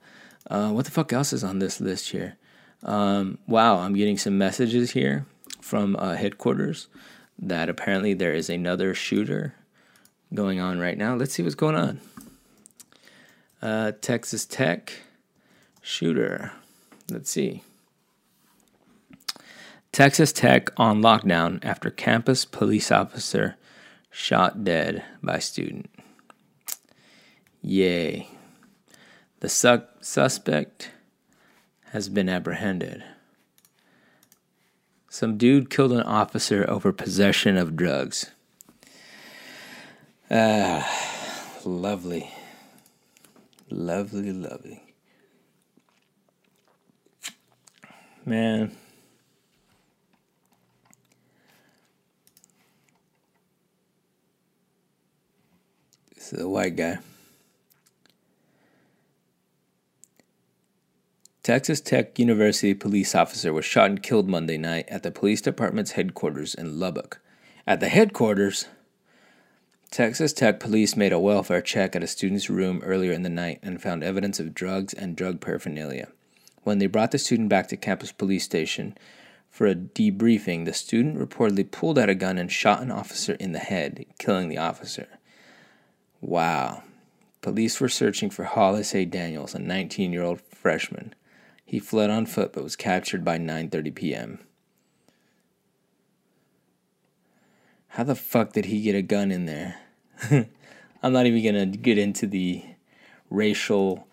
Uh, 0.48 0.70
what 0.70 0.86
the 0.86 0.90
fuck 0.90 1.12
else 1.12 1.32
is 1.32 1.44
on 1.44 1.58
this 1.58 1.80
list 1.80 2.10
here? 2.10 2.36
Um, 2.82 3.38
wow, 3.46 3.78
I'm 3.78 3.94
getting 3.94 4.16
some 4.16 4.38
messages 4.38 4.92
here 4.92 5.26
from 5.60 5.96
uh, 5.96 6.14
headquarters 6.14 6.86
that 7.38 7.68
apparently 7.68 8.14
there 8.14 8.32
is 8.32 8.48
another 8.48 8.94
shooter 8.94 9.54
going 10.32 10.60
on 10.60 10.78
right 10.78 10.96
now. 10.96 11.14
Let's 11.14 11.34
see 11.34 11.42
what's 11.42 11.54
going 11.54 11.76
on. 11.76 12.00
Uh, 13.60 13.92
Texas 14.00 14.46
Tech 14.46 14.92
shooter. 15.82 16.52
Let's 17.10 17.30
see. 17.30 17.62
Texas 19.92 20.32
Tech 20.32 20.70
on 20.76 21.02
lockdown 21.02 21.64
after 21.64 21.90
campus 21.90 22.44
police 22.44 22.92
officer 22.92 23.56
shot 24.10 24.64
dead 24.64 25.04
by 25.22 25.38
student. 25.38 25.90
Yay. 27.62 28.28
The 29.40 29.48
su- 29.48 29.82
suspect 30.00 30.90
has 31.92 32.08
been 32.08 32.28
apprehended. 32.28 33.02
Some 35.08 35.38
dude 35.38 35.70
killed 35.70 35.92
an 35.92 36.02
officer 36.02 36.68
over 36.68 36.92
possession 36.92 37.56
of 37.56 37.76
drugs. 37.76 38.30
Ah, 40.30 40.86
lovely. 41.64 42.30
Lovely, 43.70 44.32
lovely. 44.32 44.82
Man. 48.26 48.72
Is 56.32 56.40
a 56.40 56.48
white 56.48 56.76
guy. 56.76 56.98
Texas 61.42 61.80
Tech 61.80 62.18
University 62.18 62.74
police 62.74 63.14
officer 63.14 63.54
was 63.54 63.64
shot 63.64 63.88
and 63.88 64.02
killed 64.02 64.28
Monday 64.28 64.58
night 64.58 64.86
at 64.90 65.02
the 65.02 65.10
police 65.10 65.40
department's 65.40 65.92
headquarters 65.92 66.54
in 66.54 66.78
Lubbock. 66.78 67.20
At 67.66 67.80
the 67.80 67.88
headquarters, 67.88 68.66
Texas 69.90 70.34
Tech 70.34 70.60
police 70.60 70.96
made 70.96 71.12
a 71.14 71.18
welfare 71.18 71.62
check 71.62 71.96
at 71.96 72.02
a 72.02 72.06
student's 72.06 72.50
room 72.50 72.82
earlier 72.84 73.12
in 73.12 73.22
the 73.22 73.30
night 73.30 73.60
and 73.62 73.80
found 73.80 74.04
evidence 74.04 74.38
of 74.38 74.52
drugs 74.52 74.92
and 74.92 75.16
drug 75.16 75.40
paraphernalia. 75.40 76.08
When 76.62 76.78
they 76.78 76.86
brought 76.88 77.12
the 77.12 77.18
student 77.18 77.48
back 77.48 77.68
to 77.68 77.76
campus 77.78 78.12
police 78.12 78.44
station 78.44 78.98
for 79.50 79.66
a 79.66 79.74
debriefing, 79.74 80.66
the 80.66 80.74
student 80.74 81.16
reportedly 81.16 81.70
pulled 81.70 81.98
out 81.98 82.10
a 82.10 82.14
gun 82.14 82.36
and 82.36 82.52
shot 82.52 82.82
an 82.82 82.90
officer 82.90 83.32
in 83.34 83.52
the 83.52 83.58
head, 83.58 84.04
killing 84.18 84.50
the 84.50 84.58
officer. 84.58 85.17
Wow. 86.20 86.82
Police 87.40 87.80
were 87.80 87.88
searching 87.88 88.30
for 88.30 88.44
Hollis 88.44 88.94
A. 88.94 89.04
Daniels, 89.04 89.54
a 89.54 89.58
19 89.58 90.12
year 90.12 90.22
old 90.22 90.40
freshman. 90.40 91.14
He 91.64 91.78
fled 91.78 92.10
on 92.10 92.26
foot 92.26 92.52
but 92.52 92.64
was 92.64 92.76
captured 92.76 93.24
by 93.24 93.38
9:30 93.38 93.94
p.m. 93.94 94.38
How 97.88 98.04
the 98.04 98.14
fuck 98.14 98.52
did 98.52 98.66
he 98.66 98.82
get 98.82 98.94
a 98.94 99.02
gun 99.02 99.30
in 99.30 99.46
there? 99.46 99.80
I'm 101.02 101.12
not 101.12 101.26
even 101.26 101.42
going 101.42 101.72
to 101.72 101.78
get 101.78 101.98
into 101.98 102.26
the 102.26 102.64
racial 103.30 104.06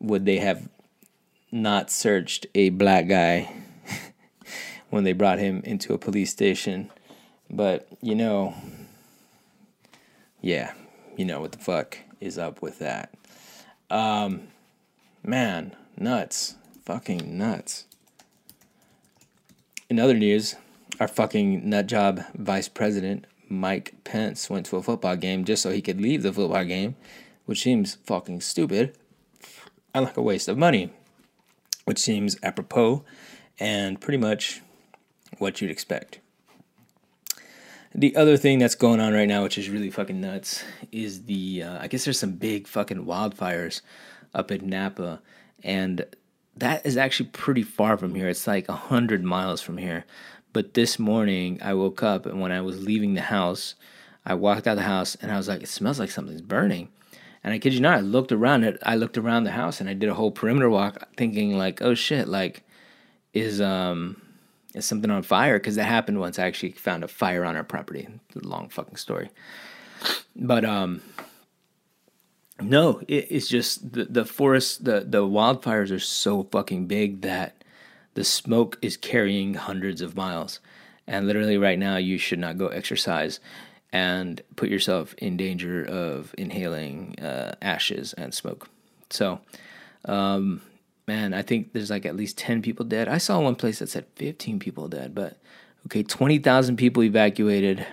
would 0.00 0.24
they 0.24 0.38
have 0.38 0.68
not 1.50 1.90
searched 1.90 2.46
a 2.54 2.70
black 2.70 3.08
guy 3.08 3.52
when 4.90 5.04
they 5.04 5.12
brought 5.12 5.38
him 5.38 5.62
into 5.64 5.94
a 5.94 5.98
police 5.98 6.30
station. 6.30 6.90
But, 7.50 7.86
you 8.00 8.14
know, 8.14 8.54
yeah, 10.40 10.72
you 11.16 11.24
know 11.24 11.40
what 11.40 11.52
the 11.52 11.58
fuck 11.58 11.98
is 12.20 12.38
up 12.38 12.62
with 12.62 12.78
that. 12.78 13.14
Um, 13.90 14.48
man, 15.22 15.74
nuts 15.96 16.56
fucking 16.84 17.36
nuts. 17.36 17.86
In 19.88 19.98
other 19.98 20.14
news, 20.14 20.56
our 21.00 21.08
fucking 21.08 21.68
nut 21.68 21.86
job 21.86 22.22
vice 22.34 22.68
president, 22.68 23.26
Mike 23.48 23.94
Pence, 24.04 24.50
went 24.50 24.66
to 24.66 24.76
a 24.76 24.82
football 24.82 25.16
game 25.16 25.44
just 25.44 25.62
so 25.62 25.70
he 25.70 25.82
could 25.82 26.00
leave 26.00 26.22
the 26.22 26.32
football 26.32 26.64
game, 26.64 26.96
which 27.46 27.62
seems 27.62 27.96
fucking 28.06 28.40
stupid 28.40 28.96
and 29.92 30.04
like 30.04 30.16
a 30.16 30.22
waste 30.22 30.48
of 30.48 30.58
money, 30.58 30.90
which 31.84 31.98
seems 31.98 32.36
apropos 32.42 33.04
and 33.58 34.00
pretty 34.00 34.18
much 34.18 34.60
what 35.38 35.60
you'd 35.60 35.70
expect. 35.70 36.20
The 37.94 38.16
other 38.16 38.36
thing 38.36 38.58
that's 38.58 38.74
going 38.74 38.98
on 38.98 39.12
right 39.12 39.28
now, 39.28 39.44
which 39.44 39.56
is 39.56 39.70
really 39.70 39.90
fucking 39.90 40.20
nuts, 40.20 40.64
is 40.90 41.26
the 41.26 41.62
uh, 41.62 41.78
I 41.80 41.86
guess 41.86 42.04
there's 42.04 42.18
some 42.18 42.32
big 42.32 42.66
fucking 42.66 43.04
wildfires 43.04 43.82
up 44.34 44.50
in 44.50 44.68
Napa, 44.68 45.22
and 45.62 46.04
that 46.56 46.84
is 46.84 46.96
actually 46.96 47.28
pretty 47.30 47.62
far 47.62 47.96
from 47.96 48.14
here. 48.14 48.28
It's 48.28 48.46
like 48.46 48.68
a 48.68 48.74
hundred 48.74 49.22
miles 49.22 49.60
from 49.60 49.76
here. 49.76 50.04
But 50.52 50.74
this 50.74 50.98
morning 50.98 51.58
I 51.62 51.74
woke 51.74 52.02
up 52.02 52.26
and 52.26 52.40
when 52.40 52.52
I 52.52 52.60
was 52.60 52.84
leaving 52.84 53.14
the 53.14 53.22
house, 53.22 53.74
I 54.24 54.34
walked 54.34 54.66
out 54.66 54.72
of 54.72 54.78
the 54.78 54.84
house 54.84 55.16
and 55.16 55.32
I 55.32 55.36
was 55.36 55.48
like, 55.48 55.62
it 55.62 55.68
smells 55.68 55.98
like 55.98 56.10
something's 56.10 56.42
burning. 56.42 56.90
And 57.42 57.52
I 57.52 57.58
kid 57.58 57.74
you 57.74 57.80
not, 57.80 57.98
I 57.98 58.00
looked 58.00 58.30
around 58.30 58.64
it. 58.64 58.78
I 58.84 58.94
looked 58.94 59.18
around 59.18 59.44
the 59.44 59.50
house 59.50 59.80
and 59.80 59.90
I 59.90 59.94
did 59.94 60.08
a 60.08 60.14
whole 60.14 60.30
perimeter 60.30 60.70
walk, 60.70 61.08
thinking 61.16 61.58
like, 61.58 61.82
oh 61.82 61.94
shit, 61.94 62.28
like, 62.28 62.62
is 63.32 63.60
um, 63.60 64.22
is 64.74 64.84
something 64.84 65.10
on 65.10 65.22
fire? 65.22 65.58
Because 65.58 65.76
that 65.76 65.84
happened 65.84 66.20
once. 66.20 66.38
I 66.38 66.46
actually 66.46 66.72
found 66.72 67.04
a 67.04 67.08
fire 67.08 67.44
on 67.44 67.56
our 67.56 67.64
property. 67.64 68.08
Long 68.34 68.68
fucking 68.68 68.96
story. 68.96 69.30
But 70.36 70.64
um, 70.64 71.00
no, 72.60 73.00
it, 73.08 73.28
it's 73.30 73.48
just 73.48 73.92
the 73.92 74.04
the 74.04 74.24
forest, 74.24 74.84
the 74.84 75.00
the 75.00 75.22
wildfires 75.22 75.94
are 75.94 76.00
so 76.00 76.44
fucking 76.44 76.86
big 76.86 77.22
that 77.22 77.64
the 78.14 78.24
smoke 78.24 78.78
is 78.82 78.96
carrying 78.96 79.54
hundreds 79.54 80.00
of 80.00 80.16
miles, 80.16 80.60
and 81.06 81.26
literally 81.26 81.58
right 81.58 81.78
now 81.78 81.96
you 81.96 82.18
should 82.18 82.38
not 82.38 82.58
go 82.58 82.68
exercise 82.68 83.40
and 83.92 84.42
put 84.56 84.68
yourself 84.68 85.14
in 85.18 85.36
danger 85.36 85.84
of 85.84 86.34
inhaling 86.36 87.16
uh, 87.20 87.54
ashes 87.62 88.12
and 88.14 88.34
smoke. 88.34 88.68
So, 89.10 89.40
um, 90.04 90.62
man, 91.06 91.34
I 91.34 91.42
think 91.42 91.72
there's 91.72 91.90
like 91.90 92.06
at 92.06 92.16
least 92.16 92.38
ten 92.38 92.62
people 92.62 92.84
dead. 92.84 93.08
I 93.08 93.18
saw 93.18 93.40
one 93.40 93.56
place 93.56 93.78
that 93.78 93.88
said 93.88 94.06
fifteen 94.16 94.58
people 94.58 94.88
dead, 94.88 95.14
but 95.14 95.38
okay, 95.86 96.02
twenty 96.02 96.38
thousand 96.38 96.76
people 96.76 97.02
evacuated. 97.02 97.86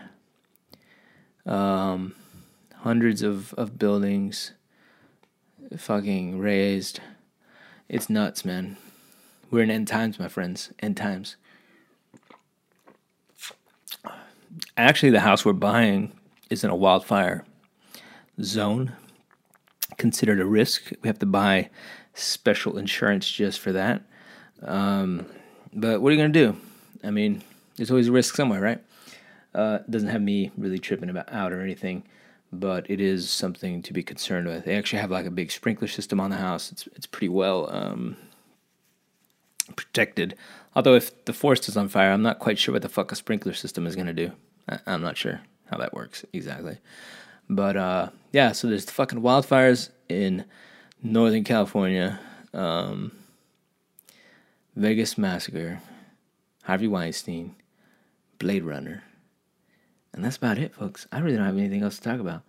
Um, 1.46 2.14
hundreds 2.78 3.22
of, 3.22 3.54
of 3.56 3.78
buildings 3.80 4.52
fucking 5.78 6.40
razed. 6.40 7.00
It's 7.90 8.10
nuts, 8.10 8.46
man. 8.46 8.78
We're 9.50 9.64
in 9.64 9.72
end 9.72 9.88
times, 9.88 10.20
my 10.20 10.28
friends. 10.28 10.72
End 10.80 10.98
times. 10.98 11.36
Actually, 14.78 15.12
the 15.12 15.22
house 15.22 15.46
we're 15.46 15.54
buying 15.54 16.12
is 16.50 16.64
in 16.64 16.70
a 16.70 16.76
wildfire 16.76 17.46
zone, 18.42 18.94
considered 19.98 20.40
a 20.40 20.46
risk. 20.46 20.92
We 21.02 21.08
have 21.08 21.20
to 21.20 21.26
buy 21.26 21.70
special 22.22 22.78
insurance 22.78 23.30
just 23.30 23.60
for 23.60 23.72
that. 23.72 24.02
Um, 24.62 25.26
but 25.74 26.02
what 26.02 26.10
are 26.10 26.12
you 26.12 26.22
going 26.22 26.34
to 26.34 26.40
do? 26.40 26.58
I 27.04 27.12
mean, 27.12 27.42
there's 27.76 27.92
always 27.92 28.08
a 28.08 28.12
risk 28.12 28.36
somewhere, 28.36 28.62
right? 28.62 28.82
Uh, 29.54 29.80
doesn't 29.90 30.10
have 30.10 30.22
me 30.22 30.52
really 30.58 30.80
tripping 30.80 31.10
about 31.10 31.32
out 31.32 31.52
or 31.52 31.62
anything 31.62 32.04
but 32.52 32.90
it 32.90 33.00
is 33.00 33.30
something 33.30 33.82
to 33.82 33.94
be 33.94 34.04
concerned 34.04 34.48
with. 34.48 34.66
They 34.66 34.76
actually 34.76 35.00
have 35.00 35.12
like 35.12 35.26
a 35.26 35.32
big 35.32 35.52
sprinkler 35.52 35.88
system 35.88 36.20
on 36.20 36.30
the 36.30 36.38
house. 36.38 36.72
It's 36.72 36.88
it's 36.96 37.06
pretty 37.06 37.30
well 37.30 37.74
um, 37.74 38.18
protected. 39.76 40.36
Although 40.76 40.96
if 40.96 41.26
the 41.26 41.34
forest 41.34 41.70
is 41.70 41.78
on 41.78 41.90
fire, 41.90 42.12
I'm 42.12 42.22
not 42.22 42.40
quite 42.40 42.60
sure 42.60 42.74
what 42.74 42.82
the 42.82 42.90
fuck 42.90 43.12
a 43.12 43.16
sprinkler 43.16 43.54
system 43.54 43.88
is 43.88 43.96
gonna 43.96 44.14
do. 44.14 44.32
I, 44.68 44.80
am 44.86 45.02
not 45.02 45.18
sure 45.18 45.42
how 45.70 45.78
that 45.78 45.94
works 45.94 46.26
exactly. 46.34 46.78
But 47.50 47.78
uh, 47.78 48.10
yeah, 48.32 48.52
so 48.52 48.68
there's 48.68 48.86
the 48.86 48.92
fucking 48.92 49.22
wildfires 49.22 49.90
in 50.10 50.46
Northern 51.04 51.44
California, 51.44 52.20
um, 52.54 53.12
Vegas 54.76 55.18
massacre, 55.18 55.82
Harvey 56.64 56.88
Weinstein, 56.88 57.56
Blade 58.38 58.64
Runner 58.64 59.04
and 60.14 60.24
that's 60.24 60.38
about 60.38 60.58
it, 60.58 60.74
folks. 60.74 61.08
I 61.12 61.20
really 61.20 61.38
don't 61.38 61.46
have 61.46 61.58
anything 61.58 61.84
else 61.84 61.98
to 61.98 62.04
talk 62.04 62.20
about. 62.20 62.44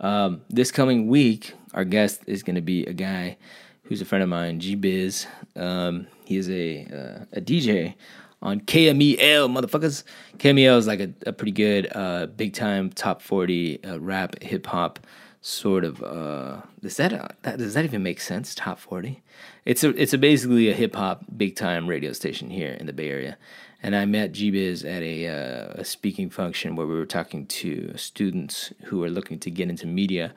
Um, 0.00 0.42
this 0.50 0.70
coming 0.70 1.08
week, 1.08 1.54
our 1.72 1.84
guest 1.84 2.22
is 2.26 2.42
going 2.42 2.56
to 2.56 2.62
be 2.62 2.84
a 2.84 2.92
guy 2.92 3.38
who's 3.84 4.02
a 4.02 4.04
friend 4.04 4.22
of 4.22 4.28
mine, 4.28 4.60
G 4.60 4.74
Biz. 4.74 5.26
Um, 5.54 6.06
he 6.24 6.36
is 6.36 6.50
a 6.50 6.84
uh, 6.84 7.24
a 7.38 7.40
DJ 7.40 7.94
on 8.42 8.60
KMEL, 8.60 9.48
motherfuckers. 9.48 10.04
KMEL 10.36 10.76
is 10.76 10.86
like 10.86 11.00
a, 11.00 11.10
a 11.26 11.32
pretty 11.32 11.52
good, 11.52 11.88
uh, 11.94 12.26
big 12.26 12.52
time 12.52 12.90
top 12.90 13.22
forty 13.22 13.82
uh, 13.82 13.98
rap 13.98 14.42
hip 14.42 14.66
hop 14.66 14.98
sort 15.40 15.84
of. 15.84 16.02
Uh, 16.02 16.62
does 16.80 16.96
that, 16.96 17.12
uh, 17.12 17.28
that 17.42 17.58
does 17.58 17.74
that 17.74 17.84
even 17.84 18.02
make 18.02 18.20
sense? 18.20 18.54
Top 18.54 18.78
forty. 18.78 19.22
It's 19.64 19.84
a 19.84 19.90
it's 20.00 20.12
a 20.12 20.18
basically 20.18 20.70
a 20.70 20.74
hip 20.74 20.94
hop 20.94 21.24
big 21.36 21.56
time 21.56 21.86
radio 21.86 22.12
station 22.12 22.50
here 22.50 22.72
in 22.72 22.86
the 22.86 22.92
Bay 22.92 23.10
Area 23.10 23.36
and 23.82 23.94
I 23.94 24.04
met 24.04 24.32
G-Biz 24.32 24.84
at 24.84 25.02
a, 25.02 25.28
uh, 25.28 25.80
a 25.80 25.84
speaking 25.84 26.30
function 26.30 26.76
where 26.76 26.86
we 26.86 26.94
were 26.94 27.06
talking 27.06 27.46
to 27.46 27.92
students 27.96 28.72
who 28.86 29.02
are 29.04 29.10
looking 29.10 29.38
to 29.40 29.50
get 29.50 29.68
into 29.68 29.86
media. 29.86 30.34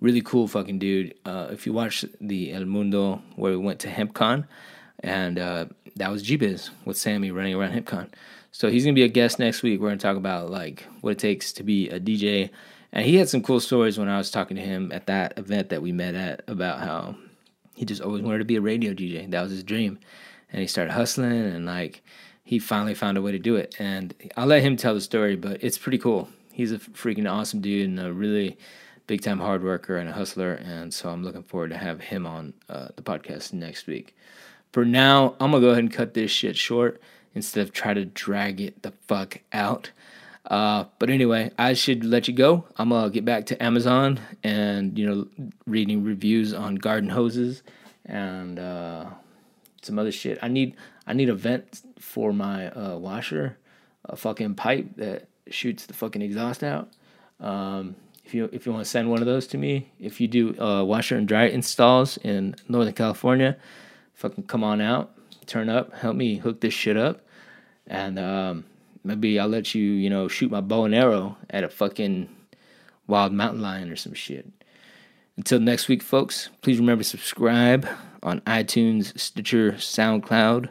Really 0.00 0.20
cool 0.20 0.46
fucking 0.46 0.78
dude. 0.78 1.14
Uh, 1.24 1.48
if 1.50 1.66
you 1.66 1.72
watch 1.72 2.04
the 2.20 2.52
El 2.52 2.64
Mundo 2.64 3.22
where 3.36 3.52
we 3.52 3.58
went 3.58 3.80
to 3.80 3.88
HempCon, 3.88 4.46
and 5.00 5.38
uh, 5.38 5.66
that 5.96 6.10
was 6.10 6.22
G-Biz 6.22 6.70
with 6.84 6.96
Sammy 6.96 7.30
running 7.30 7.54
around 7.54 7.72
HempCon. 7.72 8.08
So 8.52 8.68
he's 8.68 8.84
gonna 8.84 8.94
be 8.94 9.04
a 9.04 9.08
guest 9.08 9.38
next 9.38 9.62
week. 9.62 9.80
We're 9.80 9.88
gonna 9.88 9.98
talk 9.98 10.16
about 10.16 10.50
like 10.50 10.86
what 11.00 11.10
it 11.10 11.18
takes 11.18 11.52
to 11.54 11.62
be 11.62 11.88
a 11.88 11.98
DJ, 11.98 12.50
and 12.92 13.06
he 13.06 13.16
had 13.16 13.28
some 13.28 13.42
cool 13.42 13.60
stories 13.60 13.98
when 13.98 14.08
I 14.08 14.18
was 14.18 14.30
talking 14.30 14.56
to 14.56 14.62
him 14.62 14.92
at 14.92 15.06
that 15.06 15.38
event 15.38 15.70
that 15.70 15.82
we 15.82 15.92
met 15.92 16.14
at 16.14 16.42
about 16.46 16.80
how 16.80 17.16
he 17.74 17.84
just 17.84 18.02
always 18.02 18.22
wanted 18.22 18.38
to 18.38 18.44
be 18.44 18.56
a 18.56 18.60
radio 18.60 18.92
DJ. 18.92 19.30
That 19.30 19.42
was 19.42 19.50
his 19.50 19.64
dream, 19.64 19.98
and 20.52 20.60
he 20.60 20.66
started 20.66 20.92
hustling 20.92 21.32
and 21.32 21.66
like 21.66 22.02
he 22.44 22.58
finally 22.58 22.94
found 22.94 23.16
a 23.16 23.22
way 23.22 23.32
to 23.32 23.38
do 23.38 23.56
it. 23.56 23.74
And 23.78 24.14
I'll 24.36 24.46
let 24.46 24.62
him 24.62 24.76
tell 24.76 24.94
the 24.94 25.00
story, 25.00 25.36
but 25.36 25.62
it's 25.62 25.78
pretty 25.78 25.98
cool. 25.98 26.28
He's 26.52 26.72
a 26.72 26.78
freaking 26.78 27.30
awesome 27.30 27.60
dude 27.60 27.88
and 27.88 27.98
a 27.98 28.12
really 28.12 28.58
big 29.06 29.22
time 29.22 29.38
hard 29.38 29.64
worker 29.64 29.96
and 29.96 30.08
a 30.08 30.12
hustler. 30.12 30.52
And 30.52 30.92
so 30.92 31.08
I'm 31.08 31.24
looking 31.24 31.42
forward 31.42 31.70
to 31.70 31.78
have 31.78 32.00
him 32.00 32.26
on 32.26 32.52
uh, 32.68 32.88
the 32.96 33.02
podcast 33.02 33.52
next 33.52 33.86
week. 33.86 34.16
For 34.72 34.84
now, 34.84 35.34
I'm 35.40 35.50
gonna 35.52 35.60
go 35.60 35.68
ahead 35.68 35.84
and 35.84 35.92
cut 35.92 36.14
this 36.14 36.30
shit 36.30 36.56
short 36.56 37.00
instead 37.34 37.62
of 37.62 37.72
try 37.72 37.94
to 37.94 38.04
drag 38.04 38.60
it 38.60 38.82
the 38.82 38.92
fuck 39.06 39.40
out. 39.52 39.90
Uh, 40.44 40.84
but 40.98 41.08
anyway, 41.08 41.50
I 41.56 41.74
should 41.74 42.04
let 42.04 42.26
you 42.26 42.34
go. 42.34 42.64
I'm 42.76 42.88
gonna 42.88 43.10
get 43.10 43.24
back 43.24 43.46
to 43.46 43.62
Amazon 43.62 44.20
and 44.42 44.98
you 44.98 45.06
know 45.06 45.48
reading 45.66 46.02
reviews 46.02 46.52
on 46.52 46.76
garden 46.76 47.10
hoses 47.10 47.62
and 48.04 48.58
uh, 48.58 49.06
some 49.82 49.98
other 49.98 50.12
shit. 50.12 50.38
I 50.42 50.48
need 50.48 50.74
I 51.06 51.12
need 51.12 51.28
a 51.28 51.34
vent 51.34 51.82
for 51.98 52.32
my 52.32 52.68
uh, 52.70 52.96
washer, 52.96 53.56
a 54.04 54.16
fucking 54.16 54.56
pipe 54.56 54.96
that 54.96 55.28
shoots 55.48 55.86
the 55.86 55.94
fucking 55.94 56.22
exhaust 56.22 56.64
out. 56.64 56.90
Um, 57.40 57.96
if 58.24 58.34
you 58.34 58.48
if 58.52 58.66
you 58.66 58.72
want 58.72 58.84
to 58.84 58.90
send 58.90 59.10
one 59.10 59.20
of 59.20 59.26
those 59.26 59.46
to 59.48 59.58
me, 59.58 59.92
if 60.00 60.20
you 60.20 60.28
do 60.28 60.60
uh, 60.60 60.82
washer 60.82 61.16
and 61.16 61.28
dryer 61.28 61.46
installs 61.46 62.16
in 62.18 62.56
Northern 62.68 62.94
California, 62.94 63.56
fucking 64.14 64.44
come 64.44 64.64
on 64.64 64.80
out, 64.80 65.12
turn 65.46 65.68
up, 65.68 65.92
help 65.94 66.16
me 66.16 66.36
hook 66.36 66.60
this 66.60 66.74
shit 66.74 66.96
up, 66.96 67.20
and 67.86 68.18
um, 68.18 68.64
maybe 69.04 69.38
I'll 69.38 69.48
let 69.48 69.74
you 69.74 69.82
you 69.82 70.10
know 70.10 70.28
shoot 70.28 70.50
my 70.50 70.60
bow 70.60 70.84
and 70.84 70.94
arrow 70.94 71.36
at 71.50 71.64
a 71.64 71.68
fucking 71.68 72.28
wild 73.06 73.32
mountain 73.32 73.62
lion 73.62 73.90
or 73.90 73.96
some 73.96 74.14
shit. 74.14 74.48
Until 75.36 75.60
next 75.60 75.88
week, 75.88 76.02
folks, 76.02 76.50
please 76.60 76.78
remember 76.78 77.02
to 77.02 77.08
subscribe 77.08 77.88
on 78.22 78.40
iTunes, 78.42 79.18
Stitcher, 79.18 79.72
SoundCloud, 79.72 80.68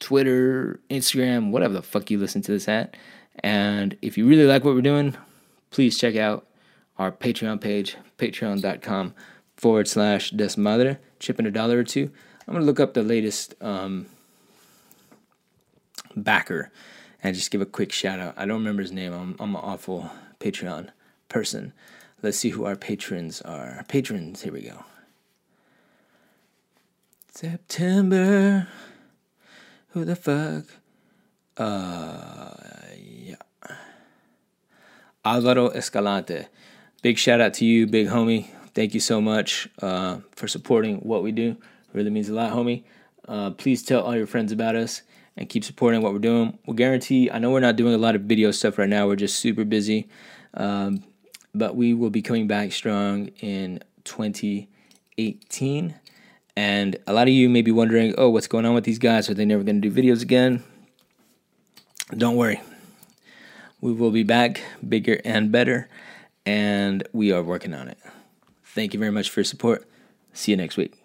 Twitter, 0.00 0.80
Instagram, 0.90 1.50
whatever 1.50 1.72
the 1.72 1.82
fuck 1.82 2.10
you 2.10 2.18
listen 2.18 2.42
to 2.42 2.52
this 2.52 2.68
at. 2.68 2.96
And 3.42 3.96
if 4.02 4.18
you 4.18 4.26
really 4.26 4.44
like 4.44 4.64
what 4.64 4.74
we're 4.74 4.80
doing, 4.80 5.16
please 5.70 5.98
check 5.98 6.16
out 6.16 6.46
our 6.98 7.12
Patreon 7.12 7.60
page, 7.60 7.96
patreon.com 8.18 9.14
forward 9.56 9.88
slash 9.88 10.32
desmadre, 10.32 10.98
chipping 11.20 11.46
a 11.46 11.50
dollar 11.50 11.78
or 11.78 11.84
two. 11.84 12.10
I'm 12.46 12.54
going 12.54 12.62
to 12.62 12.66
look 12.66 12.80
up 12.80 12.94
the 12.94 13.02
latest 13.02 13.54
um, 13.60 14.06
backer 16.16 16.70
and 17.24 17.34
just 17.34 17.50
give 17.50 17.62
a 17.62 17.66
quick 17.66 17.90
shout 17.90 18.20
out. 18.20 18.34
I 18.36 18.44
don't 18.44 18.58
remember 18.58 18.82
his 18.82 18.92
name. 18.92 19.12
I'm, 19.14 19.34
I'm 19.40 19.56
an 19.56 19.62
awful 19.62 20.10
Patreon 20.38 20.90
person. 21.30 21.72
Let's 22.22 22.38
see 22.38 22.50
who 22.50 22.66
our 22.66 22.76
patrons 22.76 23.40
are. 23.42 23.84
Patrons, 23.88 24.42
here 24.42 24.52
we 24.52 24.60
go. 24.60 24.84
September. 27.32 28.68
Who 29.88 30.04
the 30.04 30.14
fuck? 30.16 30.64
Uh, 31.56 32.54
yeah. 32.96 33.36
Alvaro 35.24 35.68
Escalante. 35.68 36.46
Big 37.00 37.16
shout 37.16 37.40
out 37.40 37.54
to 37.54 37.64
you, 37.64 37.86
big 37.86 38.08
homie. 38.08 38.48
Thank 38.74 38.92
you 38.92 39.00
so 39.00 39.20
much 39.20 39.68
uh, 39.80 40.18
for 40.32 40.46
supporting 40.46 40.98
what 40.98 41.22
we 41.22 41.32
do. 41.32 41.56
Really 41.94 42.10
means 42.10 42.28
a 42.28 42.34
lot, 42.34 42.52
homie. 42.52 42.82
Uh, 43.26 43.50
please 43.52 43.82
tell 43.82 44.02
all 44.02 44.14
your 44.14 44.26
friends 44.26 44.52
about 44.52 44.76
us 44.76 45.02
and 45.36 45.48
keep 45.48 45.64
supporting 45.64 46.02
what 46.02 46.12
we're 46.12 46.18
doing. 46.18 46.58
We'll 46.66 46.76
guarantee, 46.76 47.30
I 47.30 47.38
know 47.38 47.50
we're 47.50 47.60
not 47.60 47.76
doing 47.76 47.94
a 47.94 47.98
lot 47.98 48.14
of 48.14 48.22
video 48.22 48.50
stuff 48.50 48.78
right 48.78 48.88
now, 48.88 49.06
we're 49.06 49.16
just 49.16 49.38
super 49.38 49.64
busy. 49.64 50.08
Um, 50.54 51.02
but 51.54 51.76
we 51.76 51.94
will 51.94 52.10
be 52.10 52.22
coming 52.22 52.46
back 52.46 52.72
strong 52.72 53.28
in 53.40 53.80
2018. 54.04 55.94
And 56.56 56.96
a 57.06 57.12
lot 57.12 57.28
of 57.28 57.34
you 57.34 57.48
may 57.48 57.62
be 57.62 57.72
wondering, 57.72 58.14
oh, 58.18 58.30
what's 58.30 58.46
going 58.46 58.64
on 58.64 58.74
with 58.74 58.84
these 58.84 58.98
guys? 58.98 59.28
Are 59.28 59.34
they 59.34 59.44
never 59.44 59.62
going 59.62 59.80
to 59.80 59.88
do 59.88 60.02
videos 60.02 60.22
again? 60.22 60.62
Don't 62.16 62.36
worry. 62.36 62.60
We 63.80 63.92
will 63.92 64.10
be 64.10 64.22
back 64.22 64.62
bigger 64.86 65.20
and 65.24 65.52
better, 65.52 65.88
and 66.46 67.06
we 67.12 67.32
are 67.32 67.42
working 67.42 67.74
on 67.74 67.88
it. 67.88 67.98
Thank 68.64 68.94
you 68.94 69.00
very 69.00 69.12
much 69.12 69.30
for 69.30 69.40
your 69.40 69.44
support. 69.44 69.86
See 70.32 70.52
you 70.52 70.56
next 70.56 70.76
week. 70.76 71.03